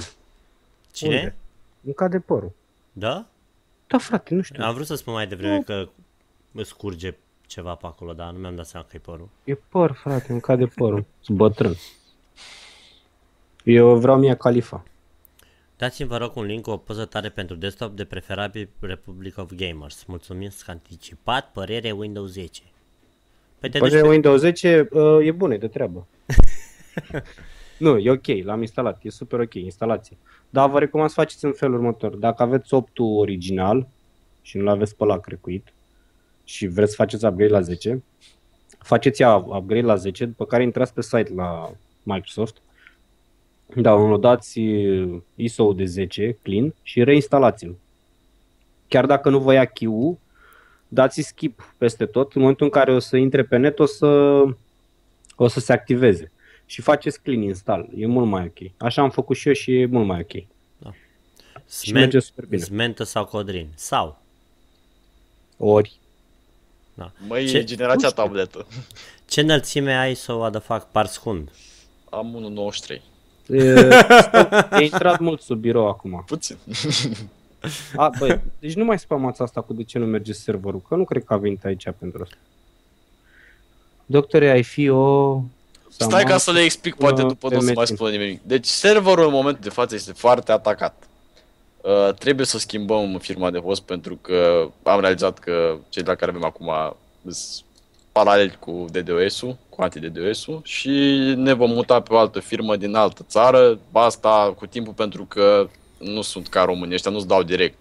[0.92, 1.16] Cine?
[1.16, 1.36] Unde?
[1.84, 2.52] Îmi cade părul.
[2.94, 3.26] Da?
[3.88, 4.64] Da, frate, nu știu.
[4.64, 5.90] Am vrut să spun mai devreme că
[6.54, 7.16] îți curge
[7.48, 9.30] ceva pe acolo, dar nu mi-am dat seama că e părul.
[9.44, 11.06] E păr, frate, îmi cade părul.
[11.22, 11.74] Sunt bătrân.
[13.64, 14.84] Eu vreau mie Califa.
[15.78, 19.52] Dați-mi vă rog un link cu o poză tare pentru desktop de preferabil Republic of
[19.56, 20.04] Gamers.
[20.06, 22.62] Mulțumim anticipat, părere Windows 10.
[23.60, 26.08] Păi te Părere Windows 10 uh, e bună, e de treabă.
[27.78, 30.18] nu, e ok, l-am instalat, e super ok, instalație.
[30.50, 32.16] Dar vă recomand să faceți în felul următor.
[32.16, 33.88] Dacă aveți 8 original
[34.42, 35.74] și nu-l aveți pe la crecuit
[36.44, 38.04] și vreți să faceți upgrade la 10,
[38.80, 41.72] faceți upgrade la 10, după care intrați pe site la
[42.04, 42.62] Microsoft,
[43.76, 44.62] downloadați
[45.36, 47.76] ISO de 10 clean și reinstalați-l.
[48.88, 50.20] Chiar dacă nu vă ia QU,
[50.88, 52.34] dați skip peste tot.
[52.34, 54.08] În momentul în care o să intre pe net, o să,
[55.36, 56.32] o să se activeze.
[56.66, 57.90] Și faceți clean install.
[57.96, 58.72] E mult mai ok.
[58.78, 60.44] Așa am făcut și eu și e mult mai ok.
[60.78, 60.92] Da.
[61.82, 62.62] Și merge super bine.
[62.62, 63.70] Smentă sau Codrin?
[63.76, 64.22] Sau?
[65.58, 66.00] Ori.
[66.94, 67.12] Da.
[67.28, 67.64] Măi, Ce...
[67.64, 68.68] generația tabletă.
[69.26, 71.52] Ce înălțime ai să o adă fac parscund?
[72.10, 72.56] Am
[72.98, 73.02] 1.93.
[74.72, 76.24] E, e intrat mult sub birou acum.
[76.26, 76.58] Puțin.
[77.96, 81.04] A, băi, deci nu mai spamați asta cu de ce nu merge serverul, că nu
[81.04, 82.38] cred că a venit aici pentru asta.
[84.06, 85.40] Doctore, ai fi o...
[85.90, 88.42] Stai ca să le explic, poate după nu o să mai spun nimic.
[88.44, 91.08] Deci serverul în momentul de față este foarte atacat.
[91.82, 96.16] Uh, trebuie să schimbăm firma de host pentru că am realizat că cei de la
[96.16, 97.66] care avem acum sunt
[98.18, 100.90] paralel cu DDoS-ul, cu anti-DDoS-ul și
[101.36, 105.70] ne vom muta pe o altă firmă din altă țară, asta cu timpul pentru că
[105.98, 107.78] nu sunt ca românii ăștia, nu-ți dau direct.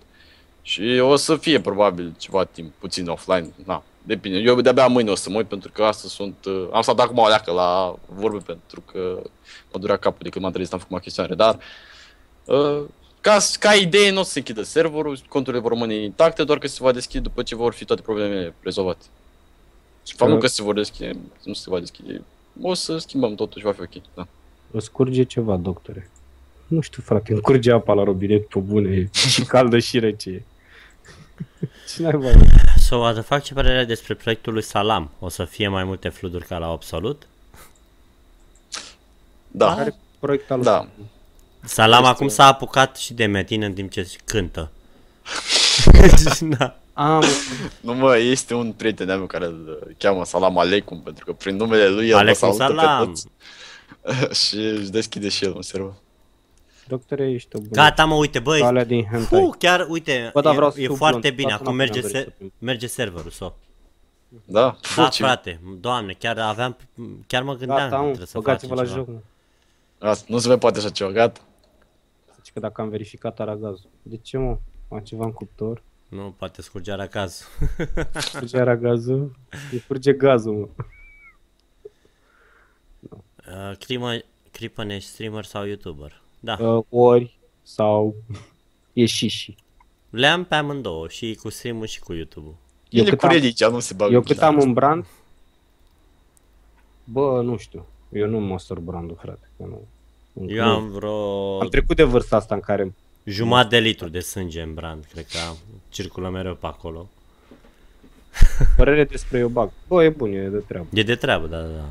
[0.62, 4.38] Și o să fie probabil ceva timp, puțin offline, na, depinde.
[4.38, 7.18] Eu de-abia mâine o să mă uit pentru că astăzi sunt, uh, am stat acum
[7.18, 9.22] o leacă la vorbe pentru că
[9.72, 11.58] mă durea capul de când m-am trezit, am făcut chestionare, dar
[12.44, 12.82] uh,
[13.20, 16.66] ca, ca idee nu o să se închidă serverul, conturile vor rămâne intacte, doar că
[16.66, 19.04] se va deschide după ce vor fi toate problemele rezolvate.
[20.06, 22.22] Și faptul că se vor deschide, nu se va deschide,
[22.60, 24.26] o să schimbăm totul și va fi ok, da.
[24.72, 26.10] O scurge ceva, doctore.
[26.66, 30.44] Nu știu, frate, îmi curge apa la robinet pe bune, și caldă și rece.
[31.94, 32.34] Cine ai mai?
[32.76, 35.10] So, să fac ce părere despre proiectul lui Salam?
[35.18, 37.26] O să fie mai multe fluduri ca la Absolut?
[39.48, 39.70] Da.
[39.70, 40.88] Are proiect al da.
[41.64, 42.14] Salam este...
[42.14, 44.70] acum s-a apucat și de metin în timp ce cântă.
[46.58, 46.76] da.
[46.96, 47.22] Am...
[47.80, 51.56] Nu mă, este un prieten de-a meu care îl cheamă Salam Aleikum, pentru că prin
[51.56, 53.12] numele lui el Aleikum Salam.
[53.12, 53.20] Pe
[54.44, 55.92] și își deschide și el un server.
[56.86, 57.70] Doctore, ești o bună.
[57.72, 58.84] Gata, mă, uite, băi.
[58.86, 61.52] din Fu, chiar, uite, Bă, da, vreau e, e foarte bine.
[61.52, 63.52] Acum merge, se, merge serverul, so.
[64.44, 66.76] Da, da, frate, doamne, chiar aveam,
[67.26, 69.08] chiar mă gândeam Gata, mă, să băgați-vă la joc.
[69.98, 71.40] Asta, nu se mai poate așa ceva, gata.
[72.34, 73.88] Zici că dacă am verificat aragazul.
[74.02, 74.58] De ce, mă?
[74.90, 75.82] Am ceva în cuptor?
[76.08, 77.46] Nu, poate scurge aragazul.
[78.12, 79.36] scurge aragazul?
[79.72, 80.68] E curge gazul, mă.
[83.48, 84.12] Uh, crimă,
[84.50, 86.20] Cripăne streamer sau youtuber?
[86.40, 86.56] Da.
[86.60, 88.14] Uh, ori sau
[88.92, 89.56] e și și.
[90.10, 92.54] Le am pe amândouă, și cu stream și cu YouTube-ul.
[92.88, 94.12] Eu cât cu religia, nu se bagă.
[94.12, 95.06] Eu cât am un brand,
[97.04, 97.86] bă, nu știu.
[98.12, 99.50] Eu nu măsor brandul, frate.
[99.60, 99.66] Eu,
[100.32, 100.70] nu, eu nu.
[100.70, 101.60] am vreo...
[101.60, 102.94] Am trecut de vârsta asta în care...
[103.26, 105.56] Jumătate de litru de sânge în brand, cred că am.
[105.88, 107.08] circulă mereu pe acolo.
[108.76, 109.70] Părere despre eu bag.
[109.88, 110.86] Bă, e bun, e de treabă.
[110.92, 111.88] E de treabă, da, da.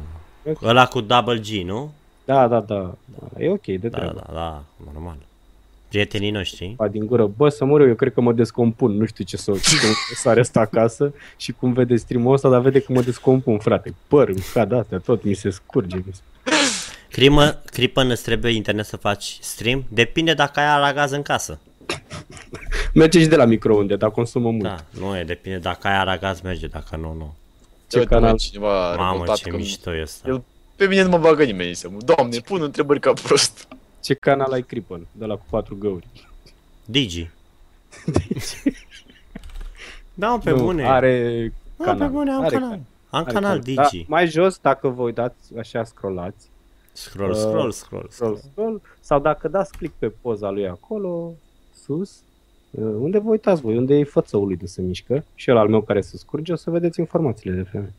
[0.51, 0.69] Okay.
[0.69, 1.93] Ăla cu double G, nu?
[2.25, 2.93] Da, da, da.
[3.37, 4.13] E ok, de da, treabă.
[4.13, 4.63] Da, da, da,
[4.93, 5.17] normal.
[5.87, 6.73] Prietenii noștri.
[6.77, 9.53] Pa din gură, bă, să mă eu cred că mă descompun, nu știu ce să
[10.13, 13.93] sare asta acasă și cum vede stream ăsta, dar vede că mă descompun, frate.
[14.07, 15.97] Păr, ca de astea, tot mi se scurge.
[15.97, 16.21] Mi se...
[17.15, 19.83] Crimă, Cripă, îți trebuie internet să faci stream?
[19.89, 21.59] Depinde dacă ai la gaz în casă.
[22.93, 24.63] merge și de la microunde, dar consumă mult.
[24.63, 27.35] Da, nu e, depinde dacă ai aragaz merge, dacă nu, nu.
[27.87, 28.37] Ce canal?
[28.37, 30.29] Cineva Mamă, ce mișto e ăsta.
[30.29, 30.43] El
[30.75, 31.97] pe mine nu mă bagă nimeni în seamă.
[32.05, 33.67] Doamne, pun întrebări ca prost.
[34.03, 35.07] Ce canal ai Crippen?
[35.11, 36.07] De la cu patru găuri.
[36.85, 37.29] Digi.
[38.05, 38.55] Digi.
[40.13, 40.87] da, pe nu, bune.
[40.87, 41.97] Are canal.
[41.97, 42.79] Da, pe bune, am are canal.
[43.09, 43.75] Am are canal, Digi.
[43.75, 46.53] Da, mai jos, dacă vă uitați, așa scrollați.
[46.95, 48.81] Scroll, uh, scroll, scroll, scroll, scroll.
[48.99, 51.33] Sau dacă dați click pe poza lui acolo,
[51.73, 52.23] sus,
[52.71, 55.69] uh, unde vă uitați voi, unde e fățăul lui de se mișcă și el al
[55.69, 57.93] meu care se scurge, o să vedeți informațiile de femeie.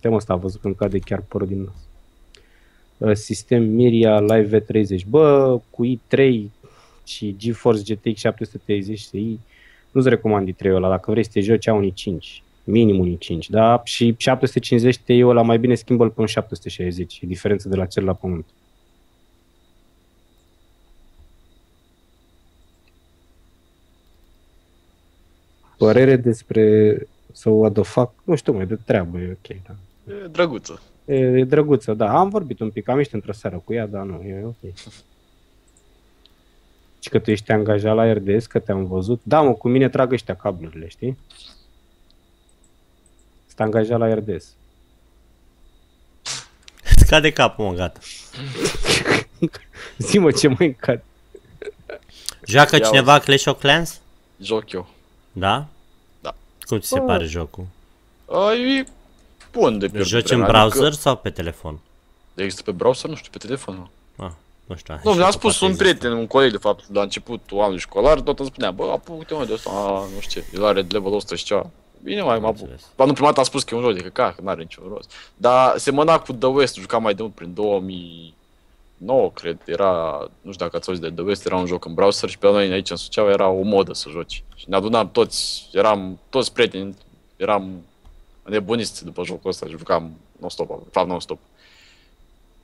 [0.00, 1.86] Tema asta a văzut că îmi cade chiar părul din nas.
[2.98, 5.06] Uh, sistem Miria Live V30.
[5.08, 6.42] Bă, cu i3
[7.04, 9.38] și GeForce GTX 730 Ti,
[9.90, 10.88] nu-ți recomand i3 ăla.
[10.88, 12.42] Dacă vrei să te joci, au un i5.
[12.64, 13.80] Minim un i5, da?
[13.84, 17.20] Și 750 Ti ăla mai bine schimbă-l pe un 760.
[17.22, 18.46] E diferență de la cel la pământ.
[25.76, 26.96] Părere despre
[27.32, 29.74] sau what the fuck, nu știu mai de treabă, e ok, da.
[30.12, 30.82] E drăguță.
[31.04, 32.18] E, e drăguță, da.
[32.18, 34.72] Am vorbit un pic, am ieșit într-o seară cu ea, dar nu, e ok.
[37.00, 39.20] Și că tu ești angajat la RDS, că te-am văzut.
[39.22, 41.18] Da, mă, cu mine trag ăștia cablurile, știi?
[43.56, 44.44] Sunt angajat la RDS.
[46.96, 48.00] Scade capul, mă, gata.
[49.98, 51.02] Zi-mă ce mai încad.
[52.46, 54.00] Joacă Ia cineva Clash of Clans?
[54.40, 54.88] Joc eu.
[55.32, 55.66] Da?
[56.20, 56.34] Da.
[56.66, 57.04] Cum ți se Bă.
[57.04, 57.66] pare jocul?
[58.28, 58.84] A, e
[59.52, 61.78] bun de pierdut Joci în vremea, browser Adică, sau pe telefon?
[62.34, 63.10] există pe browser?
[63.10, 63.74] Nu știu, pe telefon.
[63.74, 64.30] Nu, Ah,
[64.66, 65.00] nu știu.
[65.04, 65.96] nu și mi-a că spus poate un există.
[65.98, 69.44] prieten, un coleg de fapt, la începutul anului școlar, tot îmi spunea, bă, apucă-te mă
[69.44, 71.70] de asta, a, nu știu ce, el are level 100 și ceva.
[72.02, 72.60] Bine, mai mă apuc.
[72.60, 72.90] înțeles.
[72.96, 74.84] Ba nu, prima dată a spus că e un joc de căcat, că n-are niciun
[74.88, 75.12] rost.
[75.36, 80.64] Dar semăna cu The West, jucam mai de mult prin 2009, cred, era, nu știu
[80.64, 82.90] dacă ați auzit de The West, era un joc în browser și pe noi aici
[82.90, 84.42] în Suceava era o modă să joci.
[84.56, 86.94] Și ne adunam toți, eram toți prieteni,
[87.36, 87.84] eram
[88.44, 90.10] nebuniți după jocul ăsta, jucam
[90.40, 91.38] non-stop, de fapt non-stop.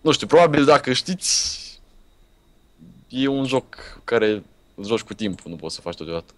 [0.01, 1.59] Nu știu, probabil dacă știți,
[3.09, 4.43] e un joc care
[4.74, 6.32] îl joci cu timpul, nu poți să faci tot deodată.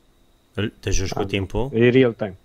[0.54, 1.70] Îl- Te joci cu timpul?
[1.74, 2.36] E real time.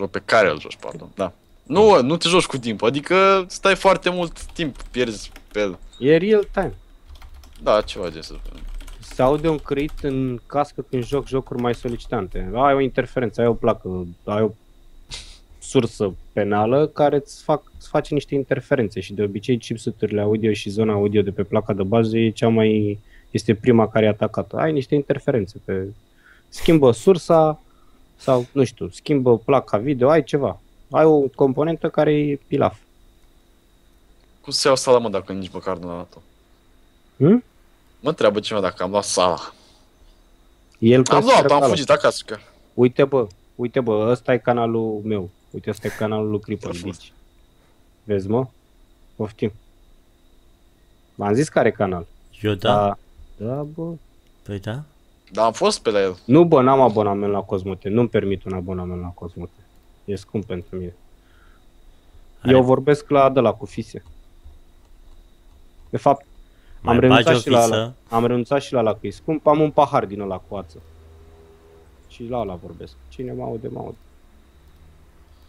[0.00, 1.32] Joc pe care îl joci, pardon, da.
[1.62, 5.78] Nu, nu te joci cu timpul, adică stai foarte mult timp, pierzi pe el.
[5.98, 6.74] E real time.
[7.62, 8.60] Da, ceva de să spun.
[9.00, 12.50] Se aude un crit în cască când joc jocuri mai solicitante.
[12.54, 14.50] Ai o interferență, ai o placă, ai o
[15.58, 20.70] sursă penală care îți, fac, îți face niște interferențe și de obicei chipseturile audio și
[20.70, 22.98] zona audio de pe placa de bază e cea mai
[23.30, 24.56] este prima care e atacată.
[24.56, 25.86] Ai niște interferențe pe
[26.48, 27.60] schimbă sursa
[28.20, 30.60] sau nu știu, schimbă placa video, ai ceva.
[30.90, 32.78] Ai o componentă care e pilaf.
[34.40, 36.22] Cum se iau sala, mă, dacă nici măcar nu am luat-o?
[37.16, 37.44] Hm?
[38.00, 39.52] Mă întreabă cineva dacă am luat sala.
[40.78, 42.36] El Am consideră luat, că am a fugit acasă, că
[42.74, 45.30] Uite bă, uite bă, ăsta e canalul meu.
[45.50, 46.98] Uite, ăsta e canalul lui Creeper Perfect.
[46.98, 47.12] Beach.
[48.04, 48.46] Vezi mă?
[49.16, 49.52] Poftim.
[51.14, 52.06] M-am zis care canal.
[52.40, 52.74] Eu da?
[52.74, 52.98] Da,
[53.46, 53.92] da bă.
[54.42, 54.84] Păi da?
[55.32, 56.18] Dar am fost pe la el.
[56.24, 57.88] Nu bă, n-am abonament la Cosmote.
[57.88, 59.50] Nu-mi permit un abonament la Cosmote.
[60.04, 60.94] E scump pentru mine.
[62.40, 64.02] Are- Eu vorbesc la de la cu fise.
[65.90, 66.24] De fapt,
[66.82, 67.74] Mai am bagi renunțat, o și la, fisă?
[67.74, 67.92] ala.
[68.08, 69.46] am renunțat și la la că e scump.
[69.46, 70.76] Am un pahar din ăla cu ață.
[72.08, 72.94] Și la ăla vorbesc.
[73.08, 73.96] Cine mă aude, mă aude.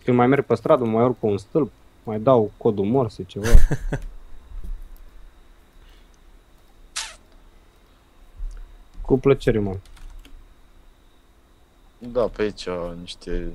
[0.04, 1.72] Când mai merg pe stradă, mai urc pe un stâlp,
[2.04, 3.48] mai dau codul morse, ceva.
[9.12, 9.76] cu plăcere, mă.
[11.98, 12.68] Da, pe aici
[13.00, 13.54] niște...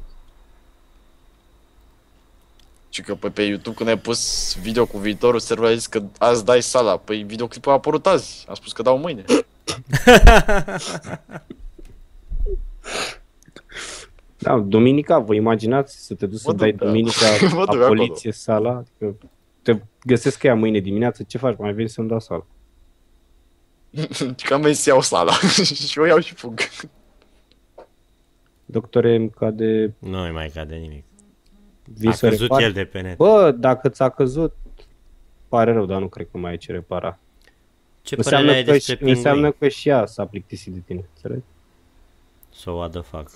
[2.89, 6.03] Și că pe, pe YouTube când ai pus video cu viitorul server, ai zis că
[6.19, 6.97] azi dai sala.
[6.97, 8.45] Păi videoclipul a apărut azi.
[8.49, 9.25] Am spus că dau mâine.
[14.39, 16.87] Da, duminica, vă imaginați să te duci să Mă duc, dai da.
[16.87, 17.87] duminica Mă la duc acolo.
[17.87, 18.71] poliție sala?
[18.71, 19.17] Adică
[19.63, 21.57] te găsesc că ea mâine dimineață, ce faci?
[21.59, 22.47] Mai veni să-mi dau sala.
[24.37, 25.33] Și că am venit să iau sala.
[25.89, 26.61] și o iau și fug.
[28.65, 31.05] Doctore, îmi cade Nu îi mai cade nimic.
[31.87, 32.63] A visul căzut repar.
[32.63, 33.17] el de pe net.
[33.17, 34.55] Bă, dacă ți-a căzut,
[35.49, 37.19] pare rău, dar nu cred că mai ai ce repara.
[38.03, 39.57] Ce părere Înseamnă ai că, despre și, înseamnă pinguini?
[39.59, 41.45] că și ea s-a plictisit de tine, înțelegi?
[42.55, 43.31] So what the fuck?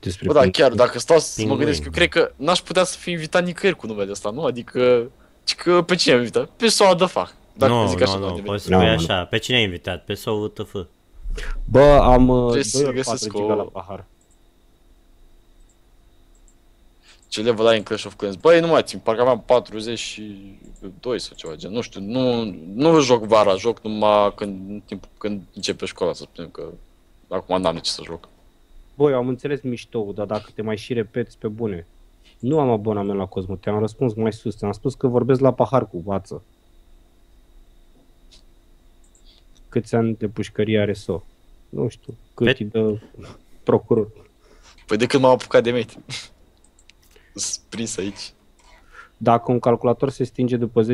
[0.00, 0.68] Despre Bă, da, pinguini.
[0.68, 1.58] chiar, dacă stau să mă Pinguini.
[1.64, 4.44] gândesc, eu cred că n-aș putea să fiu invitat nicăieri cu numele ăsta, nu?
[4.44, 5.10] Adică,
[5.44, 6.48] ci că pe cine am invitat?
[6.48, 7.34] Pe Soa de fac.
[7.54, 8.94] Dacă nu, zic așa, nu, nu, nu, nu, poți să Nu, spui nu.
[8.94, 9.24] așa.
[9.24, 10.04] Pe cine ai invitat?
[10.04, 10.74] Pe SOU TF.
[11.64, 14.04] Bă, am uh, Trebuie 2 să ori găsesc 4 giga o- la pahar.
[17.28, 18.34] Ce level ai în Clash of Clans?
[18.36, 21.72] Băi, nu mai țin, parcă aveam 42 sau ceva gen.
[21.72, 26.26] Nu știu, nu, nu joc vara, joc numai când, în timp, când începe școala, să
[26.32, 26.64] spunem că
[27.28, 28.28] acum n-am de ce să joc.
[28.94, 31.86] Bă, eu am înțeles mișto, dar dacă te mai și repeți pe bune.
[32.38, 35.88] Nu am abonament la Cosmo, te-am răspuns mai sus, te-am spus că vorbesc la pahar
[35.88, 36.42] cu vață.
[39.72, 41.22] Câți ani de pușcărie are SO?
[41.68, 42.98] Nu știu, cât Pe- îi dă
[43.62, 44.08] procuror.
[44.86, 45.94] Păi de când m-am apucat de mate.
[47.34, 48.32] Sunt prins aici.
[49.16, 50.86] Dacă un calculator se stinge după 10-15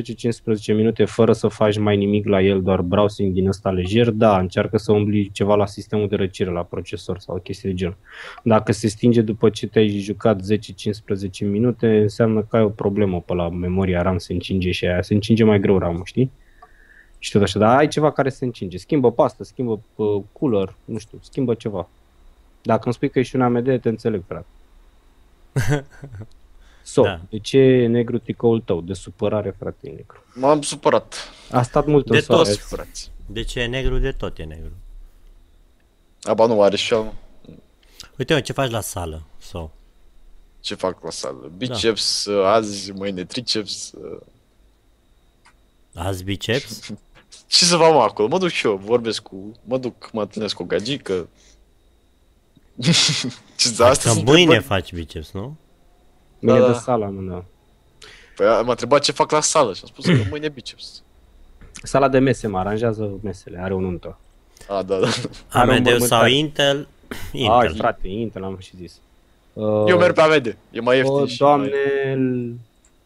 [0.67, 4.77] minute fără să faci mai nimic la el, doar browsing din ăsta lejer, da, încearcă
[4.77, 7.97] să umbli ceva la sistemul de răcire, la procesor sau chestii de genul.
[8.43, 13.35] Dacă se stinge după ce te-ai jucat 10-15 minute, înseamnă că ai o problemă pe
[13.35, 16.31] la memoria RAM se încinge și aia se încinge mai greu RAM, știi?
[17.19, 18.77] Și tot așa, dar ai ceva care se încinge.
[18.79, 21.89] Schimbă pastă, schimbă uh, cooler, nu știu, schimbă ceva.
[22.63, 24.47] Dacă îmi spui că ești un AMD, te înțeleg, frate.
[26.83, 27.09] So, Da.
[27.09, 27.21] da.
[27.29, 28.81] de ce e negru tricoul tău?
[28.81, 30.23] De supărare, frate, e negru.
[30.35, 31.15] M-am supărat.
[31.51, 32.43] A stat mult De în soare.
[32.43, 32.61] toți.
[32.61, 33.11] Supărați.
[33.27, 33.99] De ce e negru?
[33.99, 34.73] De tot e negru.
[36.23, 37.13] Aba nu are și el.
[38.19, 39.23] Uite, mă, ce faci la sală?
[39.41, 39.71] So.
[40.61, 41.51] Ce fac la sală?
[41.57, 42.53] Biceps da.
[42.53, 43.93] azi, mâine triceps.
[43.93, 44.21] uh,
[45.95, 46.89] Azi biceps?
[47.47, 48.29] Ce să fac mă, acolo?
[48.29, 49.53] Mă duc și eu, vorbesc cu...
[49.65, 51.29] Mă duc, mă întâlnesc cu o gagică.
[53.57, 55.57] Ce Că asta mâine faci biceps, nu?
[56.39, 56.79] Mâine Da, de da.
[56.79, 57.45] sala, mă, da.
[58.37, 61.03] Păi m-a întrebat ce fac la sală și am spus că mâine biceps.
[61.83, 64.19] Sala de mese mă aranjează mesele, are o nuntă.
[64.69, 65.07] A, da, da.
[65.49, 66.33] Are o AMD sau înmormântare.
[66.33, 66.89] Intel?
[67.33, 67.75] Ai, Intel.
[67.75, 69.01] frate, Intel am și zis.
[69.53, 71.71] Uh, Eu merg pe AMD, e mai ieftin O, și doamne,
[72.05, 72.13] mai...
[72.15, 72.55] îl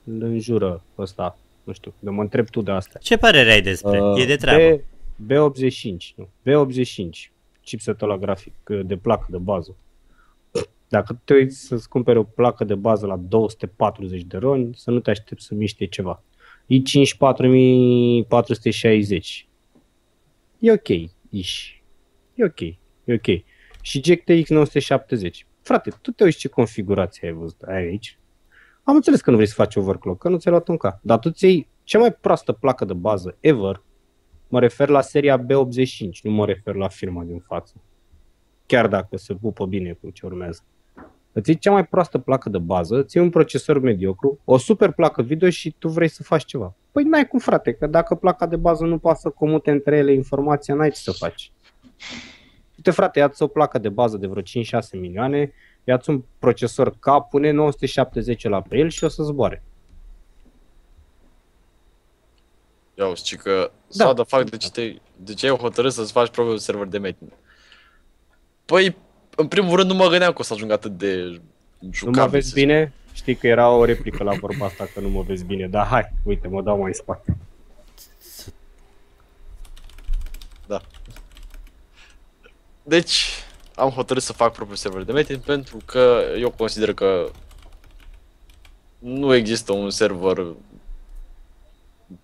[0.05, 1.37] îl înjură ăsta.
[1.65, 2.99] Nu știu, de mă întreb tu de asta.
[2.99, 4.03] Ce părere ai despre?
[4.03, 4.81] Uh, e de treabă.
[5.17, 6.29] B, B85, nu.
[6.47, 7.31] B85,
[7.65, 9.77] chipsetul la grafic, uh, de placă de bază.
[10.89, 15.01] Dacă te uiți să-ți cumperi o placă de bază la 240 de roni, să nu
[15.01, 16.23] te aștepți să miște ceva.
[16.65, 19.47] i5 4460.
[20.59, 20.89] E ok,
[21.31, 21.69] ish.
[22.35, 22.79] E ok, e
[23.15, 23.27] ok.
[23.81, 25.47] Și GTX 970.
[25.63, 28.19] Frate, tu te uiți ce configurație ai văzut ai aici.
[28.85, 30.99] Am înțeles că nu vrei să faci overclock, că nu ți-ai luat un K.
[31.03, 33.83] Dar tu ți iei cea mai proastă placă de bază ever.
[34.49, 37.75] Mă refer la seria B85, nu mă refer la firma din față.
[38.67, 40.63] Chiar dacă se pupă bine cu ce urmează.
[41.33, 44.93] Îți iei cea mai proastă placă de bază, îți iei un procesor mediocru, o super
[44.93, 46.75] placă video și tu vrei să faci ceva.
[46.93, 50.13] Păi n-ai cum, frate, că dacă placa de bază nu poate să comute între ele
[50.13, 51.53] informația, n-ai ce să faci.
[52.77, 54.45] Uite, frate, ia-ți o placă de bază de vreo 5-6
[54.93, 55.53] milioane,
[55.85, 59.63] ia-ți un procesor K, pune 970 la pe el și o să zboare.
[62.95, 64.05] Ia uzi, ci că Da.
[64.05, 64.13] da.
[64.13, 67.31] de fapt de ce, te, de ce ai hotărât să-ți faci propriul server de meeting?
[68.65, 68.97] Păi,
[69.37, 71.41] în primul rând nu mă gândeam că o să ajung atât de
[71.91, 72.15] jucat.
[72.15, 72.93] Nu mă vezi bine?
[73.13, 76.13] Știi că era o replică la vorba asta că nu mă vezi bine, dar hai,
[76.25, 77.37] uite, mă dau mai în spate.
[82.83, 83.31] Deci,
[83.75, 87.31] am hotărât să fac propriul server de meeting pentru că eu consider că
[88.99, 90.47] nu există un server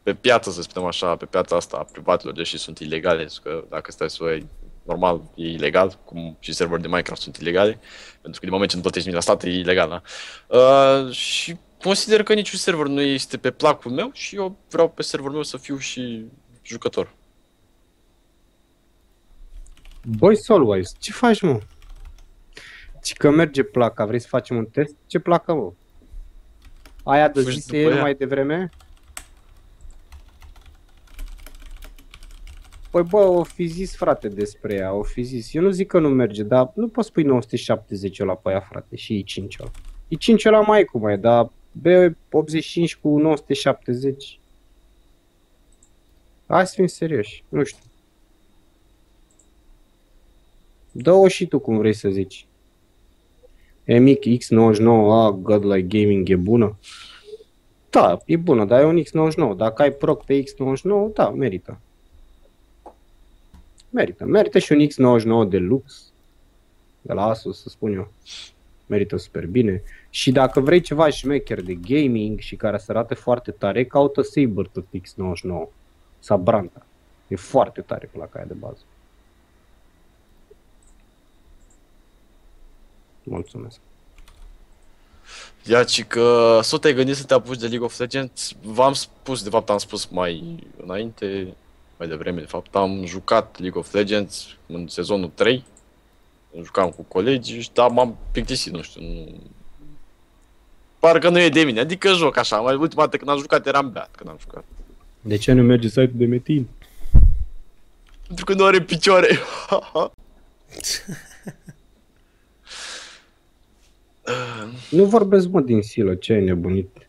[0.02, 3.64] pe piață, să spunem așa, pe piața asta a privatelor, deși sunt ilegale, pentru că
[3.68, 4.46] dacă stai să o iei,
[4.82, 7.80] normal, e ilegal, cum și serverul de Minecraft sunt ilegale,
[8.20, 10.02] pentru că din moment ce nu plătești nimic la stat, e ilegal, da?
[10.58, 15.02] Uh, și consider că niciun server nu este pe placul meu și eu vreau pe
[15.02, 16.24] serverul meu să fiu și
[16.62, 17.14] jucător.
[20.16, 21.60] Băi, Solwise, ce faci, mă?
[23.02, 24.94] Și că merge placa, vrei să facem un test?
[25.06, 25.72] Ce placă, mă?
[27.02, 28.02] Aia de Fugi zise după el ea.
[28.02, 28.70] mai devreme?
[32.90, 35.54] Păi bă, o fi zis frate despre ea, o fi zis.
[35.54, 38.96] Eu nu zic că nu merge, dar nu poți pui 970 la pe aia, frate,
[38.96, 39.70] și e 5 ăla.
[40.08, 44.38] E 5 ăla mai cum e, dar B85 cu 970.
[46.46, 47.82] Hai să fim serioși, nu știu.
[51.02, 52.46] Dă-o și tu cum vrei să zici.
[53.86, 56.78] MX X99A Godlike Gaming e bună?
[57.90, 59.56] Da, e bună, dar e un X99.
[59.56, 61.80] Dacă ai proc pe X99, da, merită.
[63.90, 64.24] Merită.
[64.24, 66.12] Merită și un X99 de lux.
[67.00, 68.12] De la Asus, să spun eu.
[68.86, 69.82] Merită super bine.
[70.10, 74.66] Și dacă vrei ceva șmecher de gaming și care să arate foarte tare, caută Saber
[74.66, 75.68] tot X99.
[76.18, 76.86] Sau Branta.
[77.28, 78.82] E foarte tare placa aia de bază.
[83.28, 83.78] Mulțumesc.
[85.64, 88.52] Ia, ci că s-o te-ai gândit să te apuci de League of Legends?
[88.62, 91.54] V-am spus, de fapt am spus mai înainte,
[91.98, 95.64] mai devreme, de fapt, am jucat League of Legends în sezonul 3.
[96.62, 99.40] Jucam cu colegi, și dar m-am plictisit, nu știu, nu...
[100.98, 103.92] Parcă nu e de mine, adică joc așa, mai ultima dată când am jucat eram
[103.92, 104.64] beat când am jucat.
[105.20, 106.68] De ce nu merge site-ul de Metin?
[108.26, 109.38] Pentru că nu are picioare.
[114.90, 117.08] Nu vorbesc, mă, din silă, ce ai nebunit?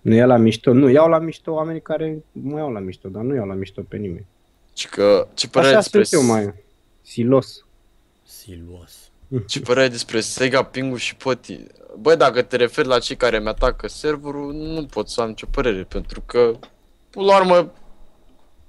[0.00, 3.22] Nu ia la mișto, nu, iau la mișto oamenii care mă iau la mișto, dar
[3.22, 4.26] nu iau la mișto pe nimeni.
[4.74, 6.54] Și că, ce părere Așa despre, sunt eu mai
[7.02, 7.64] silos.
[8.24, 9.10] Siluos.
[9.46, 11.60] ce părere despre Sega, Pingu și Poti?
[12.00, 15.82] Băi, dacă te referi la cei care mi-atacă serverul, nu pot să am nicio părere,
[15.82, 16.58] pentru că,
[17.10, 17.72] până la urmă,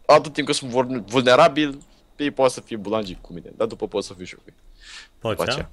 [0.06, 1.78] atât timp cât sunt vul- vulnerabil,
[2.16, 4.50] ei poate să fie bulangic cu mine, dar după pot să fiu și eu cu
[4.50, 4.82] ei.
[5.20, 5.52] Poți, După da?
[5.52, 5.70] aceea.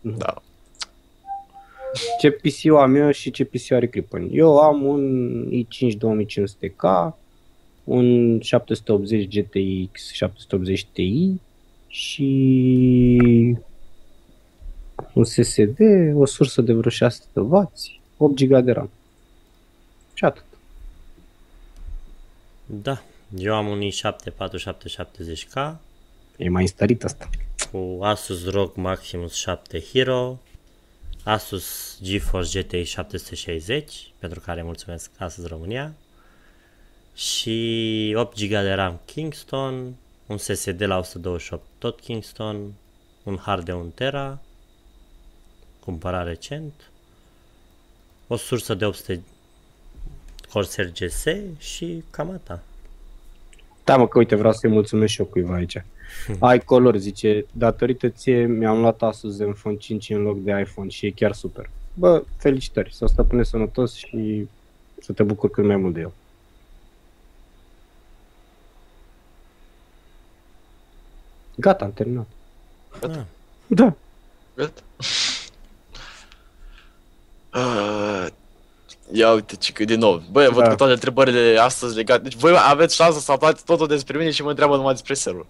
[0.00, 0.42] Da.
[2.20, 4.28] Ce PC am eu și ce PC are Clipon.
[4.32, 7.12] Eu am un i5 2500K,
[7.84, 11.32] un 780 GTX 780 Ti
[11.86, 12.32] și
[15.12, 15.78] un SSD,
[16.14, 17.72] o sursă de vreo 600 de W,
[18.16, 18.90] 8 GB de RAM.
[20.14, 20.44] Și atât.
[22.66, 23.02] Da.
[23.38, 25.76] Eu am un i7 4770K
[26.36, 27.28] E mai instalit asta.
[27.70, 30.38] cu Asus ROG Maximus 7 Hero,
[31.26, 35.94] Asus GeForce GTX 760, pentru care mulțumesc Asus România,
[37.14, 39.94] și 8 GB de RAM Kingston,
[40.26, 42.72] un SSD la 128 tot Kingston,
[43.22, 44.38] un hard de 1 tera,
[45.80, 46.72] cumpărat recent,
[48.26, 49.22] o sursă de 800
[50.52, 51.24] Corsair GS
[51.58, 52.58] și cam atât.
[53.84, 55.84] Da, mă, că uite, vreau să-i mulțumesc și eu cuiva aici.
[56.38, 61.06] Ai color, zice, datorită ție mi-am luat Asus Zenfone 5 în loc de iPhone și
[61.06, 61.70] e chiar super.
[61.94, 64.48] Bă, felicitări, să stăpâne sănătos și
[65.00, 66.12] să te bucur cât mai mult de el.
[71.56, 72.26] Gata, am terminat.
[73.00, 73.26] Gata.
[73.66, 73.94] Da.
[74.54, 74.82] Gata.
[77.50, 78.26] Ah,
[79.12, 80.22] Ia uite, ce că din nou.
[80.30, 80.68] Băi, văd Da.
[80.68, 82.22] că toate întrebările astăzi legate.
[82.22, 85.46] Deci voi aveți șansa să aflați totul despre mine și mă întreabă numai despre server.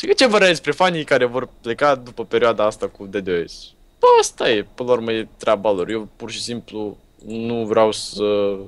[0.00, 3.72] Ce că ce vă despre fanii care vor pleca după perioada asta cu DDoS?
[3.98, 5.88] Bă, asta e, până la urmă e treaba lor.
[5.88, 6.96] Eu pur și simplu
[7.26, 8.60] nu vreau să uh,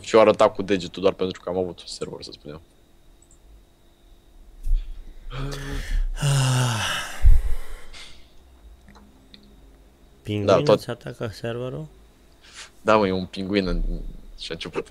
[0.00, 2.60] fiu arătat cu degetul doar pentru că am avut un server, să spunem.
[10.22, 11.86] Pinguinul tot- ți atacă serverul?
[12.80, 13.82] Da, mă, e un pinguin în...
[14.38, 14.86] și a început.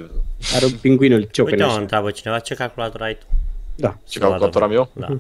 [0.56, 1.82] Are un pinguinul ciocăne Uite, mă, așa.
[1.82, 3.26] întreabă cineva ce calculator ai tu?
[3.78, 3.98] Da.
[4.08, 4.90] Ce calculator am eu?
[4.94, 5.18] Da.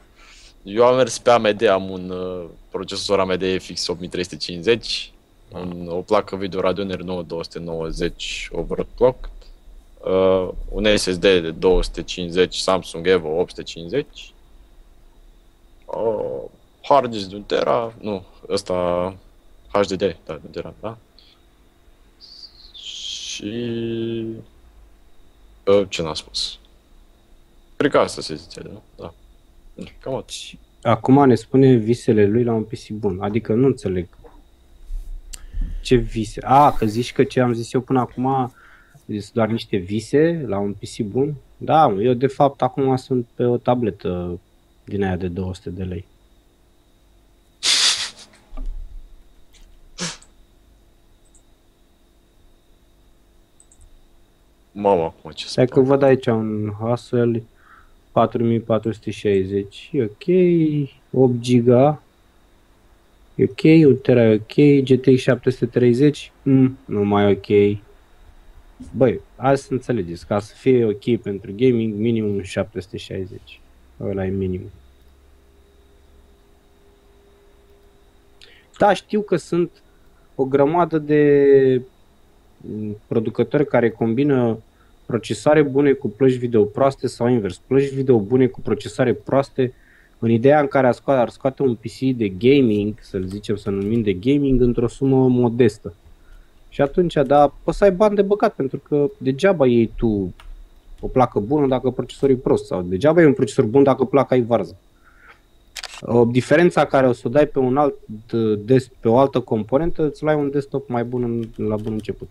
[0.63, 5.13] Eu am mers pe AMD, am un uh, procesor AMD FX 8350,
[5.51, 9.29] un, o placă video Radeon R9 290 overclock,
[10.03, 14.33] uh, un SSD de 250 Samsung Evo 850,
[15.85, 16.43] uh,
[16.81, 19.15] hard disk de 1 tera, nu, ăsta
[19.71, 20.97] HDD, da, de 1 tera, da.
[22.73, 23.53] Și
[25.65, 26.59] uh, ce n-am spus?
[27.77, 28.81] Cred că asta se zice, nu?
[28.95, 29.13] Da.
[29.99, 30.29] Cam atât.
[30.29, 33.19] Și acum ne spune visele lui la un PC bun.
[33.21, 34.07] Adică nu înțeleg.
[35.81, 36.41] Ce vise?
[36.43, 38.53] A, că zici că ce am zis eu până acum
[39.05, 41.35] sunt doar niște vise la un PC bun?
[41.57, 44.39] Da, mă, eu de fapt acum sunt pe o tabletă
[44.83, 46.05] din aia de 200 de lei.
[54.71, 57.43] Mamă, acum ce să Stai că văd aici un Haswell
[58.17, 60.25] 4460, e ok,
[61.11, 61.67] 8 GB,
[63.35, 67.77] e ok, 1 tera e ok, GTX 730, mm, nu mai e ok.
[68.95, 73.59] Băi, hai să înțelegeți, ca să fie ok pentru gaming, minimum 760.
[74.01, 74.69] Ăla e minimum.
[78.77, 79.71] Da, știu că sunt
[80.35, 81.81] o grămadă de
[82.57, 84.57] mm, producători care combină
[85.07, 89.73] procesoare bune cu plăci video proaste sau invers, plăci video bune cu procesoare proaste
[90.19, 93.69] în ideea în care ar scoate, ar scoate un PC de gaming, să-l zicem, să
[93.69, 95.93] numim de gaming, într-o sumă modestă.
[96.69, 100.33] Și atunci, da, poți să ai bani de băgat, pentru că degeaba iei tu
[100.99, 104.35] o placă bună dacă procesorul e prost, sau degeaba e un procesor bun dacă placa
[104.35, 104.77] e varză.
[106.01, 107.95] O diferența care o să o dai pe un alt
[108.33, 111.93] uh, des, pe o altă componentă, îți luai un desktop mai bun în, la bun
[111.93, 112.29] început.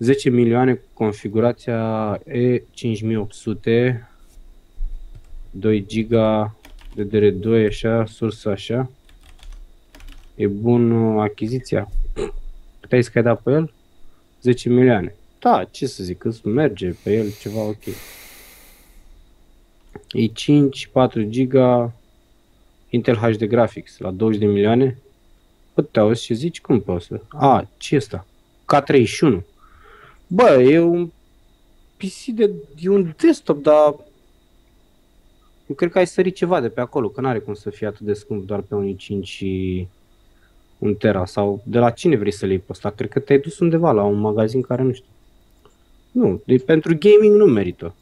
[0.00, 4.08] 10 milioane cu configurația E5800
[5.50, 6.12] 2 GB
[6.96, 8.90] DDR2 așa, sursă așa.
[10.34, 11.90] E bun uh, achiziția.
[12.80, 13.72] Cât ai zis că ai dat pe el?
[14.42, 15.14] 10 milioane.
[15.38, 17.82] Da, ce să zic, îți merge pe el ceva ok.
[20.16, 21.54] i5, 4 GB
[22.88, 24.98] Intel HD Graphics la 20 de milioane.
[25.74, 27.20] Bă, te auzi și zici cum poți să...
[27.28, 28.26] A, ce e ăsta?
[28.74, 29.49] K31.
[30.32, 31.10] Bă, e un
[31.96, 32.50] PC de...
[32.78, 33.94] e un desktop, dar...
[35.66, 38.00] Eu cred că ai sărit ceva de pe acolo, că n-are cum să fie atât
[38.00, 39.86] de scump doar pe un i5 și
[40.78, 41.24] un tera.
[41.26, 42.90] Sau de la cine vrei să le iei pe ăsta?
[42.90, 45.08] Cred că te-ai dus undeva la un magazin care nu știu.
[46.10, 47.94] Nu, de, pentru gaming nu merită.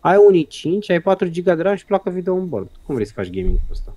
[0.00, 2.70] Ai un i5, ai 4 GB de RAM și placă video în bord.
[2.86, 3.94] Cum vrei să faci gaming pe ăsta?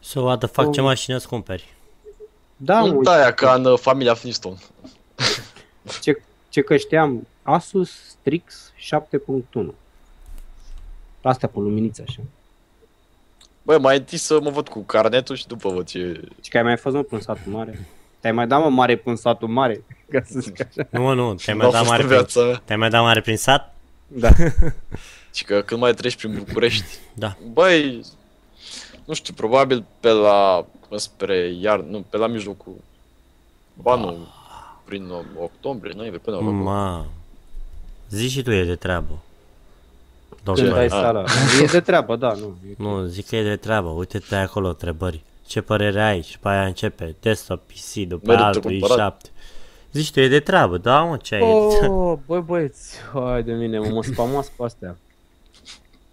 [0.00, 0.86] So, what the fuck, ce Oh.
[0.86, 1.74] mașină îți cumperi?
[2.56, 4.56] Da, mă, Nu da, aia ca în uh, familia Flintstone.
[6.02, 9.74] ce, ce că știam, Asus Strix 7.1.
[11.22, 12.20] Astea pe luminiță așa.
[13.62, 16.20] Băi, mai întâi să mă văd cu carnetul și după văd ce...
[16.42, 17.86] Și că ai mai fost mă până în satul mare?
[18.20, 19.84] Te-ai mai dat mă mare până în satul mare?
[20.10, 20.88] Ca să zic așa.
[20.90, 22.62] Nu, mă, nu, te-ai Nu mai a dat fost mare în prin, viața mea.
[22.64, 23.74] te-ai mai dat mare prin sat?
[24.06, 24.30] Da.
[25.34, 26.84] Și că când mai treci prin București,
[27.14, 27.36] Da.
[27.52, 28.00] băi,
[29.04, 32.74] nu știu, probabil pe la, spre iar, nu, pe la mijlocul,
[33.82, 34.16] ba nu,
[34.84, 35.10] prin
[35.40, 36.62] octombrie, noiembrie, până la urmă.
[36.62, 37.06] Ma.
[38.10, 39.18] Zici și tu e de treabă.
[40.42, 40.64] Doctor.
[40.64, 40.90] Când ai Ah.
[40.90, 41.24] sala.
[41.62, 42.54] E de treabă, da, nu.
[42.68, 42.78] e ok.
[42.78, 43.88] Nu, zic că e de treabă.
[43.88, 45.22] Uite-te acolo întrebări.
[45.46, 46.22] Ce părere ai?
[46.22, 49.26] Și pe aia începe desktop PC, după Merită altul cumpărat.
[49.26, 49.30] i7.
[49.92, 51.40] Zici tu, e de treabă, da mă, ce ai?
[51.42, 54.96] Oh, băi băieți, hai de mine, mă, mă spamați pe astea.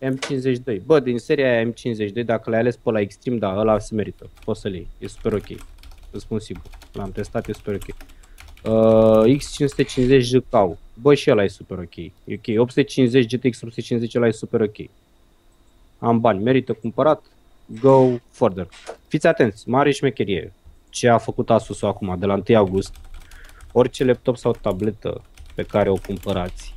[0.03, 0.81] M52.
[0.85, 4.29] Bă, din seria aia M52, dacă l-ai ales pe la Extreme, da, ăla se merită.
[4.45, 4.87] Poți să-l iei.
[4.97, 5.47] E super ok.
[6.11, 6.69] Îți spun sigur.
[6.91, 7.95] L-am testat, e super ok.
[8.63, 10.77] Uh, X550 JCAU.
[11.01, 11.95] Bă, și ăla e super ok.
[11.95, 12.59] E ok.
[12.59, 14.89] 850 GTX 850 ăla e super ok.
[15.99, 17.23] Am bani, merită cumpărat.
[17.65, 18.67] Go further.
[19.07, 20.53] Fiți atenți, mare șmecherie.
[20.89, 22.95] Ce a făcut Asus acum, de la 1 august,
[23.71, 25.21] orice laptop sau tabletă
[25.55, 26.75] pe care o cumpărați,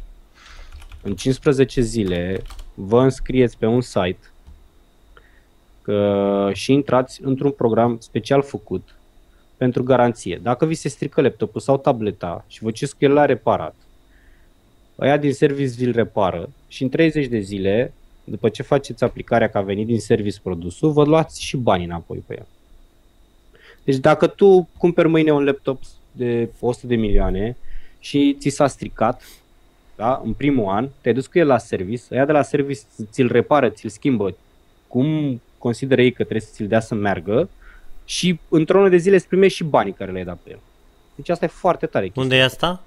[1.03, 2.43] în 15 zile
[2.79, 4.31] vă înscrieți pe un site
[5.83, 8.97] că, și intrați într-un program special făcut
[9.57, 10.41] pentru garanție.
[10.43, 13.75] Dacă vi se strică laptopul sau tableta și vă cereți că el l-a reparat,
[14.99, 17.93] ăia din service vi-l repară și în 30 de zile,
[18.25, 22.25] după ce faceți aplicarea că a venit din service produsul, vă luați și banii înapoi
[22.27, 22.47] pe el.
[23.85, 25.81] Deci dacă tu cumperi mâine un laptop
[26.13, 27.57] de 100 de milioane
[27.99, 29.23] și ți s-a stricat,
[29.97, 33.29] da, în primul an, te-ai dus cu el la service, ăia de la service ți-l
[33.33, 34.37] repară, ți-l schimbă,
[34.89, 37.49] cum consideră ei că trebuie să ți-l dea să meargă
[38.05, 40.59] și într-o lună de zile îți primești și banii care le-ai dat pe el.
[41.15, 42.05] Deci asta e foarte tare.
[42.05, 42.23] chestia.
[42.23, 42.83] Unde e asta?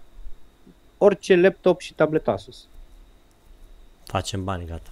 [0.97, 2.67] Orice laptop și tablet Asus.
[4.05, 4.89] Facem bani, gata.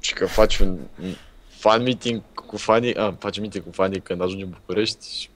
[0.00, 1.14] Și că faci un un
[1.48, 5.28] fan meeting cu fanii, a, faci meeting cu fanii când ajungi în București și...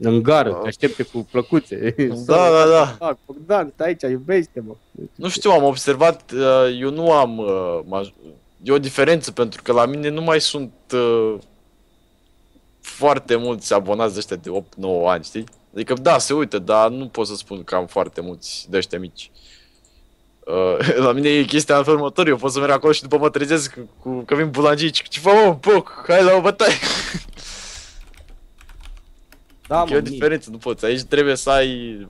[0.00, 0.56] În gară, Da.
[0.56, 1.94] te aștepte cu plăcuțe.
[2.26, 2.96] Da, da, da.
[3.06, 4.74] Ah, Bogdan, stai aici, iubește-mă.
[5.14, 8.12] Nu știu, am observat, uh, eu nu am, uh, maj-
[8.62, 11.34] e o diferență pentru că la mine nu mai sunt uh,
[12.80, 15.44] foarte mulți abonați de ăștia de 8-9 ani, știi?
[15.74, 18.98] Adică da, se uită, dar nu pot să spun că am foarte mulți de ăștia
[18.98, 19.30] mici.
[20.46, 23.18] Uh, la mine e chestia în felul următor, eu pot să merg acolo și după
[23.18, 26.72] mă trezesc cu, că vin bulangii, ce, ce fă mă, poc, hai la o bătaie.
[29.68, 30.00] Da, e o mie.
[30.00, 32.06] diferență, nu poți, aici trebuie să ai,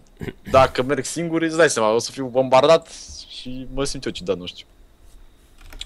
[0.51, 2.89] dacă merg singur, îți dai seama, o să fiu bombardat
[3.29, 4.67] și mă simt eu ciudat, nu știu.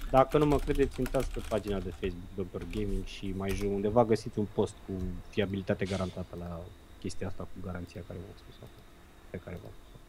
[0.09, 2.63] Dacă nu mă credeți, intrați pe pagina de Facebook Dr.
[2.71, 4.93] Gaming și mai jos undeva găsiți un post cu
[5.29, 6.59] fiabilitate garantată la
[6.99, 8.83] chestia asta cu garanția care v-am spus acum,
[9.29, 9.99] pe care v-am spus.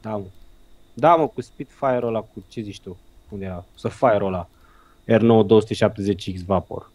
[0.00, 0.24] Da, mă.
[0.94, 2.96] Da, mă, cu Spitfire ăla, cu ce zici tu?
[3.28, 3.64] Unde era?
[3.74, 4.48] Sapphire ăla.
[5.06, 6.90] R9 270X Vapor.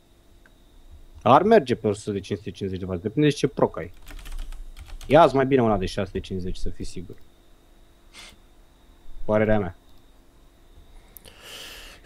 [1.22, 3.92] Ar merge pe 100 de 550 de W, depinde de ce proc ai.
[5.08, 7.16] ia mai bine una de 650, să fii sigur.
[9.26, 9.76] Părerea mea.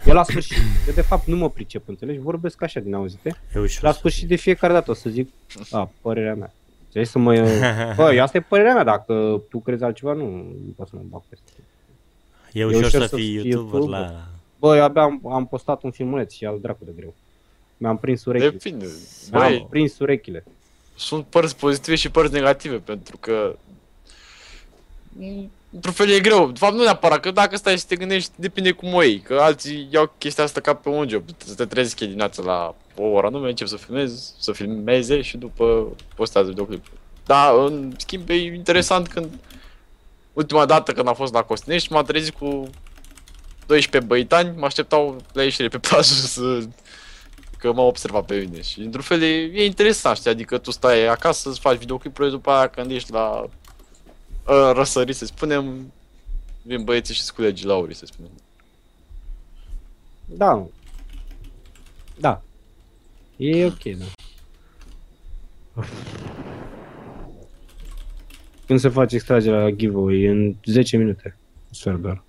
[0.06, 0.56] Eu la sfârșit,
[0.86, 2.18] eu de fapt nu mă pricep, înțelegi?
[2.18, 3.40] Vorbesc așa din auzite.
[3.54, 3.82] E ușor.
[3.82, 5.32] La sfârșit de fiecare dată o să zic,
[5.70, 6.52] a, părerea mea.
[6.84, 7.34] Înțelegi să mă...
[7.96, 10.26] Bă, asta e părerea mea, dacă tu crezi altceva, nu,
[10.66, 11.50] nu pot să mă bag peste.
[12.52, 14.00] E ușor, ușor să să fii fii YouTuber YouTuber.
[14.00, 14.28] la...
[14.58, 17.14] Bă, eu abia am, am postat un filmuleț și al dracu de greu.
[17.76, 18.50] Mi-am prins urechile.
[18.50, 18.84] Depinde.
[19.32, 20.44] Am Băi, prins urechile.
[20.94, 23.56] sunt părți pozitive și părți negative, pentru că
[25.08, 26.50] mm, într-un fel e greu.
[26.50, 29.18] De fapt, nu neapărat, că dacă stai și te gândești, depinde cum o iei.
[29.20, 31.22] Că alții iau chestia asta ca pe un job.
[31.36, 35.92] Să te trezi dimineața la o oră anume, încep să filmezi, să filmeze și după
[36.14, 36.86] postează videoclip.
[37.26, 39.28] Da, în schimb, e interesant când
[40.32, 42.70] ultima dată când am fost la Costinești, m-am trezit cu
[43.66, 46.66] 12 băitani, mă așteptau la ieșire pe plajă să
[47.58, 51.06] că m-au observat pe mine și într-un fel e, e interesant, știi, adică tu stai
[51.06, 55.92] acasă să faci videoclipuri, după aia când ești la uh, răsărit, să spunem,
[56.62, 58.30] vin băieții și sculegi laurii, să spunem.
[60.24, 60.54] Da.
[60.54, 60.66] mă.
[62.18, 62.42] Da.
[63.36, 64.04] E ok, da.
[68.66, 70.24] Când se face extragerea la giveaway?
[70.24, 71.36] În 10 minute.
[71.70, 72.25] Sper doar.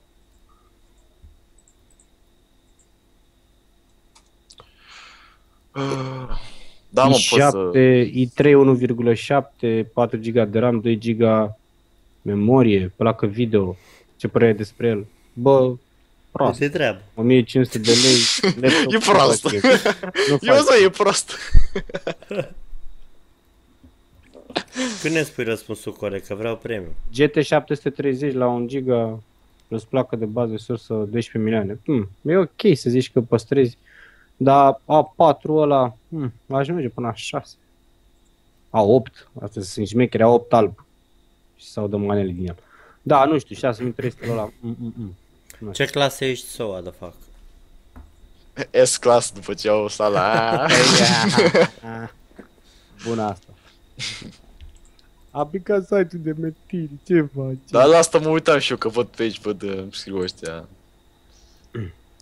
[6.89, 7.71] Da, mă, pot să...
[7.73, 8.51] i7, i3
[9.81, 11.51] 1,7, 4 GB de RAM, 2 GB
[12.21, 13.75] memorie, placă video.
[14.15, 15.05] Ce părere ai despre el?
[15.33, 15.73] Bă,
[16.31, 16.59] prost.
[16.59, 17.01] De treabă.
[17.15, 18.17] 1500 de lei.
[18.61, 19.43] laptop E prost.
[20.29, 20.63] nu Eu faci.
[20.63, 21.31] să e prost.
[25.01, 26.95] Când ne spui răspunsul corect, că vreau premiu.
[27.13, 29.19] GT 730 la 1 GB
[29.67, 31.79] plus placă de bază sursă 12 milioane.
[31.85, 33.77] Hmm, e ok să zici că păstrezi.
[34.37, 37.55] Dar A4 ăla, hmm, aș merge până la 6.
[38.69, 40.85] A8, astea sunt șmecheri, A8 alb.
[41.55, 42.55] Și sau dă manele din el.
[43.01, 44.49] Da, nu știu, 6300 ăla.
[44.59, 44.93] Mm, mm,
[45.59, 45.71] mm.
[45.71, 47.13] Ce clasă ești SOA, de fac?
[48.83, 50.51] S-class după ce au sala.
[50.63, 50.71] Ah,
[53.07, 53.47] Bună asta.
[55.31, 57.57] A picat site-ul de metiri, ce faci?
[57.69, 60.19] Dar la asta mă uitam și eu, că văd pe aici, văd, uh, îmi scriu
[60.19, 60.65] ăștia.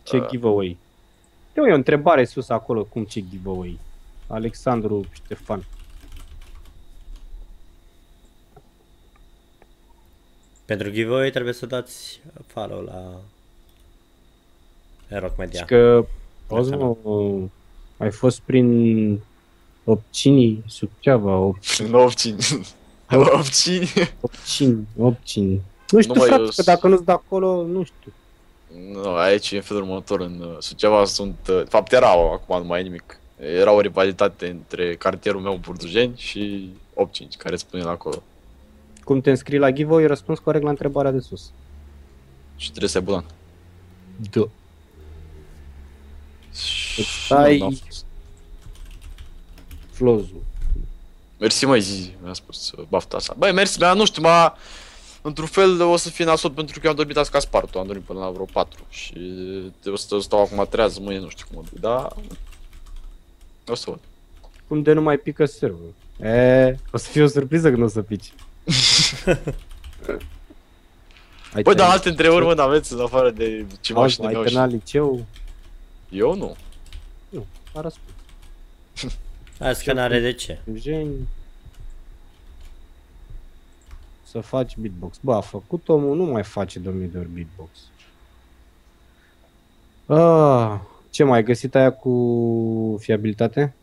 [0.04, 0.28] Ce Uh.
[0.30, 0.78] giveaway?
[1.56, 3.80] E o întrebare sus acolo, cum ce giveaway?
[4.27, 5.64] Alexandru Ștefan.
[10.65, 13.15] Pentru giveaway trebuie să dați follow la
[15.07, 15.60] Eroc Media.
[15.60, 16.06] Și că,
[16.49, 16.95] auzi mă,
[17.98, 19.19] ai fost prin
[19.84, 22.14] Opcinii, Suceava, Op- Nu 8-5.
[23.10, 24.14] 8-5.
[24.22, 25.61] Opcini, Opcini.
[25.91, 28.14] Nu știu, Nu, mă, frate, eu că s- dacă nu-ți de acolo, nu știu.
[28.91, 32.57] Nu, aici e în felul următor, în uh, Suceava sunt, uh, de fapt erau, acum
[32.57, 33.19] nu mai e nimic.
[33.39, 38.23] Era o rivalitate între cartierul meu Burdujeni și 8-5, care spune la acolo.
[39.03, 41.52] Cum te înscrii la giveaway, răspuns corect la întrebarea de sus.
[42.56, 43.26] Și trebuie să ai bulan.
[44.31, 44.47] Da.
[46.53, 48.06] Și stai- nu, n-am fost.
[49.91, 50.43] Flozul.
[51.38, 53.35] Mersi mai zi, mi-a spus uh, bafta asta.
[53.38, 54.57] Băi, mersi, dar nu știu, m-a...
[55.27, 57.85] Într-un fel o să fie nasol pentru că eu am dormit azi ca spartul, am
[57.85, 59.14] dormit până la vreo 4 și
[59.85, 62.15] o să stau acum trează, mâine nu știu cum o duc, dar...
[63.68, 63.99] O să văd.
[64.68, 65.93] Cum de nu mai pică serverul?
[66.22, 68.34] E, o să fie o surpriză când o să pici.
[71.53, 74.31] ai Băi, dar terminat- alte întrebări, mă, n-aveți în afară de ce Auzi, mașină ai
[74.31, 74.53] mi-au și...
[74.53, 75.26] terminat liceu?
[76.10, 76.56] Eu nu.
[77.30, 78.10] Nu, a răspuns.
[79.60, 80.60] Azi că n-are de ce.
[80.73, 81.27] Jeni.
[84.36, 85.18] Să faci beatbox.
[85.22, 87.70] Bă, a făcut omul, nu mai face de 1000 de ori beatbox.
[90.06, 90.80] Ah,
[91.10, 93.74] ce mai ai găsit aia cu fiabilitate?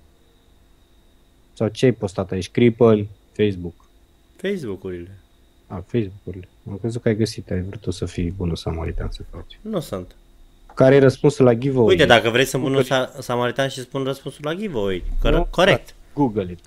[1.52, 2.50] Sau ce ai postat aici?
[2.50, 3.74] Cripple, Facebook.
[4.36, 5.18] Facebook-urile.
[5.66, 6.48] A, Facebook-urile.
[6.70, 9.58] Am crezut că ai găsit, ai vrut tu să fii bunul samaritan să faci.
[9.60, 10.14] Nu sunt.
[10.74, 11.88] Care e răspunsul la giveaway?
[11.88, 12.88] Uite, dacă vrei să pun un Google.
[12.88, 15.04] sa- samaritan și spun răspunsul la giveaway.
[15.24, 15.94] Cor- Nu, corect.
[16.14, 16.58] Google it.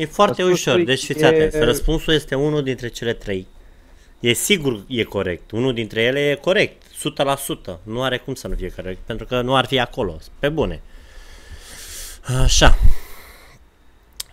[0.00, 0.86] E foarte Răspunsul ușor.
[0.86, 1.58] Deci fiți e- atenți.
[1.58, 3.46] Răspunsul este unul dintre cele trei.
[4.20, 5.50] E sigur e corect.
[5.50, 6.82] Unul dintre ele e corect.
[7.74, 7.78] 100%.
[7.82, 8.98] Nu are cum să nu fie corect.
[9.06, 10.18] Pentru că nu ar fi acolo.
[10.38, 10.82] Pe bune.
[12.42, 12.78] Așa.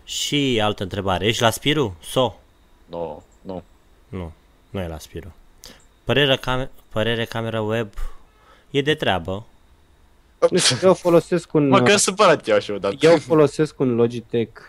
[0.04, 1.26] Și altă întrebare.
[1.26, 1.98] Ești la Spiru?
[2.02, 2.36] So?
[2.86, 3.64] Nu, nu.
[4.10, 4.32] Nu.
[4.70, 5.36] Nu e la Spiru.
[6.04, 7.90] Părere, cam- părere camera web
[8.72, 9.46] e de treabă.
[10.52, 11.68] Nu știu, eu folosesc un...
[11.68, 12.96] Mă, că sunt supărat eu așa odată.
[13.00, 14.62] Eu folosesc un Logitech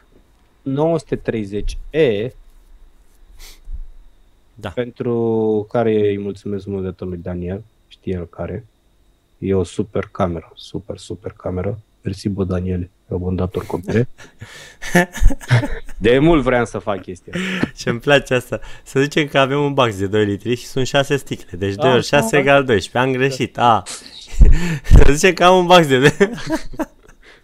[0.76, 2.30] 930E
[4.54, 4.68] Da.
[4.68, 8.66] pentru care îi mulțumesc mult de tot lui Daniel, știe el care.
[9.38, 11.78] E o super cameră, super, super cameră.
[12.02, 14.08] Mersi, bă, Daniel, e un bun dator copile.
[15.98, 17.70] De mult vreau să fac chestia asta.
[17.76, 18.60] Ce îmi place asta.
[18.82, 21.58] Să zicem că avem un box de 2 litri și sunt 6 sticle.
[21.58, 22.38] Deci 2 Ah, ori 6 da.
[22.38, 22.98] egal 12.
[22.98, 23.58] Am greșit.
[23.58, 23.82] A.
[25.04, 26.10] Să zicem că am un box de 2.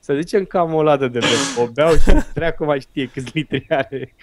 [0.05, 3.31] Să zicem că am o ladă de bere, o beau și treacă mai știe câți
[3.33, 4.15] litri are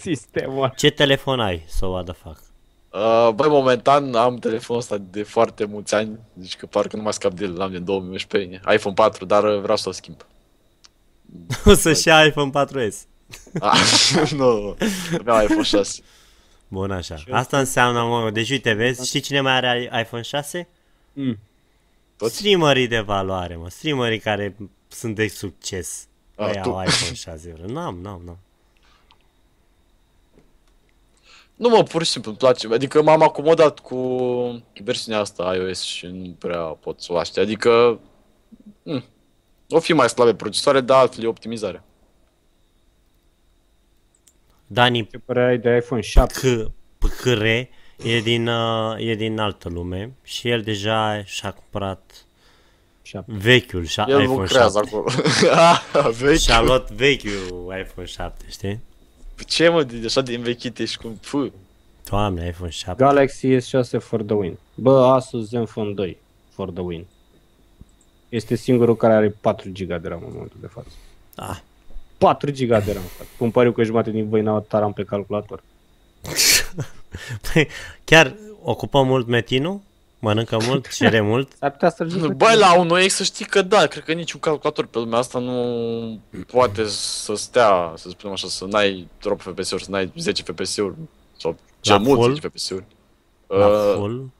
[0.00, 1.64] sistemul Ce telefon ai?
[1.68, 2.42] So what the fuck?
[2.90, 7.12] Uh, băi, momentan am telefonul ăsta de foarte mulți ani, deci că parcă nu mai
[7.12, 10.26] scap de el, l-am din 2011, iPhone 4, dar uh, vreau să-l schimb.
[11.64, 12.96] O să-și ia iPhone 4S.
[13.60, 14.76] Ah, nu,
[15.22, 16.02] vreau iPhone 6.
[16.68, 17.16] Bun așa.
[17.30, 20.68] Asta înseamnă, mă, deci uite, vezi, știi cine mai are iPhone 6?
[21.12, 21.38] Mm.
[22.16, 22.34] Toți?
[22.34, 23.68] Streamerii de valoare, mă.
[23.68, 24.56] Streamerii care
[24.90, 26.08] sunt de succes.
[26.36, 26.70] Ah, Ei tu.
[26.74, 27.54] au iPhone 6.
[27.66, 28.38] N-am, n-am, n-am.
[31.56, 33.96] Nu mă, pur și simplu îmi place, adică m-am acomodat cu
[34.84, 38.00] versiunea asta iOS și nu prea pot să o aștept, adică
[38.82, 39.04] mm,
[39.68, 41.84] o fi mai slabe procesoare, dar altfel e optimizarea.
[44.66, 46.34] Dani Ce părere ai de iPhone 7?
[46.38, 52.24] C- Păcăre e din, uh, e din altă lume și el deja și-a cumpărat
[53.10, 53.32] 7.
[53.32, 54.88] vechiul și El iPhone lucrează 7.
[54.88, 55.10] acolo.
[55.70, 56.38] ah, vechi.
[56.38, 58.80] Și-a luat vechiul iPhone 7, știi?
[59.46, 61.50] Ce mă, de, așa de învechit ești cum, fă.
[62.10, 63.04] Doamne, iPhone 7.
[63.04, 64.58] Galaxy S6 for the win.
[64.74, 66.18] Bă, Asus Zenfone 2
[66.50, 67.06] for the win.
[68.28, 70.88] Este singurul care are 4 GB de RAM în momentul de față.
[71.34, 71.58] Ah.
[72.18, 73.30] 4 GB de RAM, frate.
[73.38, 75.62] Cum pariu că jumătate din voi n-au taram pe calculator.
[77.52, 77.68] Păi,
[78.04, 79.80] chiar ocupă mult metinul?
[80.20, 80.94] Mănâncă mult?
[80.94, 81.52] Cere mult?
[81.58, 84.40] S-ar putea să ajungă Băi, la un OX să știi că da, cred că niciun
[84.40, 89.84] calculator pe lumea asta nu poate să stea, să spunem așa, să n-ai drop FPS-uri,
[89.84, 90.94] să n-ai 10 FPS-uri
[91.36, 92.34] sau ce La mult full?
[92.34, 92.84] 10 FPS-uri.
[93.46, 94.30] La Uh, full?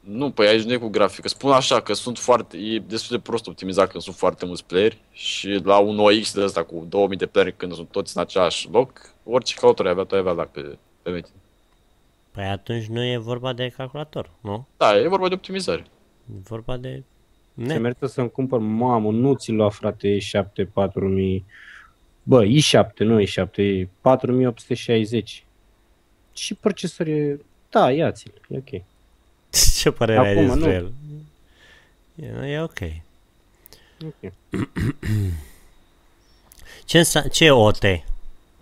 [0.00, 1.28] nu, păi aici nu e cu grafică.
[1.28, 5.00] Spun așa că sunt foarte, e destul de prost optimizat când sunt foarte mulți playeri
[5.12, 8.68] și la un OX de ăsta cu 2000 de playeri când sunt toți în același
[8.72, 11.32] loc, orice calculator ai avea, tu ai avea la pe, pe metin.
[12.36, 14.66] Păi atunci nu e vorba de calculator, nu?
[14.76, 15.80] Da, e vorba de optimizare.
[16.30, 17.02] E vorba de...
[17.56, 17.78] Se Ne.
[17.78, 21.44] merită să-mi cumpăr, mamă, nu ți lua, frate, i7 4000.
[22.22, 25.44] Bă, i7, nu i7, e 4860.
[26.34, 27.38] Și procesor e...
[27.70, 28.82] Da, ia-ți-l, e ok.
[29.80, 30.92] Ce părere ai Acum, despre nu.
[32.24, 32.44] el?
[32.44, 32.78] E, e ok.
[34.04, 34.32] Ok.
[36.84, 37.82] Ce, însa- ce e OT?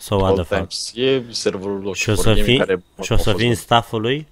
[0.05, 0.69] So what All the fuck?
[0.69, 0.93] times.
[0.95, 1.97] E serverul lor.
[1.97, 4.27] Și o să, Wargaming fii, care și o să a fost- vin staffului?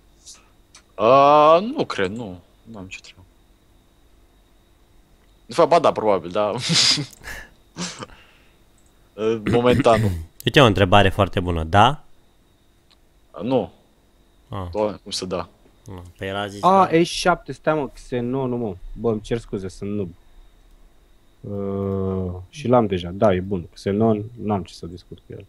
[0.94, 2.40] A, nu cred, nu.
[2.62, 3.22] Nu am ce treabă.
[5.46, 6.52] De fapt, ba da, probabil, da.
[9.50, 10.10] Momentan nu.
[10.44, 12.04] Uite o întrebare foarte bună, da?
[13.42, 13.72] Nu.
[14.48, 15.48] Ah, Doamne, cum să da.
[15.86, 16.02] nu.
[16.18, 16.98] Păi el a zis A, da.
[16.98, 18.74] E7, stai mă, Xenon, nu mă.
[18.92, 20.10] Bă, îmi cer scuze, sunt noob.
[21.40, 23.66] Uh, și l-am deja, da, e bun.
[23.74, 25.44] Xenon, n-am ce să discut cu el.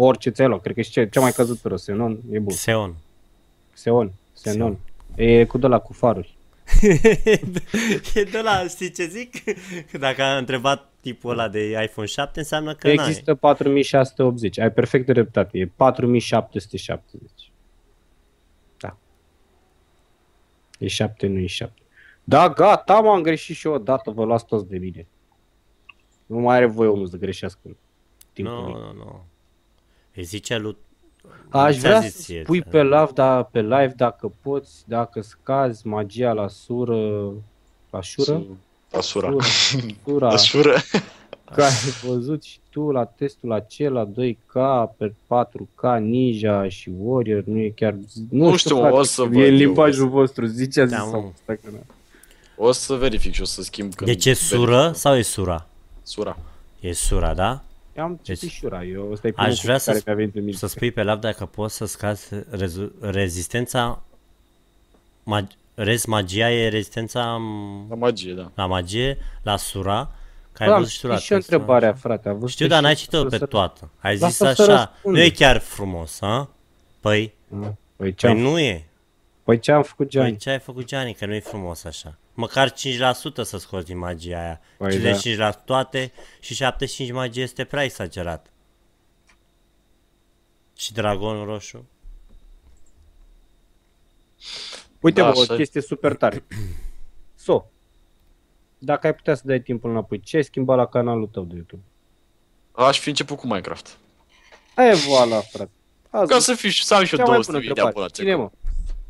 [0.00, 2.54] Orice ți-ai luat, cred că și ce, cea mai căzutură, Xenon, e bun.
[2.54, 2.96] Xeon.
[3.74, 4.78] Xeon, Xenon.
[5.14, 6.36] E cu de la cu faruri.
[8.14, 9.44] e de la, știi ce zic?
[9.90, 13.08] Că Dacă a întrebat tipul ăla de iPhone 7, înseamnă că n-ai.
[13.08, 17.30] Există 4680, ai perfectă dreptate, e 4770.
[18.76, 18.96] Da.
[20.78, 21.82] E 7, nu e 7.
[22.24, 25.06] Da, gata, m-am greșit și eu odată, vă luați toți de bine.
[26.26, 27.60] Nu mai are voie omul să greșească.
[27.64, 27.76] în
[28.32, 28.72] timpul Nu, lui.
[28.80, 29.24] nu, nu.
[30.18, 30.76] Îi zice lui...
[31.48, 34.70] Aș ți-a vrea zis să ție, spui ți-a- pe live, da, pe live dacă poți,
[34.86, 37.30] dacă scazi magia la sură,
[37.90, 38.42] la șură?
[38.92, 39.28] Asura.
[39.40, 40.72] Sura, sura Asura.
[41.54, 41.70] că ai
[42.06, 44.52] văzut și tu la testul acela 2K
[44.96, 47.92] pe 4K Ninja și Warrior, nu e chiar...
[48.30, 50.96] Nu, Nu știu, frate, o să e văd în eu, limbajul o vostru, ziceați Da,
[50.96, 51.10] da, mă.
[51.10, 51.78] sau dacă nu.
[52.56, 54.10] O să verific și o să schimb când...
[54.10, 55.66] Deci e sură sau e sura?
[56.02, 56.38] Sura.
[56.80, 57.62] E sura, da?
[57.98, 60.14] Eu am citit Deci, șura, eu ăsta e aș primul vrea cuvânt care să mi-a
[60.14, 60.58] venit în minte.
[60.58, 64.02] Să spui pe live dacă poți să scazi rezu- rezistența...
[65.22, 68.50] Mag- rez magia e rezistența m, La magie, da.
[68.54, 70.10] la magie, la sura,
[70.52, 71.96] că ai Bă, am văzut și tu la citit și eu testul întrebarea, ăla.
[71.98, 73.90] frate, a văzut Știu, dar n-ai citit pe toată.
[73.98, 75.16] Ai zis Lasă să așa, răspund.
[75.16, 76.48] nu e chiar frumos, ha?
[77.00, 77.32] Păi,
[77.96, 78.84] Păi ce, păi am, nu e.
[79.42, 80.36] păi ce am făcut, Păi Gianni?
[80.36, 82.16] ce ai făcut, Gianni, că nu e frumos așa.
[82.40, 82.74] Măcar 5%
[83.42, 84.60] să scoți din magia aia.
[84.76, 88.52] Păi 55% la toate și 75 magie este prea exagerat.
[90.76, 91.88] Și dragonul roșu?
[95.00, 95.56] Uite, Da, bă, o așa e.
[95.56, 96.44] chestie super tare.
[97.34, 97.64] So,
[98.78, 101.82] dacă ai putea să dai timpul înapoi, ce ai schimbat la canalul tău de YouTube?
[102.72, 103.98] Aș fi început cu Minecraft.
[104.74, 105.70] Aia e voala, frate.
[106.10, 107.94] Azi, Ca să fiu și să am și eu cea mai 200 bună de întrebare.
[107.94, 108.20] abonați.
[108.20, 108.50] Cine, mă?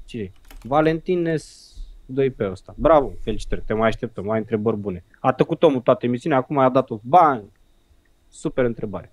[0.04, 0.32] Cine?
[0.62, 1.67] Valentines
[2.10, 2.74] 2 pe ăsta.
[2.76, 5.04] Bravo, felicitări, te mai așteptăm, mai întrebări bune.
[5.20, 6.98] A tăcut omul toată emisiunea, acum a dat-o.
[7.02, 7.42] Bang!
[8.28, 9.12] Super întrebare.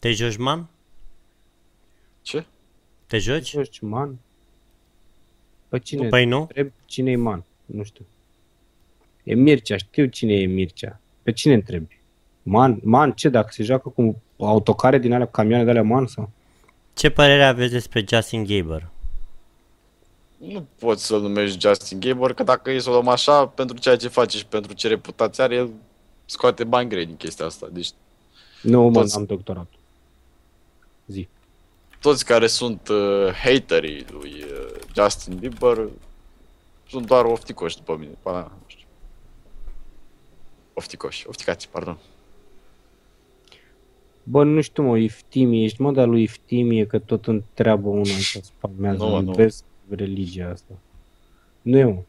[0.00, 0.68] Te joci, man?
[2.22, 2.44] Ce?
[3.06, 3.50] Te joci?
[3.50, 4.18] Joci, man?
[5.68, 6.08] Pe cine?
[6.08, 6.40] Păi nu?
[6.40, 7.44] Întreb cine e man.
[7.64, 8.04] Nu știu.
[9.22, 11.00] E Mircea, știu cine e Mircea.
[11.22, 11.98] Pe cine întrebi?
[12.42, 16.30] Man, man ce, dacă se joacă cu autocare din alea, camioane de alea man sau?
[16.94, 18.88] Ce părere aveți despre Justin Bieber?
[20.52, 23.96] Nu poți să-l numești Justin Bieber, că dacă e să o luăm așa, pentru ceea
[23.96, 25.70] ce face și pentru ce reputație are, el
[26.24, 27.68] scoate bani grei din chestia asta.
[27.72, 27.90] Deci
[28.62, 29.16] Nu, mă, Toți.
[29.16, 29.66] am doctorat.
[31.06, 31.28] Zi.
[32.00, 35.88] toți care sunt uh, haterii lui uh, Justin Bieber
[36.88, 38.18] sunt doar ofticoși după mine.
[38.22, 38.86] Pa, nu știu.
[40.74, 41.98] Ofticoși, ofticați, pardon.
[44.22, 48.02] Bă, nu știu, mă, Iftimie, ești mă, dar lui Iftimie că tot întreabă una
[48.32, 49.48] că spalmează, Nu, mă, nu, nu.
[49.84, 50.74] Iubesc religia asta.
[51.62, 52.02] Nu e, mă.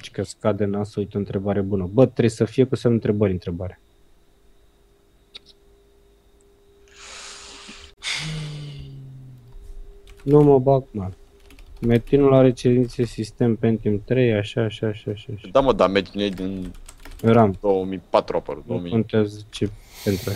[0.00, 1.90] Și că scade nasul, uite o întrebare bună.
[1.92, 3.80] Bă, trebuie să fie cu semn întrebări întrebare.
[10.22, 11.10] Nu mă bag, mă.
[11.80, 15.32] Metinul are cerințe sistem Pentium 3, așa, așa, așa, așa.
[15.34, 15.48] așa.
[15.52, 16.72] Da, mă, dar Metin e din
[17.22, 18.90] RAM, 2004 apărut, nu 2000.
[18.90, 19.70] contează ce
[20.04, 20.30] pentru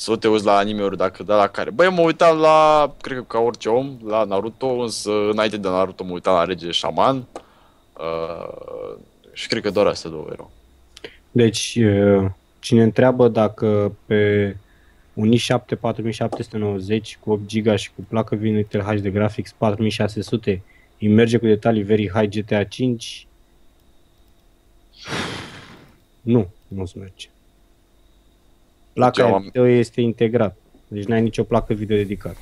[0.00, 1.70] Să te uiți la anime-uri dacă da la care.
[1.70, 5.68] Băi, eu mă uitam la, cred că ca orice om, la Naruto, însă înainte de
[5.68, 7.16] Naruto mă uitam la Rege Shaman.
[7.16, 8.96] Uh,
[9.32, 10.50] și cred că doar astea două erau.
[11.30, 14.56] Deci, uh, cine întreabă dacă pe
[15.14, 20.62] un i7 4790 cu 8 GB și cu placă video Intel HD Graphics 4600
[21.00, 23.26] îi merge cu detalii very high GTA 5,
[26.20, 27.28] nu, nu-ți merge.
[29.00, 30.56] Placa Deci eu am- video este integrat,
[30.88, 32.38] deci n-ai nicio placă video dedicată.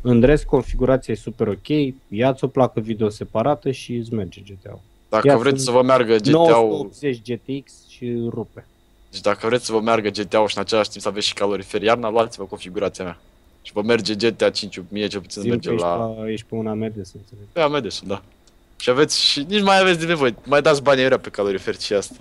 [0.00, 1.68] În rest, configurația e super ok,
[2.08, 4.80] ia-ți o placă video separată și îți merge GTA-ul.
[5.08, 8.66] Dacă Ia vreți sunt să vă meargă GTA-ul, 980 GTX și rupe.
[9.10, 11.82] deci dacă vreți să vă meargă GTA-ul și în același timp să aveți și calorifer
[11.82, 13.18] iarna, luați-vă configurația mea.
[13.62, 16.14] Și vă merge GTA 5, mie cel puțin Zi-mi merge că ești, la...
[16.18, 16.30] la...
[16.30, 17.44] ești pe un AMD să înțeleg.
[17.52, 18.22] Pe AMD sunt, da.
[18.76, 21.92] Și aveți și nici mai aveți de nevoie, mai dați bani aiurea pe calorifer și
[21.92, 22.14] asta.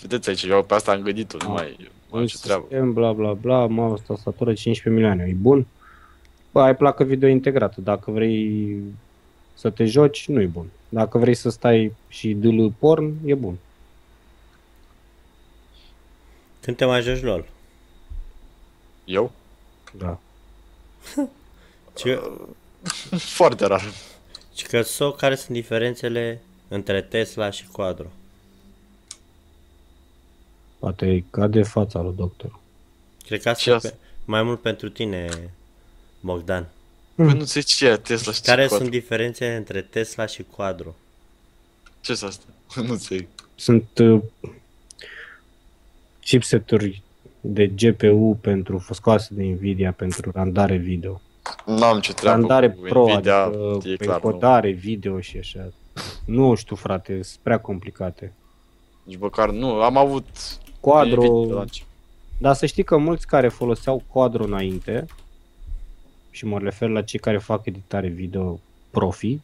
[0.00, 1.90] Vedeți aici, eu pe asta am gândit-o, nu mai...
[2.10, 2.62] Un ce treabă.
[2.68, 5.66] sistem, bla bla bla, mouse, tastatură 15 milioane, e bun?
[6.52, 8.76] Bă, ai placă video integrată, dacă vrei
[9.54, 10.66] să te joci, nu e bun.
[10.88, 13.56] Dacă vrei să stai și dâlă porn, e bun.
[16.60, 17.44] Când te mai joci LOL?
[19.04, 19.32] Eu?
[19.98, 20.18] Da.
[21.94, 22.20] Ce,
[23.16, 23.82] Foarte rar.
[24.54, 28.06] ce că so, care sunt diferențele între Tesla și Quadro?
[30.80, 32.58] Poate îi cade fața lui doctor.
[33.26, 35.28] Cred că asta Ce e pe, mai mult pentru tine,
[36.20, 36.68] Bogdan.
[37.14, 40.94] Păi nu se ce e Tesla și Care ce sunt diferențele între Tesla și Quadro?
[42.00, 42.44] Ce sunt asta?
[42.86, 43.26] Nu înțeleg.
[43.54, 44.22] Sunt uh,
[46.20, 47.02] chipseturi
[47.40, 51.20] de GPU pentru scoase de Nvidia pentru randare video.
[51.66, 54.28] N-am ce treabă Randare cu pro, Nvidia, adică e clar, nu.
[54.28, 55.72] encodare video și așa.
[56.24, 58.32] Nu știu, frate, sunt prea complicate.
[59.02, 59.68] Nici măcar nu.
[59.68, 60.26] Am avut
[60.80, 61.88] Quadro, Nvidia de la început.
[62.38, 65.06] dar să știi că mulți care foloseau Quadro înainte,
[66.30, 69.38] și mă refer la cei care fac editare video profi,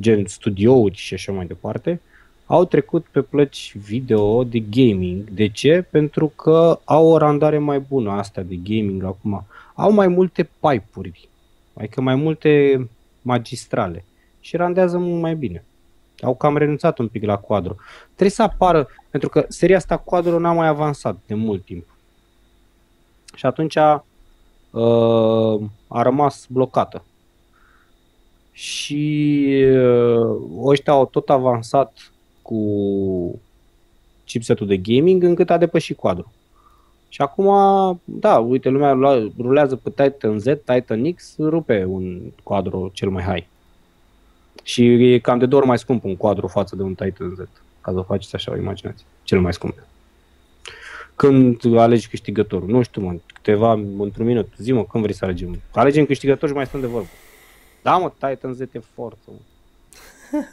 [0.00, 2.00] gen studiouri și așa mai departe,
[2.46, 5.30] au trecut pe plăci video de gaming.
[5.30, 5.86] De ce?
[5.90, 9.46] Pentru că au o randare mai bună asta de gaming acum.
[9.74, 11.28] Au mai multe pipe-uri,
[11.74, 12.80] adică mai multe
[13.22, 14.04] magistrale
[14.40, 15.64] și randează mult mai bine.
[16.22, 17.74] Au cam renunțat un pic la Quadro.
[18.04, 21.86] Trebuie să apară, pentru că seria asta Quadro n-a mai avansat de mult timp.
[23.34, 27.04] Și atunci uh, a rămas blocată.
[28.52, 32.12] Și uh, ăștia au tot avansat
[32.42, 33.40] cu
[34.24, 36.26] chipsetul de gaming încât a depășit Quadro.
[37.08, 37.46] Și acum,
[38.04, 43.22] da, uite, lumea lua- rulează pe Titan Z, Titan X, rupe un Quadro cel mai
[43.22, 43.46] high.
[44.62, 47.38] Și e cam de două ori mai scump un Quadro față de un Titan Z,
[47.80, 49.06] ca să faceți așa o imaginație.
[49.22, 49.74] Cel mai scump.
[51.14, 55.60] Când alegi câștigătorul, nu știu, mă, câteva, într-un minut, zi mă, când vrei să alegem?
[55.72, 57.08] Alegem câștigător și mai stăm de vorbă.
[57.82, 59.38] Da, mă, Titan Z e forță, mă.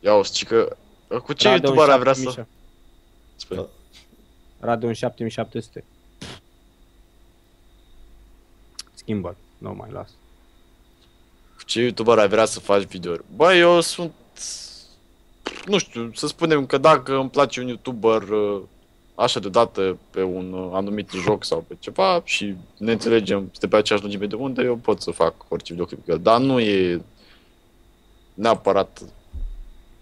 [0.00, 0.76] Ia o ci că
[1.22, 2.20] cu ce Radeon YouTuber ar vrea să...
[2.20, 2.48] 7700.
[3.36, 3.66] Spune.
[4.60, 5.84] Radeon 7700.
[8.94, 10.10] Schimbă, nu mai las.
[11.66, 13.24] Cu ce YouTuber ai vrea să faci videouri?
[13.36, 14.12] Bă, eu sunt...
[15.66, 18.62] Nu știu, să spunem că dacă îmi place un YouTuber uh,
[19.14, 23.76] așa deodată pe un uh, anumit joc sau pe ceva și ne înțelegem, suntem pe
[23.76, 27.02] aceeași lungime de undă, eu pot să fac orice videoclip cu el, dar nu e
[28.34, 29.02] neapărat...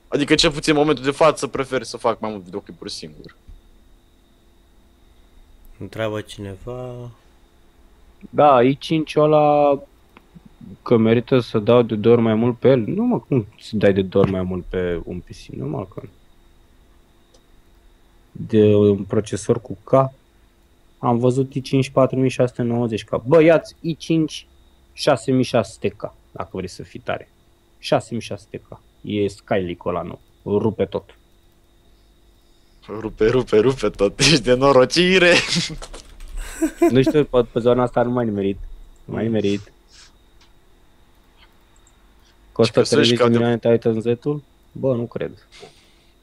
[0.09, 3.37] Adică cel puțin în momentul de față prefer să fac mai mult videoclipuri singur.
[5.79, 7.11] Întreabă cineva...
[8.31, 9.79] Da, i5 ăla
[10.83, 12.85] că merită să dau de două ori mai mult pe el.
[12.87, 15.55] Nu mă, cum să dai de două ori mai mult pe un PC?
[15.57, 16.03] Nu mă, că
[18.33, 19.93] de un procesor cu K
[20.99, 23.25] am văzut i5 4690K.
[23.27, 24.47] Bă, ia-ți i5
[24.95, 27.31] 6600K, dacă vrei să fii tare.
[27.81, 28.79] 6600K.
[29.01, 30.21] E Skylake ăla nou.
[30.43, 31.19] Îl rupe tot.
[32.89, 35.33] Rupe, rupe, rupe tot, ești de norocire!
[36.91, 38.59] Nu știu, pe, pe zona asta nu mai nimerit.
[39.05, 39.73] Nu mai nimerit.
[42.55, 44.43] Costă Și că să-și 30 de cade- milioane Titan Z-ul?
[44.73, 45.31] Bă, nu cred.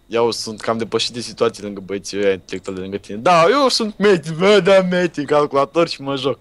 [0.08, 3.18] Eu sunt cam depășit de situații lângă băieții ăia intelectuali de lângă tine.
[3.18, 6.40] Da, eu sunt meti, bă, da, meti, calculator și mă joc.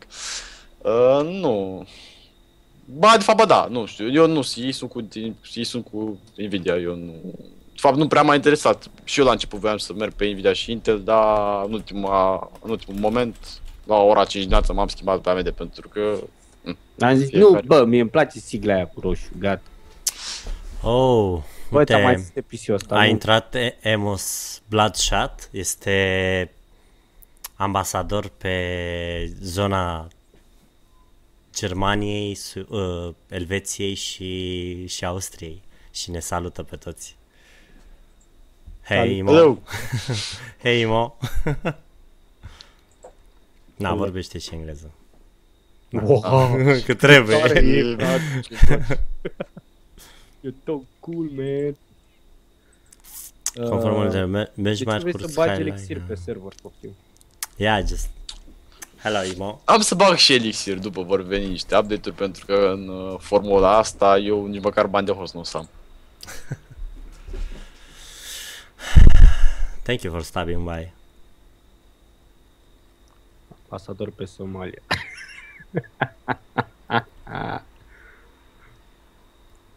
[0.78, 1.86] Uh, nu.
[2.84, 5.08] Ba, de fapt, ba da, nu știu, eu nu, ei sunt cu,
[5.54, 7.12] ei sunt cu Nvidia, eu nu...
[7.72, 8.90] De fapt, nu prea m-a interesat.
[9.04, 12.70] Și eu la început voiam să merg pe Nvidia și Intel, dar în, ultima, în
[12.70, 13.36] ultimul moment,
[13.86, 16.16] la ora 5 dimineața, m-am schimbat pe AMD pentru că...
[16.98, 17.52] Am zis, Fiecare.
[17.52, 19.62] nu, bă, mie îmi place sigla aia cu roșu, gata.
[20.82, 22.94] Oh, Bă, ți-am mai uite, zis de PC-ul ăsta.
[22.94, 23.08] a nu?
[23.08, 26.50] intrat E- Emos Bloodshot, este
[27.54, 30.08] ambasador pe zona
[31.54, 37.16] Germaniei, Su- uh, Elveției și, și Austriei și ne salută pe toți.
[38.84, 39.16] Hei, Salut.
[39.16, 39.32] Imo!
[39.32, 39.58] Hello!
[40.62, 41.16] Hei, Imo!
[43.76, 43.98] Na, Salut.
[43.98, 44.90] vorbește și engleză.
[45.92, 46.56] Wow,
[46.86, 47.36] Că trebuie.
[50.42, 50.48] e, frate.
[50.48, 51.76] You're so cool, man.
[53.68, 56.90] Conform Uh, de me- de ce benchmark vrei să bagi elixir pe server, poftim?
[57.56, 58.08] Yeah, just...
[59.02, 59.60] Hello, Imo.
[59.64, 63.76] Am să bag și Elixir după vor veni niște update-uri pentru că în uh, formula
[63.76, 65.68] asta eu nici măcar bani de host nu o să am.
[69.82, 70.92] Thank you for stopping by.
[73.68, 74.82] Pasador pe Somalia.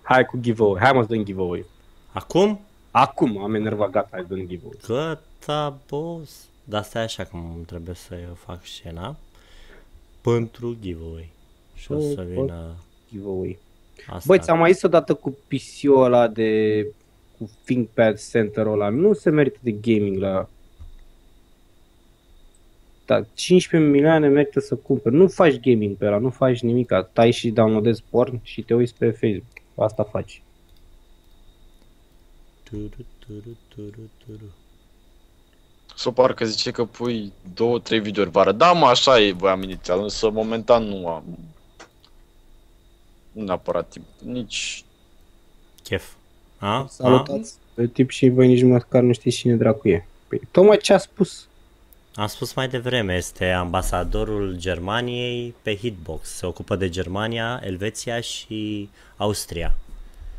[0.04, 0.82] Hai cu giveaway.
[0.82, 1.66] Hai mă să dăm giveaway.
[2.12, 2.60] Acum?
[2.92, 4.78] Acum am enervat, gata, hai să dăm giveaway.
[4.88, 6.48] Gata, boss.
[6.64, 9.16] dar stai așa cum trebuie să eu fac scena
[10.22, 11.32] pentru giveaway.
[11.76, 12.76] Și o să vină
[13.12, 13.58] Giveaway.
[14.08, 14.24] asta.
[14.26, 16.88] Băi, ți-am mai zis odată cu PC-ul ăla de
[17.38, 20.48] cu ThinkPad Center-ul ăla, nu se merită de gaming la
[23.06, 25.16] da, 15 milioane merită să cumperi.
[25.16, 26.94] Nu faci gaming pe ăla, nu faci nimic.
[27.14, 29.53] Tai și downloadezi porn și te uiți pe Facebook.
[29.76, 30.42] Asta faci.
[32.64, 34.52] Turu, turu, turu, turu.
[35.96, 38.52] Sau parcă zice că pui două, trei videouri vară.
[38.52, 41.38] Da, mă, așa e, voiam inițial, însă momentan nu am.
[43.32, 44.06] Nu neapărat timp.
[44.24, 44.84] Nici...
[45.84, 46.14] Chef.
[46.58, 46.68] A?
[46.68, 46.86] A?
[46.90, 50.08] Salutați pe tip și voi nici măcar nu știți cine dracu e.
[50.28, 51.48] Păi, tocmai ce a spus.
[52.16, 56.28] Am spus mai devreme, este ambasadorul Germaniei pe Hitbox.
[56.30, 59.76] Se ocupă de Germania, Elveția și Austria.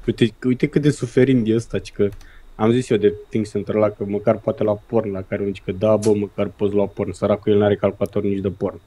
[0.07, 2.09] Uite, uite cât de suferind e ăsta, ci că
[2.55, 5.63] am zis eu de Think Center ăla că măcar poate la porn, la care zice
[5.65, 7.13] că da, bă, măcar poți lua porn.
[7.13, 8.81] Săracul el n-are calculator nici de porn.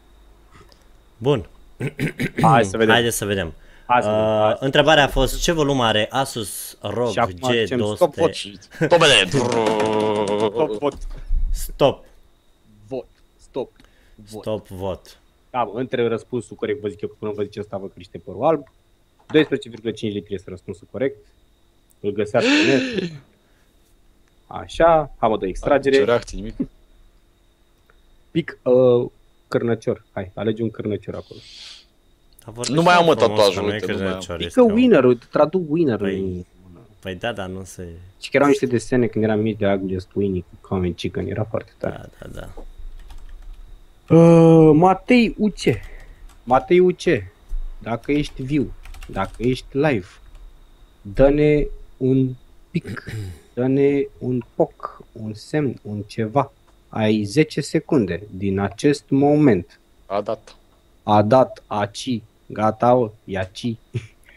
[1.17, 1.45] Bun,
[2.41, 2.93] Hai să vedem.
[2.93, 3.53] haideți să vedem.
[3.85, 4.23] Hai să vedem.
[4.25, 8.13] Uh, Hai să- întrebarea a fost ce volum are Asus ROG Și acum zicem stop
[8.13, 8.17] G200?
[8.17, 8.33] vot.
[8.33, 8.57] Și...
[8.79, 9.13] Domnule!
[10.37, 10.93] Stop, vot.
[11.51, 12.05] Stop, Vot.
[13.57, 13.71] Stop.
[14.31, 14.41] Vot.
[14.41, 15.19] stop, vot.
[15.49, 18.17] Da, bă, între răspunsul corect, vă zic eu că până vă zice ăsta vă crește
[18.17, 18.63] părul alb.
[18.67, 21.15] 12,5 litri este răspunsul corect.
[21.99, 23.11] Îl găseați pe net.
[24.47, 25.95] Așa, hamă de extragere.
[25.97, 26.55] Ce reacție, nimic.
[28.31, 29.09] Pic uh,
[29.47, 30.05] cărnăcior.
[30.11, 31.39] Hai, alege un cărnăcior acolo.
[32.43, 34.07] Dar vorbesc Nu mai am, mă, frumos, tatuajul, că nu e uite, că nu mai
[34.07, 34.13] am.
[34.13, 35.99] Crăciun, Pică este un- winner, uite, traduc winner.
[36.09, 36.45] Păi-
[36.99, 37.87] Păi da, dar nu se...
[38.21, 41.43] Și că erau niște desene când eram mici de Ugliest Winnie cu Common Chicken, era
[41.43, 41.95] foarte tare.
[42.19, 42.53] Da, da, da.
[44.09, 45.59] Uh, Matei UC.
[46.43, 47.01] Matei UC.
[47.79, 48.73] Dacă ești viu,
[49.07, 50.07] dacă ești live,
[51.01, 51.65] dă-ne
[51.97, 52.29] un
[52.71, 53.03] pic,
[53.53, 56.51] dă-ne un poc, un semn, un ceva.
[56.89, 59.79] Ai 10 secunde din acest moment.
[60.05, 60.55] A dat.
[61.03, 63.75] A dat aci, gata, o, iaci.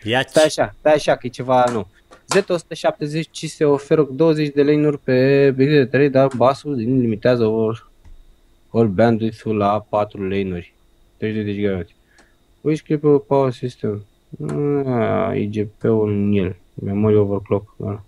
[0.03, 1.89] Ia Stai așa, stai așa că e ceva nou.
[2.37, 7.01] Z170 ci se oferă cu 20 de lane pe bilet de 3, dar basul din
[7.01, 7.90] limitează all,
[8.73, 10.75] all bandwidth-ul la 4 lane-uri.
[11.17, 11.87] 30 de GB.
[12.61, 14.05] Which clip power system?
[14.87, 16.57] Ah, IGP-ul în el.
[16.75, 17.75] Memory overclock.
[17.77, 18.03] Da.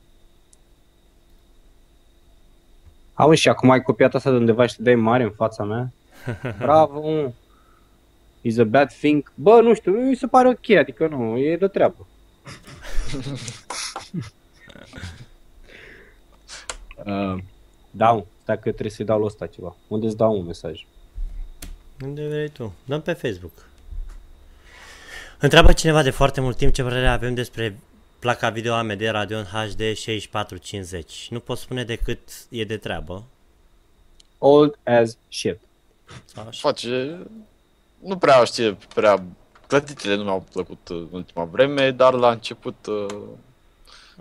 [3.14, 5.92] Auzi, și acum ai copiat asta de undeva și te dai mare în fața mea?
[6.58, 7.32] Bravo, mă.
[8.40, 9.32] Is a bad thing.
[9.34, 12.06] Bă, nu știu, mi se pare ok, adică nu, e de treabă.
[17.34, 17.36] uh,
[17.90, 19.76] dau, stai că trebuie să-i dau la ăsta ceva.
[19.88, 20.86] Unde îți dau un mesaj?
[22.04, 22.72] Unde vrei tu?
[22.84, 23.52] Dăm pe Facebook.
[25.38, 27.78] Întreabă cineva de foarte mult timp ce părere avem despre
[28.18, 31.26] placa video AMD Radeon HD 6450.
[31.30, 33.24] Nu pot spune decât e de treabă.
[34.38, 35.58] Old as shit.
[36.24, 36.68] Sau așa.
[36.68, 37.18] Face...
[37.98, 39.24] Nu prea știe prea...
[39.66, 42.86] Clătitele nu mi-au plăcut uh, în ultima vreme, dar la început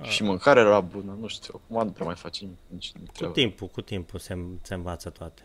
[0.01, 3.05] uh, și mâncarea era bună, nu știu, acum nu prea mai face nimic, nici nu
[3.05, 3.33] Cu treabă.
[3.33, 5.43] timpul, cu timpul se, se învață toate.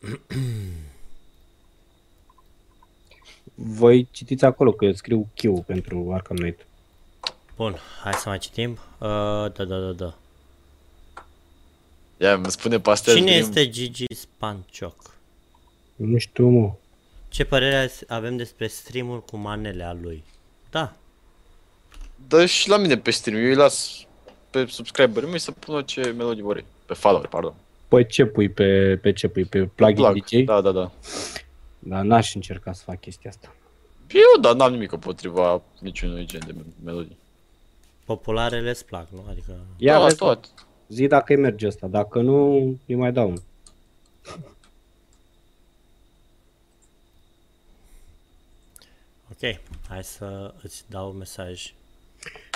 [3.54, 6.66] Voi citiți acolo că eu scriu Q pentru Arkham Knight.
[7.56, 8.70] Bun, hai să mai citim.
[8.70, 9.08] Uh,
[9.52, 10.14] da, da, da, da.
[12.16, 13.40] Ia, îmi spune Pastel Cine Dream.
[13.40, 15.14] este Gigi Spancioc?
[15.96, 16.72] Nu știu, mă.
[17.28, 20.24] Ce părere avem despre streamul cu manele a lui?
[20.70, 20.96] Da,
[22.28, 24.06] Dă și la mine pe stream, eu îi las
[24.50, 26.64] pe subscriber mei să pună ce melodii vor ei.
[26.86, 27.54] Pe follower, pardon.
[27.88, 29.44] Păi ce pui pe, pe ce pui?
[29.44, 30.24] Pe plugin Plug.
[30.24, 30.44] DJ?
[30.44, 30.90] Da, da, da.
[31.78, 33.54] Dar n-aș încerca să fac chestia asta.
[34.12, 37.18] Eu, dar n-am nimic împotriva niciunui gen de melodii.
[38.04, 39.24] popularele îți plac, nu?
[39.28, 39.56] Adică...
[39.76, 40.50] Ia da, vezi, tot.
[40.88, 42.56] zi dacă îi merge asta, dacă nu,
[42.86, 43.42] îi mai dau unul.
[49.30, 51.72] Ok, hai să îți dau un mesaj.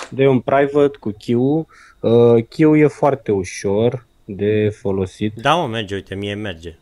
[0.09, 1.27] De un private cu Q.
[1.27, 5.33] Uh, Q e foarte ușor de folosit.
[5.35, 6.75] Da, mă, merge, uite, mie merge.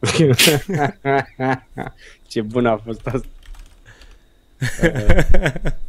[2.28, 3.28] Ce bun a fost asta.
[4.82, 5.72] Uh,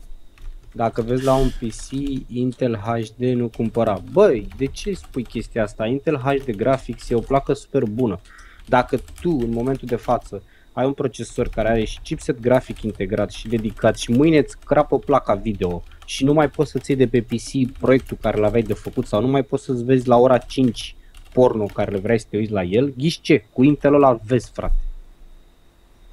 [0.72, 1.90] Dacă vezi la un PC
[2.28, 4.02] Intel HD nu cumpăra.
[4.12, 5.86] Băi, de ce spui chestia asta?
[5.86, 8.20] Intel HD Graphics e o placă super bună.
[8.66, 10.44] Dacă tu în momentul de față
[10.74, 15.00] ai un procesor care are și chipset grafic integrat și dedicat și mâine îți crapă
[15.00, 18.74] placa video și nu mai poți să-ți iei de pe PC proiectul care l-aveai de
[18.74, 20.96] făcut sau nu mai poți să-ți vezi la ora 5
[21.34, 23.46] porno care le vrei să te uiți la el, ghiși ce?
[23.54, 24.76] Cu Intel ăla vezi, frate.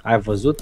[0.01, 0.59] Ai văzut?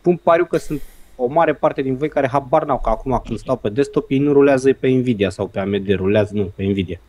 [0.00, 0.82] Pun pariu că sunt
[1.16, 4.18] o mare parte din voi care habar n-au că acum când stau pe desktop ei
[4.18, 7.00] nu rulează pe Nvidia sau pe AMD, rulează nu, pe Nvidia.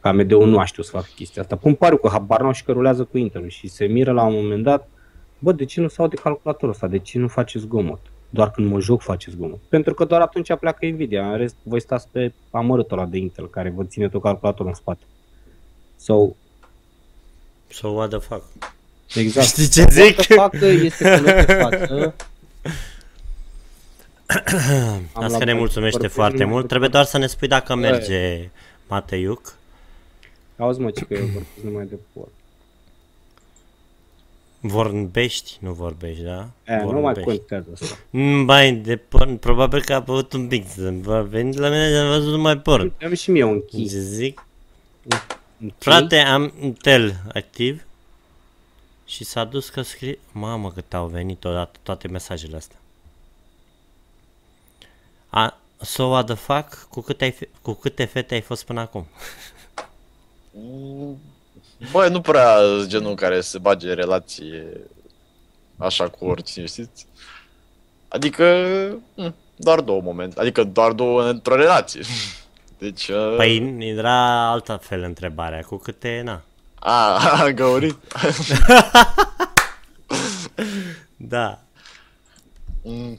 [0.00, 1.56] Că AMD-ul nu a știut să facă chestia asta.
[1.56, 4.34] Pun pariu că habar n-au și că rulează cu Intel și se miră la un
[4.34, 4.88] moment dat,
[5.38, 6.86] bă, de ce nu se aude calculatorul ăsta?
[6.86, 8.00] De ce nu face zgomot?
[8.34, 9.58] Doar când mă joc face zgomot.
[9.68, 13.48] Pentru că doar atunci pleacă Nvidia, în rest voi stați pe amărâtul ăla de Intel
[13.50, 15.02] care vă ține tot calculatorul în spate.
[15.96, 16.28] So,
[17.68, 18.42] So what the fuck?
[19.14, 19.46] exact.
[19.46, 20.18] Știi ce zic?
[20.36, 22.14] What the fuck este că nu te față.
[25.12, 26.62] Am Asta luat ne pe mulțumește perfil foarte numai mult.
[26.62, 28.48] câteva- Trebuie doar să ne spui dacă merge
[28.88, 29.54] Mateiuc.
[30.58, 32.28] Auzi mă, ce că eu vorbesc numai de por.
[34.66, 35.56] Vorbești?
[35.60, 36.48] Nu vorbești, da?
[36.66, 37.98] E, nu mai contează asta.
[38.10, 41.88] Mm, Bai, de porn, probabil că a avut un pic să a venit la mine
[41.88, 42.92] și am văzut numai porn.
[43.02, 43.86] Am și mie un Ce key.
[43.86, 44.46] zic?
[45.60, 45.72] Un key.
[45.78, 47.82] Frate, am Intel activ
[49.04, 50.18] și s-a dus că scrie...
[50.32, 52.76] Mamă, cât au venit odată toate mesajele astea.
[55.28, 56.86] A, so what the fuck?
[56.90, 59.06] Cu câte, ai, fe- cu câte fete ai fost până acum?
[61.90, 64.66] Bă, nu prea sunt genul care se bage în relație
[65.76, 67.06] așa cu oricine, știți?
[68.08, 68.44] Adică,
[69.14, 72.00] m, doar două momente, adică doar două într-o relație.
[72.78, 76.42] Deci, uh, Păi era altă fel întrebarea, cu câte, na.
[76.74, 77.96] a, a găurit.
[81.16, 81.58] Da.
[82.82, 83.18] Mm.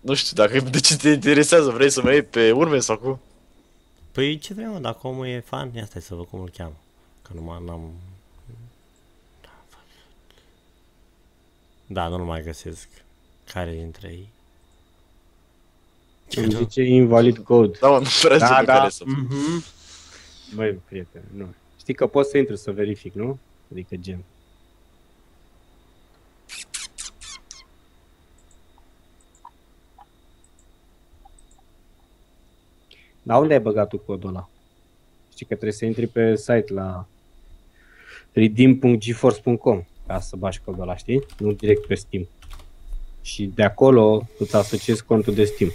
[0.00, 3.20] Nu știu, dacă de ce te interesează, vrei să mă iei pe urme sau cum?
[4.12, 6.74] Păi ce vrem, mă, dacă omul e fan, ia stai să văd cum îl cheamă.
[7.28, 7.90] Că nu mai n-am...
[11.86, 12.88] Da, nu-l mai găsesc.
[13.52, 14.28] Care dintre ei?
[16.28, 16.58] Ce Îmi nu?
[16.58, 17.78] zice invalid code.
[17.80, 18.78] Da, mă, nu prea Da, da, da.
[18.78, 19.04] care să...
[19.06, 19.64] Mhm.
[20.54, 21.54] Băi, prieten, nu.
[21.78, 23.38] Știi că poți să intri să verific, nu?
[23.72, 24.24] Adică gen.
[33.22, 34.48] Dar unde ai băgat tu codul ăla?
[35.32, 37.06] Știi că trebuie să intri pe site la
[38.34, 41.26] redeem.geforce.com ca să bagi codul ăla, știi?
[41.38, 42.28] Nu direct pe Steam.
[43.22, 45.70] Și de acolo îți asociezi contul de Steam.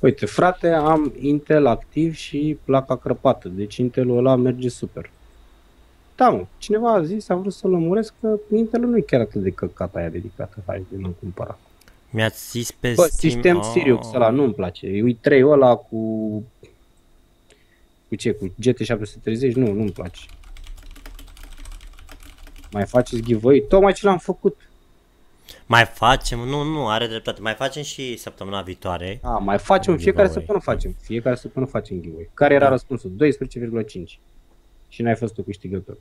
[0.00, 5.10] Uite, frate, am Intel activ și placa crăpată, deci Intelul ăla merge super.
[6.16, 9.42] Da, mă, cineva a zis, am vrut să lămuresc că Intelul nu e chiar atât
[9.42, 11.58] de căcat aia dedicată, hai de nu cumpăra.
[12.12, 13.32] Mi-ați zis pe Bă, Steam...
[13.32, 13.70] sistem Oh.
[13.72, 15.98] Sirius ăla nu-mi place, e 3 ăla cu...
[18.08, 19.52] Cu ce, cu GT730?
[19.54, 20.20] Nu, nu-mi place.
[22.72, 23.64] Mai faceți giveaway?
[23.68, 24.56] Tocmai ce l-am făcut.
[25.66, 27.40] Mai facem, nu, nu, are dreptate.
[27.40, 29.20] Mai facem și săptămâna viitoare.
[29.22, 30.32] A, mai facem, Un fiecare giveaway.
[30.32, 30.96] săptămână facem.
[31.02, 32.30] Fiecare săptămână facem giveaway.
[32.34, 33.12] Care era răspunsul?
[34.04, 34.20] 12,5.
[34.88, 35.96] Și n-ai fost tu câștigător.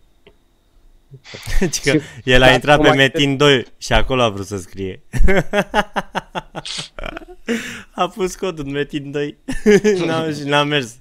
[1.60, 4.58] Deci că el a Da, intrat pe numai- Metin 2 și acolo a vrut să
[4.58, 5.02] scrie.
[7.92, 9.38] a pus codul în Metin 2
[10.06, 10.96] n-a, și n-a mers.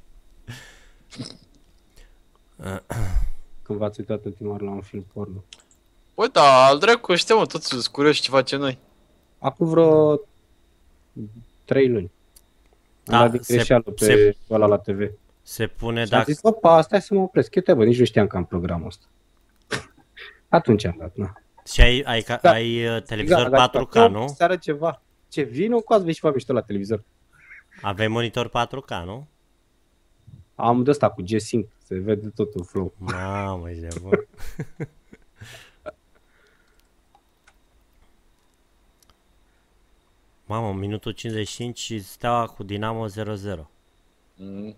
[3.62, 5.44] Când v-ați uitat ultima oară la un film porno.
[6.14, 8.78] Băi, da, al dracu, știu, mă, toți sunt curioși ce face noi.
[9.38, 10.20] Acum vreo
[11.64, 12.10] 3 luni.
[13.06, 15.10] Am Da, dat din se- greșeală pe se- ăla la TV.
[15.42, 16.32] Se pune Și am dacă...
[16.32, 17.54] zis, opa, stai să mă opresc.
[17.54, 19.04] Eu te bă, nici nu știam că am programul ăsta.
[20.50, 21.32] Atunci am dat, na.
[21.72, 22.50] Și ai, ai, ca- Da.
[22.50, 24.32] ai uh, televizor Exact, 4K, dacă nu?
[24.36, 25.02] Seară ceva.
[25.28, 27.02] Ce, vină cu azi vei și fac mișto la televizor.
[27.82, 29.26] Avei monitor 4K, nu?
[30.54, 32.92] Am de ăsta cu G-Sync, se vede totul flow.
[32.98, 34.10] Mamă, ești de bun.
[40.46, 43.10] Mamă, minutul 55 și steaua cu Dinamo 0-0.
[44.36, 44.76] Mm.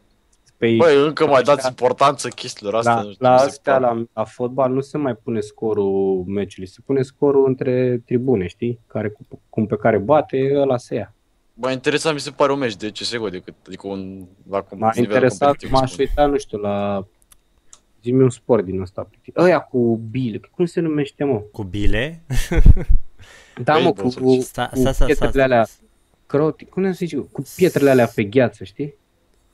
[0.62, 2.94] Păi, Băi, încă mai dați importanță chestiilor astea.
[2.94, 3.94] la, nu știu la cum se astea, poate.
[3.94, 8.78] la, la fotbal, nu se mai pune scorul meciului, se pune scorul între tribune, știi?
[8.86, 11.14] Care, cu- cum pe care bate, ăla se ia.
[11.54, 14.90] Bă, interesant mi se pare un meci de CSGO decât, adică un, la cum, M-a
[14.94, 16.04] nivel interesat, competitiv, m-aș spun.
[16.08, 17.06] uita, nu știu, la...
[18.02, 19.08] Zi-mi un sport din ăsta.
[19.36, 21.38] Ăia cu bile, cum se numește, mă?
[21.52, 22.20] Cu bile?
[23.64, 25.66] Da, mă, cu, Baseball, cu, Sta, cu sta, sta, sta, pietrele alea,
[26.26, 28.94] croti, cum se zice, cu pietrele alea pe gheață, știi?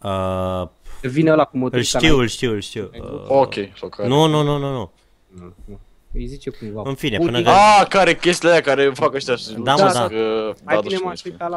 [0.03, 0.69] Uh,
[1.03, 2.91] Vine ăla cu îl motorica știu, îl știu, îl știu.
[3.01, 4.09] Uh, Ok, sau care.
[4.09, 4.91] nu, nu, nu, nu, nu.
[5.29, 5.79] Nu, nu.
[6.13, 6.83] Îi zice cumva.
[6.85, 9.91] În fine, Pudi- până că- Ah, care chestiile alea care fac ăștia și Da, mă,
[9.95, 10.07] da.
[10.09, 11.57] Că, Mai da, bine nu m-aș știu uita la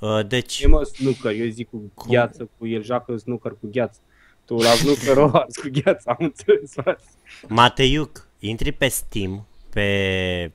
[0.00, 0.18] ăla.
[0.18, 3.98] Uh, deci, E mă snooker, eu zic cu gheață, cu el joacă snooker cu gheață.
[4.44, 7.02] Tu la snooker o arzi cu gheață, am înțeles, frate.
[7.48, 10.52] Mateiuc, intri pe Steam, pe,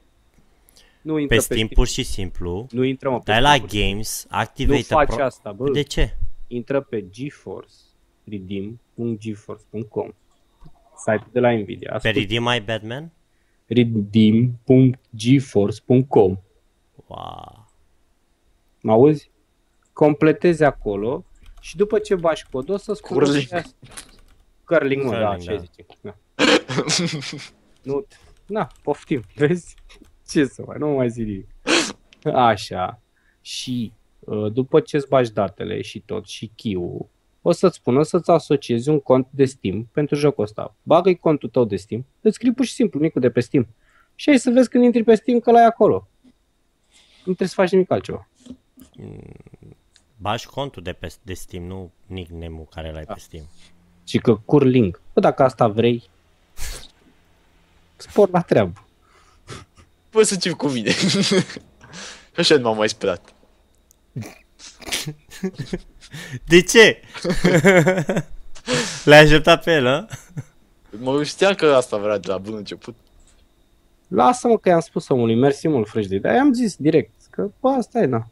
[1.01, 3.67] Nu intră pe pe, Steam pur și simplu, Nu intră, mă, pe dai la Steam.
[3.91, 5.71] Games, Nu activate faci pro- asta, bă.
[5.71, 6.15] De ce?
[6.47, 7.73] Intră pe GeForce,
[8.23, 10.11] redeem.geforce.com
[10.97, 11.89] Site-ul de la Nvidia.
[11.89, 13.11] Pe Ascult, Redeem My Batman?
[13.67, 16.37] redeem.geforce.com
[17.07, 17.67] Wow.
[18.81, 19.31] Mă auzi?
[19.93, 21.25] Completezi acolo
[21.61, 23.27] și după ce bași codul o să-ți Curling.
[23.27, 23.75] folosească-
[24.65, 25.57] Curling, mă, da, Curling, ce da.
[25.57, 25.85] zice.
[26.01, 26.15] Da.
[27.83, 28.05] nu,
[28.45, 29.75] na, poftim, vezi?
[30.29, 31.47] Ce să mai, nu mai zic nimic.
[32.33, 33.01] Așa.
[33.41, 36.75] Și uh, după ce îți bagi datele și tot, și key
[37.41, 40.75] o să-ți spună să-ți asociezi un cont de Steam pentru jocul ăsta.
[40.83, 43.67] Bagă-i contul tău de Steam, îți scrii pur și simplu nicul de pe Steam.
[44.15, 46.07] Și ai să vezi când intri pe Steam că l-ai acolo.
[47.17, 48.27] Nu trebuie să faci nimic altceva.
[50.17, 53.13] Bași contul de, pe, de Steam, nu nickname-ul care l-ai Da.
[53.13, 53.43] pe Steam.
[54.03, 55.01] Și că curling.
[55.13, 56.09] Bă, dacă asta vrei,
[57.97, 58.85] spor la treabă.
[60.09, 60.91] Poți să încep cu mine.
[62.37, 63.33] Așa nu m-am mai sperat.
[66.51, 67.01] De ce?
[69.05, 70.07] L-ai așteptat pe el, a?
[70.89, 72.95] Mă știam că asta vrea de la bun început.
[74.07, 76.17] Lasă-mă că i-am spus omului, mersi mult, frăjde.
[76.17, 78.27] Dar i-am zis direct că, bă, asta e, na.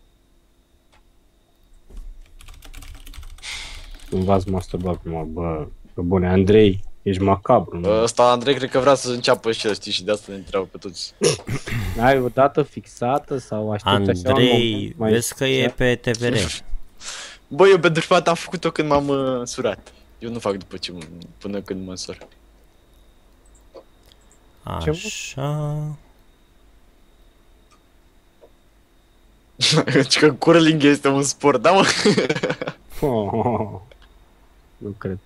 [4.10, 8.02] Nu v-ați masturbat prima, bă, bă, bune, Andrei, ești macabru, nu?
[8.02, 10.68] Ăsta, Andrei, cred că vrea să înceapă și el, știi, și de asta ne întreabă
[10.72, 11.14] pe toți.
[12.06, 15.96] Ai o dată fixată sau aștepți așa un Andrei, moment mai vezi că e pe
[15.96, 16.36] TVR.
[17.48, 19.94] Bă, eu pentru prima dată am făcut-o când m-am uh, surat.
[20.20, 20.94] Eu nu fac după ce,
[21.38, 22.18] până când mă însor.
[24.82, 24.96] Ce, mă?
[24.96, 25.98] Așa.
[29.94, 31.86] Deci că curling este un sport, da mă?
[33.02, 33.80] Oh,
[34.78, 35.20] nu cred.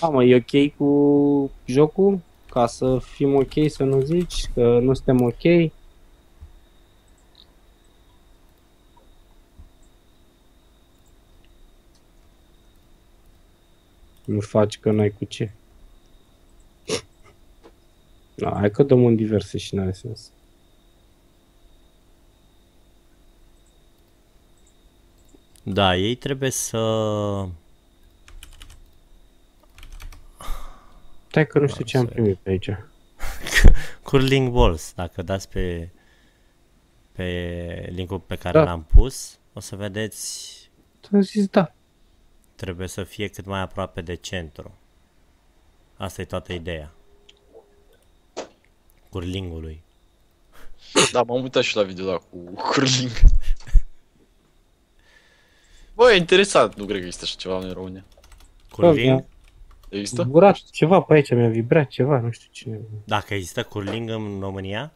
[0.00, 2.20] A, mă, e ok cu jocul?
[2.50, 5.72] Ca să fim ok, să nu zici că nu suntem ok?
[14.24, 15.50] Nu faci că n-ai cu ce.
[18.34, 20.30] Da, hai că dăm un diverse și n-are sens.
[25.62, 26.78] Da, ei trebuie să...
[31.28, 32.68] Stai că nu știu ce am să- primit pe aici.
[34.02, 35.88] Curling Balls, dacă dați pe,
[37.12, 38.64] pe linkul pe care Da.
[38.64, 40.56] l-am pus, o să vedeți,
[41.12, 41.72] Am zis da.
[42.54, 44.74] trebuie să fie cât mai aproape de centru.
[45.96, 46.92] Asta e toată ideea.
[49.10, 49.82] Curlingului.
[51.12, 53.10] Da, m-am uitat și la video ăla cu curling.
[55.94, 58.04] Bă, e interesant, nu cred că există așa ceva în România.
[58.70, 59.24] Curling?
[59.88, 60.22] Există?
[60.22, 62.80] Zburat ceva pe aici, mi-a vibrat ceva, nu știu cine.
[63.04, 64.92] Dacă există curling în România?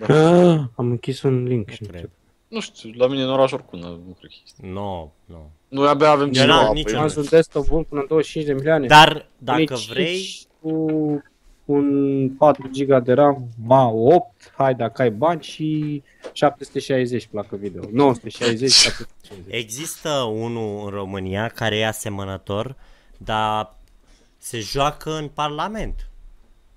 [0.00, 2.00] Ah, am închis un link și Nu nu cred.
[2.00, 2.10] știu.
[2.48, 4.66] Nu știu, la mine în oraș oricum, nu nu cred că există.
[4.66, 5.50] Nu, nu.
[5.68, 6.54] Noi abia avem Eu cineva.
[6.54, 7.14] n-am pe niciun- Am el.
[7.16, 8.86] un desktop bun până în 25 de milioane.
[8.86, 11.22] Dar dacă Nici vrei, Cu
[11.64, 16.02] un 4 GB de RAM, ma 8, hai dacă ai bani și
[16.32, 17.82] 760 placă video.
[17.92, 19.54] 960, 760.
[19.54, 22.76] există unul în România care e asemănător,
[23.18, 23.74] dar
[24.42, 26.08] se joacă în Parlament.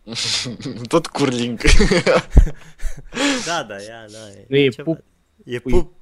[0.88, 1.60] Tot curling.
[3.46, 4.18] Da, da, ia, da.
[4.48, 4.92] Nu e ceva.
[4.94, 5.04] pup,
[5.46, 5.72] E Ui.
[5.72, 5.94] pup.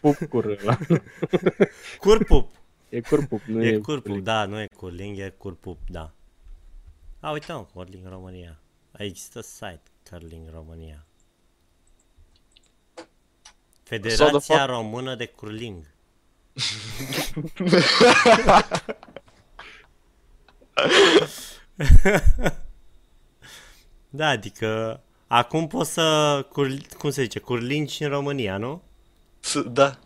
[0.00, 0.78] pup cur ăla.
[2.00, 2.50] Curpup.
[2.88, 6.12] E curpup, nu E e, curpup, da, nu e curling, e curpup, da.
[7.20, 8.60] A, uite mă, curling România.
[8.96, 11.06] Există site curling România.
[13.82, 15.84] Federația fac- Română de Curling.
[24.10, 28.82] da, adică acum poți să, cur, cum se zice, curling și în România, nu?
[29.66, 29.98] da.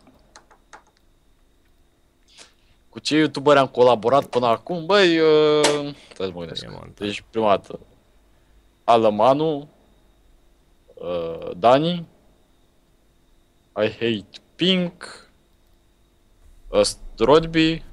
[2.89, 4.85] Cu ce youtuberi am colaborat până acum?
[4.85, 5.95] Băi, uh...
[6.13, 6.63] stai să mă gândesc.
[6.63, 6.97] E montat.
[6.97, 7.79] Deci, prima dată,
[8.83, 9.69] Alamanu,
[10.93, 12.05] uh, Dani,
[13.75, 15.29] I Hate Pink,
[16.81, 17.92] Strodby, uh,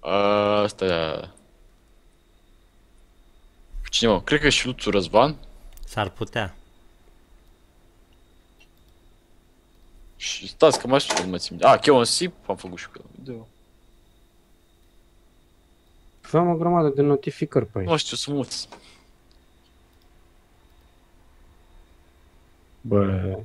[0.00, 1.28] asta e...
[3.90, 4.22] Cine mă?
[4.22, 5.36] Cred că și Luțu Răzvan
[5.84, 6.54] S-ar putea.
[10.16, 11.48] și stați că mai știu, nu mă țin.
[11.50, 11.66] minte.
[11.66, 13.48] Ah, Cheon Sip, am făcut și cu el video.
[16.24, 17.88] Aveam o grămadă de notificări pe aici.
[17.88, 18.68] Nu știu, sunt mulți.
[22.80, 23.38] Bă.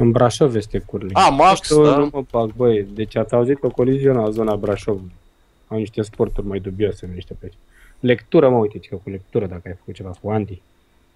[0.00, 1.10] În Brașov este curling.
[1.14, 1.96] Ah, Max, Nu știu, da.
[1.96, 2.82] Nu mă bag, băi.
[2.82, 5.00] Deci ați auzit o coliziune la zona Brașov.
[5.68, 7.58] Au niște sporturi mai dubioase în niște pe aici.
[8.00, 10.62] Lectură, mă, uite, că cu lectură, dacă ai făcut ceva cu Andy.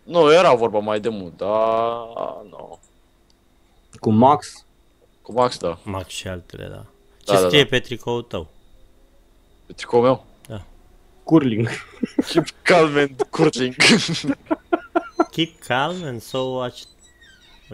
[0.02, 1.50] Nu, era vorba mai de mult, dar...
[2.50, 2.78] Nu.
[4.00, 4.66] Cu Max.
[5.22, 5.78] Cu Max, da.
[5.82, 6.84] Max și altele, da.
[7.24, 7.68] Ce Da, da, scrie da.
[7.68, 8.46] pe tricoul tău?
[9.66, 10.24] Pe tricoul meu.
[10.48, 10.64] Da.
[11.22, 11.68] curling.
[12.26, 13.74] Keep calm and curling.
[15.30, 16.82] Keep calm and so watch...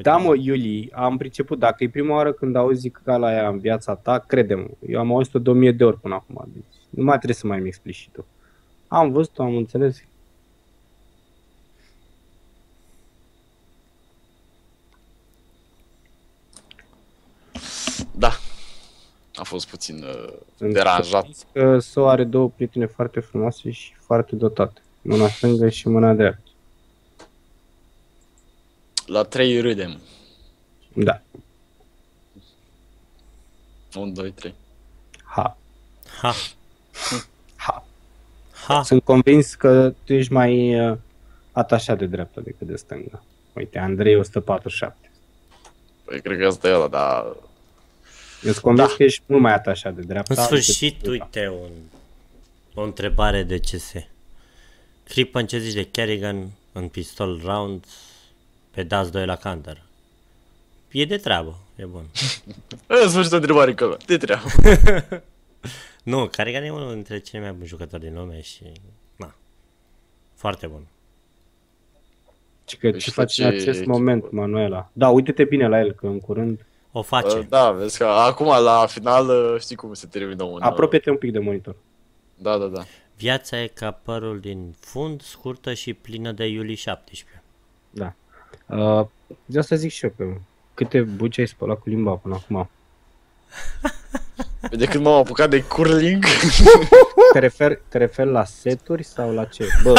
[0.01, 1.59] Uite, Da, mă, Iuli, am priceput.
[1.59, 4.67] Dacă e prima oară când auzi cala aia în viața ta, crede-mă.
[4.87, 6.45] Eu am auzit-o de o mie de ori până acum.
[6.53, 8.27] Deci nu mai trebuie să mai mi explici și tu.
[8.89, 10.05] Am văzut-o, am înțeles.
[18.13, 18.31] Da.
[19.35, 21.21] A fost puțin uh, Sunt deranjat.
[21.21, 24.81] convins Că So are două prietene foarte frumoase și foarte dotate.
[25.03, 26.50] Mâna stângă și mâna dreaptă.
[29.11, 30.01] La 3 râdem.
[30.93, 31.21] Da.
[33.95, 34.55] 1, 2, 3.
[35.25, 35.57] Ha.
[36.21, 36.35] Ha,
[37.57, 37.85] Ha.
[38.67, 38.83] ha.
[38.83, 40.97] Sunt convins că tu ești mai uh,
[41.53, 43.23] atașat de dreapta decât de stânga.
[43.53, 45.11] Uite, Andrei 147.
[46.05, 47.25] Păi cred că asta e ăla, dar...
[47.25, 48.95] Eu sunt convins Da.
[48.97, 50.35] că ești mult mai atașat de dreapta.
[50.37, 51.71] În sfârșit, decât de uite, un,
[52.75, 53.93] o întrebare de CS.
[55.05, 57.85] Crippen, ce zici de Kerrigan în pistol round
[58.71, 59.83] pe DAS 2 la counter?
[60.91, 62.05] E de treabă, e bun.
[63.03, 64.49] În sfârșit o întrebare că de treabă.
[66.03, 68.63] Nu, Kerrigan e unul dintre cei mai buni jucători din lume și...
[69.17, 69.35] Na,
[70.35, 70.87] foarte bun.
[72.69, 73.91] Și că Păi ce și faci ce în acest echipă?
[73.91, 74.91] moment, Manuela?
[74.93, 76.65] Da, uite-te bine la el, că în curând...
[76.93, 77.37] O face.
[77.39, 80.53] Uh, Da, vezi că acum la final uh, știi cum se termină un...
[80.55, 81.77] uh, Apropie-te un pic de monitor.
[82.35, 82.83] Da, da, da.
[83.17, 87.43] Viața e ca părul din fund, scurtă și plină de iulie 17.
[87.91, 88.15] Da.
[88.67, 89.07] Uh,
[89.45, 90.25] de asta zic și eu că
[90.75, 92.71] câte buci ai spălat cu limba până acum.
[94.71, 96.25] De când m-am apucat de curling,
[97.33, 99.67] Te referi, te referi la seturi sau la ce?
[99.83, 99.95] Bă,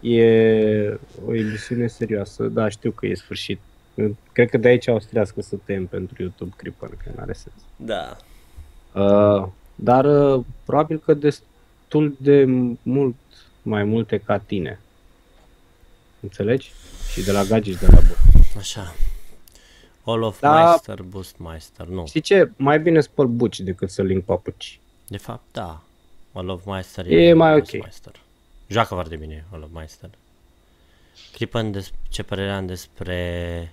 [0.08, 2.44] e o emisiune serioasă.
[2.44, 3.60] Da, știu că e sfârșit.
[4.32, 7.54] Cred că de aici austriască să tem pentru YouTube Creeper, că nu are sens.
[7.76, 8.16] Da.
[8.92, 12.44] Uh, dar uh, probabil că destul de
[12.82, 13.16] mult
[13.62, 14.80] mai multe ca tine.
[16.26, 16.72] Înțelegi?
[17.12, 18.38] Și de la Gagiș și de la Bă.
[18.58, 18.94] Așa.
[20.04, 20.64] All of Da.
[20.64, 21.86] Meister, Boost Meister.
[21.86, 22.06] Nu.
[22.06, 22.50] Știi ce?
[22.56, 24.78] Mai bine spăl buci decât să link papuci.
[25.08, 25.82] De fapt, da.
[26.32, 27.80] All of Meister E mai Boost ok.
[27.82, 28.12] Meister.
[28.66, 30.10] Joacă foarte bine All of Meister.
[31.32, 33.72] Crippen, des- ce părere am despre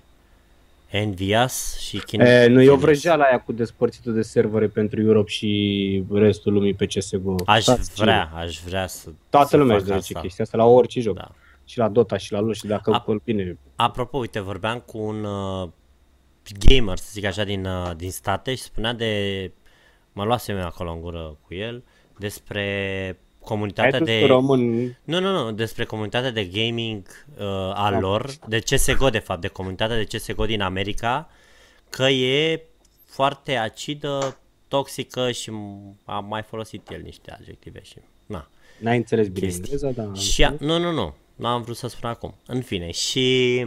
[0.90, 2.80] Envias și Kin E, nu e o Phoenix?
[2.82, 7.34] vrăjeală aia cu despărțitul de servere pentru Europe și restul lumii pe CSGO.
[7.46, 10.26] Aș Stați vrea, aș vrea să Toată să lumea fac își dorește asta.
[10.26, 11.14] chestia asta la orice joc.
[11.16, 11.30] Da.
[11.64, 13.58] Și la Dota și la LoL și dacă A- îl bine.
[13.76, 15.68] Apropo, uite, vorbeam cu un uh,
[16.68, 19.52] gamer, să zic așa, din, uh, din state și spunea de...
[20.12, 21.82] Mă luasem eu acolo în gură cu el
[22.18, 22.60] despre
[23.06, 23.16] Ai
[23.48, 24.24] comunitatea tu de...
[24.26, 27.06] român, Nu, nu, nu, despre comunitatea de gaming
[27.38, 31.28] uh, a lor, de CSGO de fapt, de comunitatea de CSGO din America,
[31.90, 32.62] că e
[33.04, 34.38] foarte acidă,
[34.68, 37.96] toxică și m- a mai folosit el niște adjective și...
[38.78, 38.88] Na.
[38.88, 39.62] n-ai înțeles bine Chestii.
[39.72, 40.06] engleza, dar...
[40.06, 40.72] am Și a, înțeles.
[40.72, 42.34] nu, nu, nu, nu am vrut să spun acum.
[42.46, 43.66] În fine, și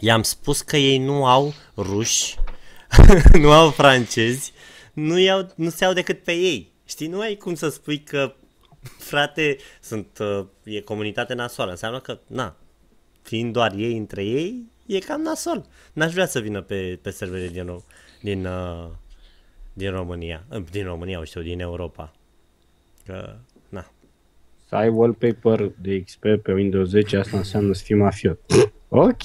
[0.00, 2.34] i-am spus că ei nu au ruși,
[3.42, 4.52] nu au francezi,
[4.92, 6.72] nu, iau, nu se iau decât pe ei.
[6.84, 8.34] Știi, nu ai cum să spui că,
[8.98, 11.70] frate, sunt, uh, e comunitate nasoală.
[11.70, 12.56] Înseamnă că, na,
[13.22, 15.66] fiind doar ei între ei, e cam nasol.
[15.92, 17.84] N-aș vrea să vină pe, pe servere din, Ro-
[18.20, 18.88] din, uh,
[19.72, 22.12] din România, uh, din România, știu, din Europa.
[23.04, 23.55] Că, na,
[24.68, 28.40] Să ai wallpaper de XP pe Windows 10, asta înseamnă să fii mafiot.
[28.88, 29.22] ok.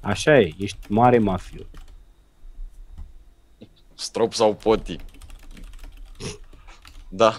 [0.00, 1.66] Așa e, ești mare mafiot.
[3.94, 4.96] strop sau poti.
[7.08, 7.34] Da.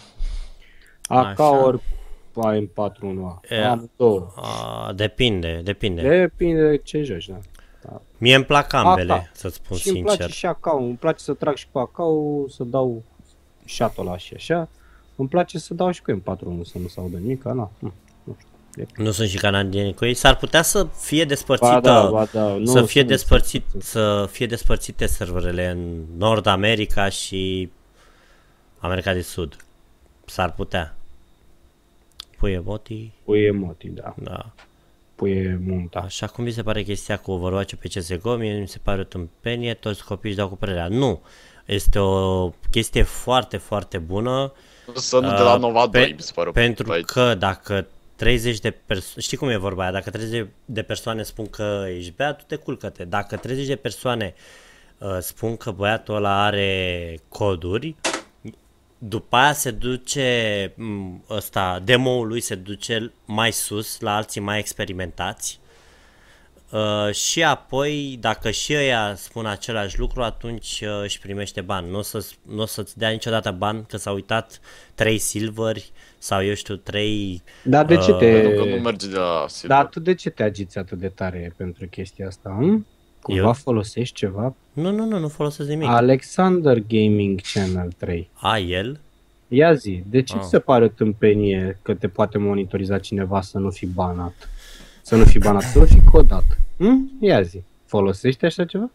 [1.08, 1.50] AK Așa.
[1.64, 1.82] ori
[2.36, 3.50] AM41A.
[3.50, 4.32] E, Am două.
[4.36, 6.02] A, depinde, depinde.
[6.02, 7.40] Depinde de ce joci, da.
[8.18, 9.30] Mie îmi plac ambele, AK.
[9.34, 10.18] să-ți spun și îmi sincer.
[10.18, 11.98] place și AK, îmi place să trag și cu AK,
[12.50, 13.04] să dau
[13.66, 14.70] shot ăla și așa.
[15.16, 17.72] Îmi place să dau și cu M41 să nu se audă nimic, na.
[17.80, 17.94] hm,
[18.24, 19.04] Nu știu.
[19.04, 20.14] Nu sunt și canadieni cu ei.
[20.14, 23.86] S-ar putea să fie despărțită, Ba da, ba da, nu să fie sunt despărțit, despărțite.
[23.92, 27.70] să fie despărțite serverele în Nord America și
[28.80, 29.56] America de Sud.
[30.26, 30.96] S-ar putea.
[32.38, 34.16] Pui emotii, Pui emotii, da.
[34.18, 34.52] da.
[35.16, 36.00] Pui munta.
[36.00, 39.04] Așa cum vi se pare chestia cu Overwatch pe CSGO, mie mi se pare o
[39.04, 40.88] tâmpenie, toți copiii își dau cu părerea.
[40.88, 41.22] Nu,
[41.66, 44.52] este o chestie foarte, foarte bună.
[44.94, 46.52] Să nu de la Uh, Nova 2, pe- mi se pare.
[46.52, 47.06] Pentru Aici.
[47.06, 51.50] că dacă 30 de persoane, știi cum e vorba aia, dacă 30 de persoane spun
[51.50, 53.04] că ești beat, tu te culcă-te.
[53.04, 54.34] Dacă 30 de persoane
[54.98, 57.96] uh, spun că băiatul ăla are coduri,
[58.98, 64.60] după aia se duce m, ăsta, demo-ul lui se duce mai sus la alții mai
[64.60, 65.60] experimentați
[66.72, 71.90] Uh, și apoi, dacă și ăia spun același lucru, atunci uh, își primește bani.
[71.90, 74.60] Nu o, să, nu o să-ți dea niciodată bani că s-au uitat
[74.96, 77.42] trei silveri sau eu știu, trei...
[77.64, 78.32] Dar de ce Uh, te...
[78.42, 79.78] Pentru că nu merge de la Silver.
[79.78, 82.56] Dar tu de ce te agiți atât de tare pentru chestia asta?
[82.60, 82.86] Hm?
[83.22, 83.54] Cumva Eu?
[83.54, 84.56] folosești ceva?
[84.74, 85.88] Nu, nu, nu, nu folosesc nimic.
[85.88, 88.30] Alexander Gaming Channel 3.
[88.34, 89.00] A, el?
[89.48, 90.42] Ia zi, de ce Ah.
[90.42, 94.50] ți se pare o tâmpenie că te poate monitoriza cineva să nu fii banat?
[95.08, 96.44] Să nu fii banat, să nu fii codat.
[96.78, 97.12] Hm?
[97.20, 98.90] Ia zi, folosești așa ceva?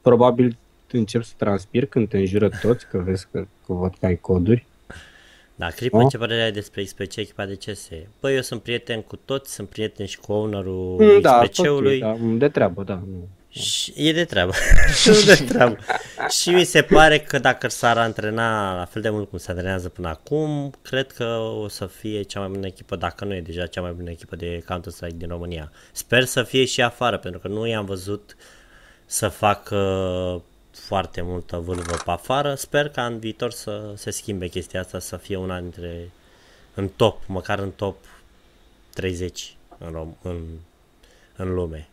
[0.00, 0.56] Probabil
[0.90, 4.66] începi să transpiri când te înjură toți, că vezi că, că văd că ai coduri.
[5.54, 6.06] Da, Cripă, Oh.
[6.10, 7.88] ce părere ai despre XPC, echipa de CS?
[8.20, 11.94] Băi, eu sunt prieten cu toți, sunt prieten și cu ownerul Mm, da, XPC-ului.
[11.94, 13.02] ok, da, de treabă, da.
[13.52, 13.62] Nu.
[13.62, 14.52] Și e de treabă.
[15.04, 15.76] nu de treabă.
[16.28, 19.88] și mi se pare că dacă s-ar antrena la fel de mult cum se antrenează
[19.88, 23.66] până acum, cred că o să fie cea mai bună echipă, dacă nu e deja
[23.66, 25.72] cea mai bună echipă de Counter-Strike din România.
[25.92, 28.36] Sper să fie și afară, pentru că nu i-am văzut
[29.06, 32.54] să facă foarte multă vâlvă pe afară.
[32.54, 36.10] Sper ca în viitor să se schimbe chestia asta, să fie una dintre
[36.74, 37.96] în top, măcar în top
[38.94, 40.42] 30 în, rom- în,
[41.36, 41.88] în lume.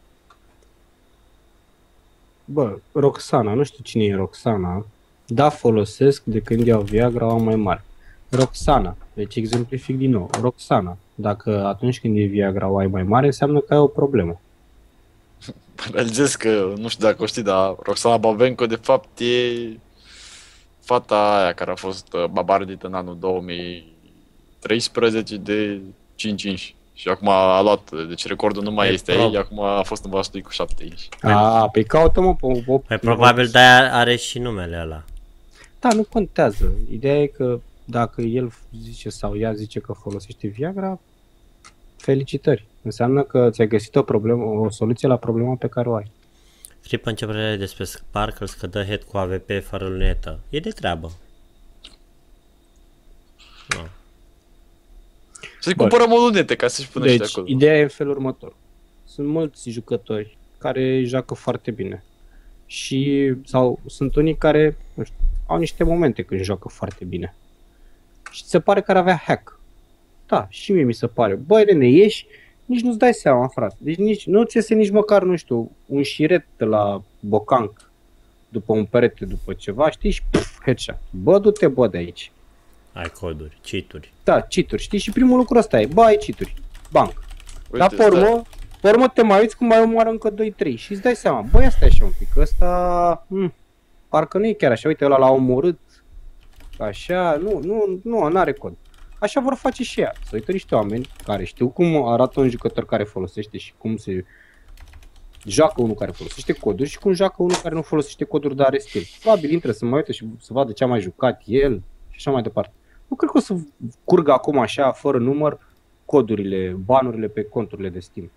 [2.52, 4.86] Bă, Roxana, nu știu cine e Roxana,
[5.26, 7.82] da, folosesc de când iau Viagra au mai mari.
[8.30, 13.26] Roxana, deci exemplific din nou, Roxana, dacă atunci când e Viagra o ai mai mare,
[13.26, 14.40] înseamnă că ai o problemă.
[15.94, 19.54] Realizez că, nu știu dacă o știi, dar Roxana Babenco, de fapt, e
[20.80, 25.82] fata aia care a fost uh, babardită în anul 2013 de
[26.16, 26.76] 5 inși.
[27.00, 29.34] Și acum a luat, deci recordul nu mai E este prob.
[29.34, 31.10] ei, acum a fost în vastul cu 7 inși.
[31.22, 32.78] A, pe caută-mă pe o...
[32.78, 35.04] Păi probabil de-aia are și numele ăla.
[35.80, 36.74] Da, nu contează.
[36.92, 38.52] Ideea e că dacă el
[38.82, 41.00] zice sau ea zice că folosește Viagra,
[41.98, 42.66] felicitări.
[42.82, 46.12] Înseamnă că ți-ai găsit o problemă, o soluție la problema pe care o ai.
[46.80, 50.40] Fripă, în ce părere ai despre Sparkles că dă head cu AVP fără lunetă?
[50.50, 51.12] E de treabă.
[53.76, 53.82] No.
[55.60, 55.82] Să-ți Bă.
[55.82, 57.48] cumpărăm o lunete ca să-și pună și Deci, acolo.
[57.48, 58.56] ideea e în felul următor.
[59.06, 62.04] Sunt mulți jucători care joacă foarte bine.
[62.66, 65.18] Și sau sunt unii care, nu știu,
[65.48, 67.36] au niște momente când joacă foarte bine.
[68.32, 69.60] Și ți se pare că ar avea hack.
[70.28, 71.36] Da, și mie mi se pare.
[71.36, 72.26] Băi, nene, ieși,
[72.66, 73.76] nici nu-ți dai seama, frate.
[73.78, 77.92] Deci nici, nu ți iese nici măcar, nu știu, un șiret de la bocanc
[78.50, 80.98] după un perete, după ceva, știi, și puf, headshot.
[81.10, 82.32] Bă, du-te, bă, de aici.
[83.00, 84.14] Ai coduri, cheaturi.
[84.24, 85.00] Da, cheaturi, știi?
[85.00, 86.54] Și primul lucru ăsta e, bă, ai cheaturi.
[86.92, 87.14] Banc.
[87.72, 88.42] Uite, Dar pe urmă,
[88.82, 91.66] pe urmă te mai uiți cum mai omoară încă 2-3 și îți dai seama, băi,
[91.66, 93.54] asta e așa un pic, ăsta, hm,
[94.10, 95.80] parcă nu e chiar așa, uite, ăla l-a omorât,
[96.80, 98.74] așa, nu, nu, nu, n-are cod.
[99.20, 100.14] Așa vor face și ea.
[100.24, 104.26] Să uită niște oameni care știu cum arată un jucător care folosește și cum se
[105.46, 108.78] joacă unul care folosește coduri și cum joacă unul care nu folosește coduri, dar are
[108.78, 109.04] stil.
[109.22, 112.32] Probabil intră să mai uite și să vadă ce a mai jucat el și așa
[112.32, 112.74] mai departe.
[113.10, 113.56] Nu cred că o să
[114.04, 115.60] curgă acum așa, fără număr,
[116.06, 118.32] codurile, banurile pe conturile de Steam.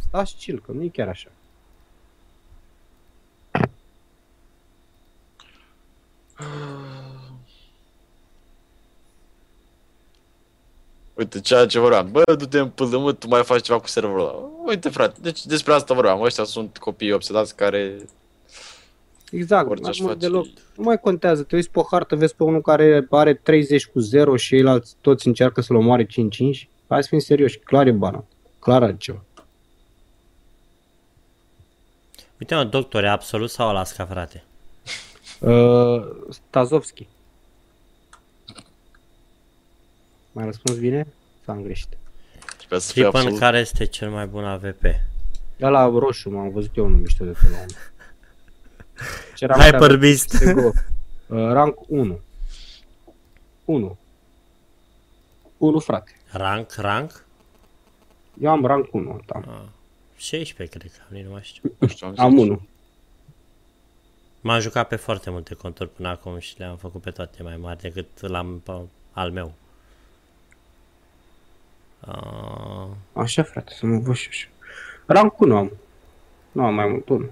[0.00, 1.28] Stați chill, că nu e chiar așa.
[11.14, 12.10] Uite, ceea ce vorbeam.
[12.10, 14.50] Bă, du-te în pâldă, tu mai faci ceva cu serverul ăla.
[14.64, 16.22] Uite, frate, deci despre asta vorbeam.
[16.22, 17.96] Ăștia sunt copii obsedați care...
[19.32, 20.18] Exact, Orice aș nu, face.
[20.18, 20.46] deloc,
[20.76, 21.42] nu mai contează.
[21.42, 24.96] Te uiți pe o hartă, vezi pe unul care are 30 cu 0 și ceilalți
[25.00, 26.08] toți încearcă să-l omoare 5-5.
[26.88, 28.24] Hai să fim serioși, clar e banat.
[28.58, 29.24] Clar altceva.
[32.38, 34.44] Uite mă, doctor, e absolut sau Alaska, frate?
[35.40, 37.06] Uh, Stazovski.
[40.32, 41.06] Mai răspuns bine?
[41.44, 41.88] Sau am greșit?
[42.58, 43.40] Sper să fie Clip în absolut...
[43.40, 44.82] care este cel mai bun AVP?
[45.60, 47.68] Ăla roșu, m-am văzut eu unul mișto de pe la unul.
[47.68, 48.01] Ce rank
[49.40, 49.96] Hyper are?
[49.96, 50.30] Beast.
[50.30, 50.66] Se go.
[50.66, 50.72] Uh,
[51.52, 52.18] rank 1.
[53.64, 53.98] 1.
[55.58, 56.10] 1, frate.
[56.30, 57.24] Rank, rank?
[58.40, 59.20] Eu am rank 1.
[59.28, 59.62] Am, Ah,
[60.16, 61.72] 16, cred că, nici nu mai știu.
[61.78, 62.40] Nu știu, am am zis.
[62.40, 62.60] 1.
[64.40, 67.80] M-am jucat pe foarte multe conturi până acum și le-am făcut pe toate mai mari
[67.80, 68.72] decât l-am pe
[69.12, 69.52] al meu.
[72.08, 74.48] Uh, Așa, frate, să mă văd și așa.
[75.06, 75.72] Rank 1 am.
[76.52, 77.30] Nu am mai mult 1.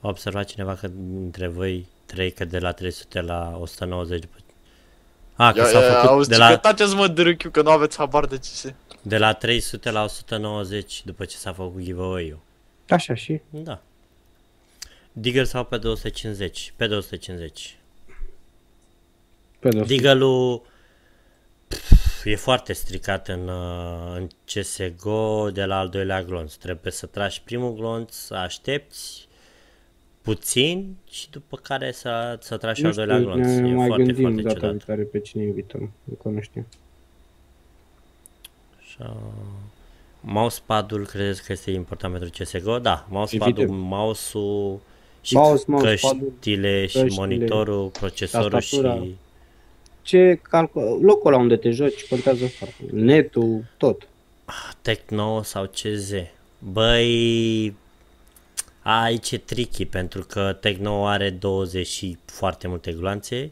[0.00, 4.36] A observat cineva că dintre voi trei că de la 300 la 190 după...
[5.34, 6.58] A, că Ia, s-a ia, făcut auzi, de de la, la...
[6.58, 8.74] taceți mă drâchiu că nu aveți habar de ce se...
[9.02, 12.38] de la 300 la 190 după ce s-a făcut giveaway-ul.
[12.88, 13.40] Așa și?
[13.50, 13.82] Da.
[15.12, 16.72] Digger sau pe 250?
[16.76, 17.78] Pe 250.
[19.58, 19.86] Pe dos.
[19.86, 20.62] Deagle-ul
[21.68, 26.54] pf, e foarte stricat în, uh, în CSGO de la al doilea glonț.
[26.54, 29.27] Trebuie să tragi primul glonț, să aștepți
[30.28, 33.46] puțin și după care să, să tragi și al doilea glonț.
[33.46, 34.70] ne E mai foarte, gândim foarte data ciudat.
[34.70, 36.66] viitoare pe cine invităm, încă nu știu.
[38.78, 39.16] Așa.
[40.20, 42.78] Mousepad-ul credeți că este important pentru CSGO?
[42.78, 43.80] Da, mousepad-ul, Evident.
[43.88, 44.80] mouse-ul
[45.20, 48.94] și Mouse, mousepad-ul, căștile și căștile, monitorul, procesorul tastatura.
[48.94, 49.16] și...
[50.02, 52.92] Ce calcul, locul la unde te joci contează foarte mult.
[52.92, 54.08] Netul, tot.
[54.82, 56.12] Tecno sau CZ.
[56.72, 57.74] Băi,
[58.96, 63.50] aici e tricky pentru că Tecno are 20 și foarte multe gloanțe,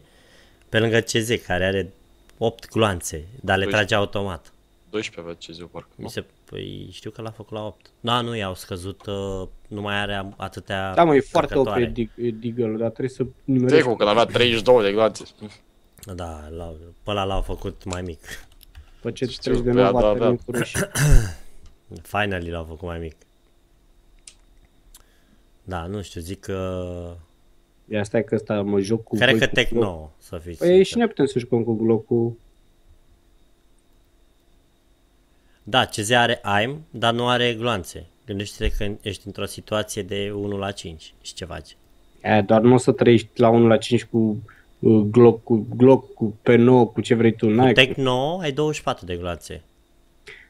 [0.68, 1.92] pe lângă CZ care are
[2.38, 3.70] 8 gloanțe, dar le 12.
[3.76, 4.52] trage automat.
[4.90, 5.88] 12 avea ce ziua parcă.
[5.96, 6.08] Mi nu?
[6.10, 7.90] se, păi, știu că l-a făcut la 8.
[8.00, 11.92] Da, nu i-au scăzut, uh, nu mai are am- atâtea Da, mă, e foarte încărcătoare.
[11.92, 13.82] OP dig- Deagle, dar trebuie să nimerești.
[13.82, 15.24] Deco, când avea 32 de gloanțe.
[16.14, 18.20] Da, l-au, pe ăla l-au făcut mai mic.
[18.94, 20.38] După ce Știu, treci de pe ea, nou da, baterii avea.
[20.44, 20.78] cu roșii.
[22.12, 23.14] Finally l-au făcut mai mic.
[25.68, 27.16] Da, nu știu, zic că...
[27.88, 29.68] Ia stai că ăsta mă joc cu Cred voi că cu Glock.
[29.68, 30.84] Tecno, să fiți Păi sincer.
[30.84, 32.32] și noi putem să jucăm cu Glock-ul.
[35.62, 38.06] Da, CZ are AIM, dar nu are gloanțe.
[38.26, 41.76] Gândește-te că ești într-o situație de 1 la 5 și ce faci.
[42.22, 44.42] E, doar nu o să trăiești la 1 la 5 cu
[44.78, 47.48] uh, Glock, cu Glock, cu P9, cu ce vrei tu.
[47.48, 47.84] N-ai cum.
[47.84, 49.62] Tecno ai 24 de gloanțe.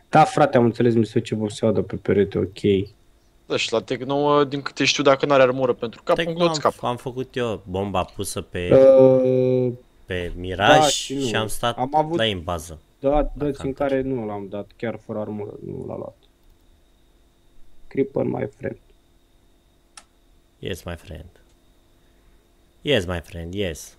[0.09, 2.89] Da, frate, am înțeles, mi se ce vopseadă pe perete, ok.
[3.47, 6.55] Da, și la Tecno, din câte știu, dacă n-are armură pentru cap, un Tecno glonț
[6.57, 6.83] am, cap.
[6.85, 9.73] am făcut eu bomba pusă pe, Uh,
[10.07, 11.39] pe Mirage da, și și, nu.
[11.39, 12.79] am stat Am avut- la ei în bază.
[12.99, 13.87] da, dăți în Counter.
[13.89, 16.17] care nu l-am dat, chiar fără armură, nu l-a luat.
[17.89, 18.79] Creeper, my friend.
[20.59, 21.27] Yes, my friend.
[22.83, 23.97] Yes, my friend, yes.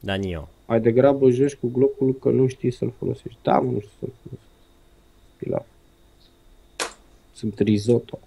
[0.00, 0.48] Danio.
[0.66, 3.38] Mai degrabă joci cu Glock-ul că nu știi să-l folosești.
[3.42, 4.48] Da, mă, nu știu să-l folosesc.
[5.36, 5.64] Pilaf.
[7.34, 8.18] Sunt risotto.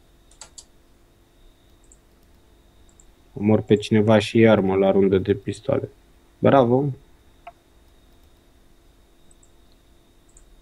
[3.33, 5.89] Omor pe cineva și iar mă la rundă de pistoale.
[6.39, 6.85] Bravo!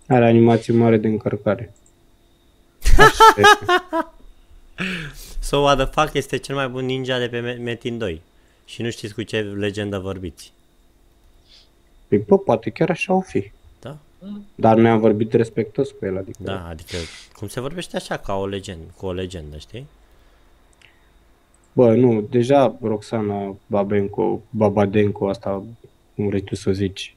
[0.08, 1.74] Are animație mare de încărcare.
[2.98, 3.66] Așa este.
[5.40, 8.22] So, what the fuck este cel mai bun ninja de pe Me- Metin 2.
[8.66, 10.54] Și nu știți cu ce legendă vorbiți.
[12.08, 13.52] Păi, bă, poate chiar așa o fi.
[14.24, 14.30] Da?
[14.56, 16.38] Dar noi am vorbit respectos cu el, adică...
[16.44, 16.96] Da, adică
[17.36, 19.86] cum se vorbește așa ca o legendă, cu o legendă, știi?
[21.74, 25.64] Bă, nu, deja Roxana Babenco, Babadenco, asta
[26.16, 27.16] cum vrei tu să zici.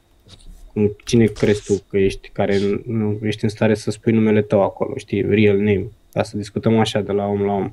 [0.73, 2.83] Cum- Cine crezi tu că ești, care nu-
[3.21, 6.79] nu ești în stare să spui numele tău acolo, știi, real name, ca să discutăm
[6.79, 7.73] așa de la om la om.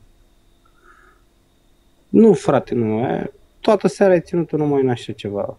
[2.10, 5.58] Nu, frate, nu, e, toată seara ai ținut-o numai în așa ceva.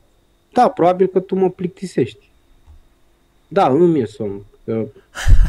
[0.52, 2.28] Da, probabil că tu mă plictisești.
[3.48, 4.44] Da, nu e somn.
[4.64, 4.86] Că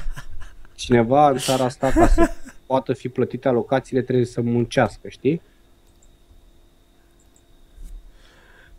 [0.75, 2.31] cineva în țara asta, ca să
[2.65, 5.41] poată fi plătite alocațiile, trebuie să muncească, știi?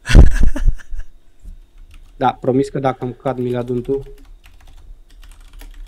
[2.18, 4.02] Da, promis că dacă îmi cad miliardul tu...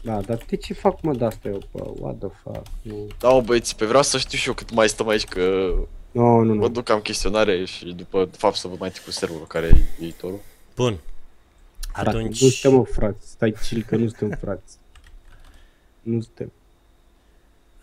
[0.02, 1.90] Da, dar de ce fac mă de asta eu, bă?
[1.98, 2.66] What the fuck?
[2.82, 5.74] Nu, Da, mă, băieți, pe vreau să știu și eu cât mai stăm aici, că
[6.10, 6.54] nu, nu.
[6.54, 6.68] vă nu.
[6.68, 10.40] duc am chestionare și după, de fapt, să vă mai cu serverul care e viitorul.
[10.76, 10.98] Bun.
[11.92, 13.30] Frate, Atunci, Nu suntem, mă, frați.
[13.30, 14.76] Stai chill că nu suntem frați.
[16.02, 16.52] Nu suntem.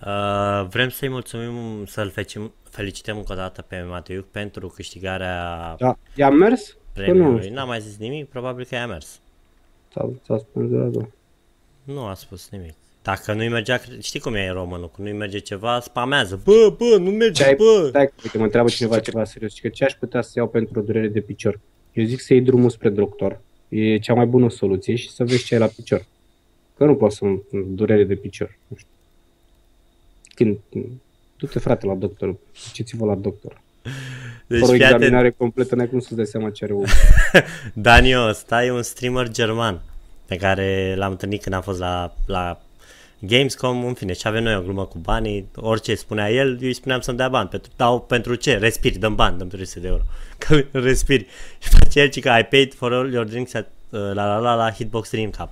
[0.06, 5.98] uh, vrem să-i mulțumim, să-l fecim, felicităm încă o dată pe Mateiuc pentru câștigarea Da,
[6.16, 6.72] i-a mers?
[6.72, 7.48] Că premiului.
[7.50, 7.54] nu.
[7.56, 9.20] N-a mai zis nimic, probabil că i-a mers.
[9.94, 11.08] S-a, s-a spânzurat, da.
[11.84, 12.74] Nu a spus nimic.
[13.02, 16.42] Dacă nu-i mergea, știi cum e românul, când nu-i merge ceva, spamează.
[16.44, 17.86] Bă, bă, nu merge, Ce ai, bă!
[17.90, 19.54] stai, uite, mă întreabă cineva ceva serios.
[19.54, 21.60] Și că ce aș putea să iau pentru o durere de picior?
[21.94, 23.40] Eu zic să iei drumul spre doctor.
[23.70, 26.06] E cea mai bună soluție și să vezi ce ai la picior.
[26.78, 28.58] Că nu poți să am durere de picior.
[28.68, 28.90] Nu știu.
[30.36, 30.58] Când,
[31.38, 32.36] du-te frate la doctor.
[32.68, 33.62] Duceți-vă la doctor.
[34.48, 36.88] Deci Fără o fii atent, examinare completă, n-ai cum să-ți dai seama ce are omul.
[37.74, 39.82] Danio, ăsta e un streamer german
[40.26, 42.62] pe care l-am întâlnit când am fost la, la
[43.20, 46.74] Gamescom, în fine, și avem noi o glumă cu banii, orice spunea el, eu îi
[46.74, 47.50] spuneam să-mi dea bani.
[47.50, 48.58] Pentru, dau pentru ce?
[48.58, 50.02] Respiri, dăm bani, dăm 300 de euro.
[50.38, 51.26] Că respiri.
[51.64, 54.38] Și face el ci că I paid for all your drinks at, uh, la la
[54.38, 55.50] la la Hitbox Dream Cup.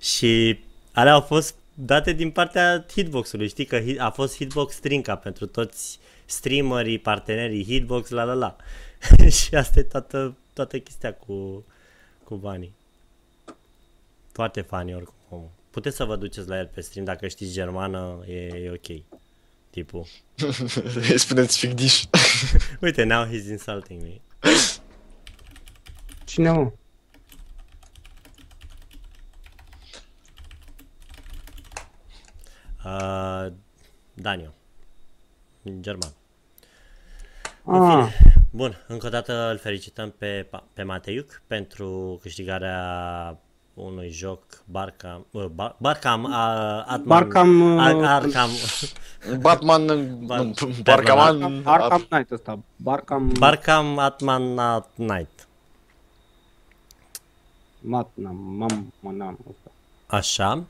[0.00, 0.58] Și
[0.92, 5.20] alea au fost date din partea Hitbox-ului, știi că hi- a fost Hitbox Dream Cup
[5.20, 8.56] pentru toți streamerii, partenerii Hitbox, la la la.
[9.38, 11.64] și asta e toată, toată chestia cu,
[12.24, 12.72] cu banii.
[14.32, 15.14] Foarte funny oricum.
[15.28, 15.50] omul.
[15.70, 19.02] Puteți să vă duceți la el pe stream dacă știți germană, e, e ok.
[19.70, 20.06] Tipul.
[21.16, 22.04] Spuneți ficdiș.
[22.82, 24.20] Uite, now he's insulting me.
[26.24, 26.72] Cine mă?
[32.84, 33.52] Uh,
[34.14, 34.54] Daniel.
[35.80, 36.14] German.
[37.64, 37.78] Ah.
[37.78, 43.40] În fine, bun, încă o dată îl felicităm pe, pe Mateiuc pentru câștigarea
[43.74, 46.30] unui joc Barcam, uh, Bar, Barcam, uh,
[46.86, 48.50] Atman, Barcam, uh, Ar, Arkham,
[49.40, 49.86] Batman,
[50.26, 52.58] Bar- nu, Barcaman, Arkham, Arkham Knight ăsta.
[52.76, 55.48] Barkham, Barcam Atman at Night.
[57.80, 59.38] Matnam, Mam, Manam.
[59.48, 59.70] ăsta.
[60.06, 60.64] Așa.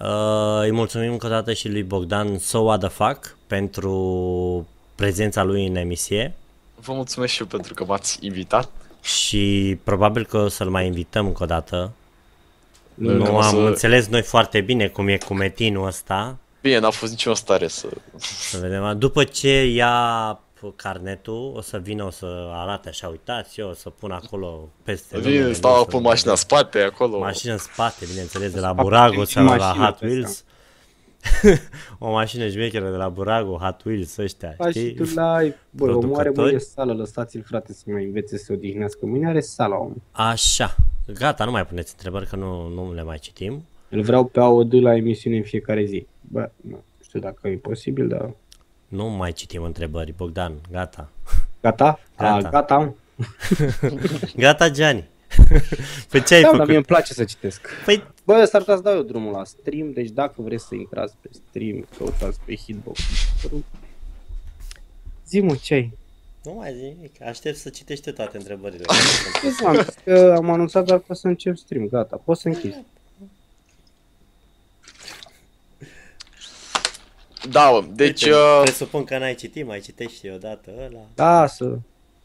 [0.00, 5.42] Uh, îi mulțumim încă o dată și lui Bogdan So What the Fuck pentru prezența
[5.42, 6.34] lui în emisie
[6.80, 8.68] Vă mulțumesc și eu pentru că m-ați invitat.
[9.00, 11.92] și probabil că o să-l mai invităm încă o dată.
[13.00, 16.36] Nu, Nu o am să- înțeles noi foarte bine cum e cu metinul ăsta.
[16.60, 17.88] Bine, n-a fost nicio stare să...
[18.50, 18.98] Să vedem.
[18.98, 20.40] După ce ia
[20.76, 25.18] carnetul, o să vină, o să arate așa, uitați, eu o să pun acolo peste
[25.18, 27.18] Vin, numele stau lui, pe să- mașina în spate, acolo.
[27.18, 30.44] Mașină în spate, bineînțeles, de la Spate, Burago și sau la mașină Hot pe Wheels.
[31.98, 34.94] o mașină șmecheră de la Burago, Hot Wheels, ăștia, Faci și știi?
[34.94, 35.58] tu live.
[35.70, 36.46] Bă, omul are Producători.
[36.46, 39.06] mâine sală, lăsați-l frate să mai învețe să se odihnească.
[39.06, 39.96] Mâine are sala omul.
[40.10, 40.76] Așa,
[41.18, 43.64] gata, nu mai puneți întrebări că nu, nu le mai citim.
[43.88, 46.06] Îl vreau pe AOD la emisiune în fiecare zi.
[46.20, 48.30] Bă, nu știu dacă e posibil, dar...
[48.88, 51.08] Nu mai citim întrebări, Bogdan, gata.
[51.60, 52.00] Gata?
[52.16, 52.46] Gata.
[52.46, 52.96] A, gata, am.
[54.36, 55.08] Gata, Gianni.
[56.10, 56.66] Păi ce ai Da, dar făcut?
[56.66, 57.68] mie îmi place să citesc.
[57.84, 61.14] Păi, Bă, s-ar putea să dau eu drumul la stream, deci dacă vreți să intrați
[61.20, 63.00] pe stream, căutați pe Hitbox.
[65.26, 65.98] Zi mă, ce ai?
[66.42, 68.84] Nu mai zi nimic, aștept să citești toate întrebările.
[69.58, 72.82] Ce am zis că am anunțat doar că să încep stream, gata, poți să închizi.
[77.50, 78.22] Da, mă, deci...
[78.22, 81.00] Uite, Uh, Presupun că n-ai citit, mai citești odată ăla.
[81.14, 81.78] Da, să...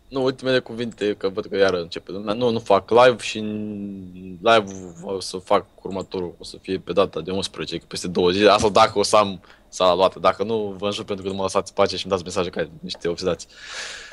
[0.07, 2.33] nu, ultimele cuvinte, că văd că iară începe lumea.
[2.33, 3.99] Nu, nu fac live și în
[4.41, 4.65] live
[5.03, 8.49] o să fac următorul, o să fie pe data de 11, că peste două zile.
[8.49, 10.19] Asta dacă o să am sala luată.
[10.19, 12.49] Dacă nu, vă înjur pentru că nu mă lăsați în pace și îmi dați mesaje
[12.49, 13.47] ca niște obsedați.
[13.49, 14.04] Uh,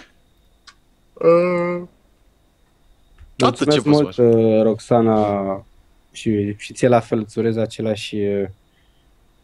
[3.39, 5.65] Atât ce Mulțumesc pot să mult, uh, Roxana,
[6.13, 8.49] și, și ție la fel îți urez aceleași, uh,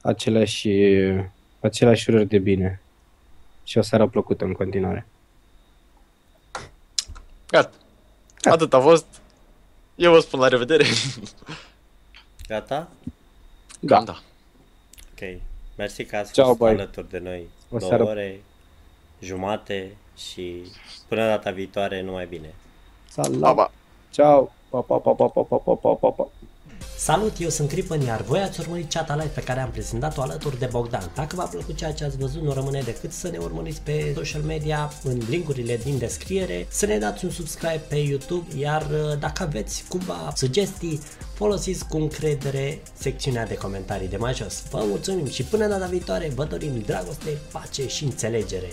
[0.02, 1.24] aceleași, uh,
[1.60, 2.80] aceleași urări de bine.
[3.64, 5.06] Și o seară plăcută în continuare.
[7.50, 7.76] Gata.
[8.42, 9.06] Atât a fost.
[9.94, 10.84] Eu vă spun la revedere.
[12.48, 12.88] Gata?
[13.80, 14.02] Da.
[14.02, 14.22] da.
[15.12, 15.40] Ok.
[15.76, 16.68] Mersi că ați Ciao, fost bye.
[16.68, 18.40] alături de noi O două seară- ore,
[19.20, 20.62] jumate și
[21.08, 22.54] până data viitoare numai bine.
[23.10, 23.40] Salut!
[23.40, 23.70] Pa, pa.
[24.10, 24.52] Ciao!
[24.68, 26.28] Pa, pa, pa, pa, pa, pa, pa, pa, pa, pa.
[26.96, 30.58] Salut, eu sunt Cripan, iar voi ați urmărit Chat Live pe care am prezentat-o alături
[30.58, 31.10] de Bogdan.
[31.14, 34.42] Dacă v-a plăcut ceea ce ați văzut, nu rămâne decât să ne urmăriți pe social
[34.42, 39.42] media, în linkurile din descriere, să ne dați un subscribe pe YouTube, iar uh, dacă
[39.42, 41.00] aveți cumva sugestii,
[41.34, 44.62] folosiți cu încredere secțiunea de comentarii de mai jos.
[44.70, 48.68] Vă mulțumim și până data viitoare vă dorim dragoste, pace și înțelegere.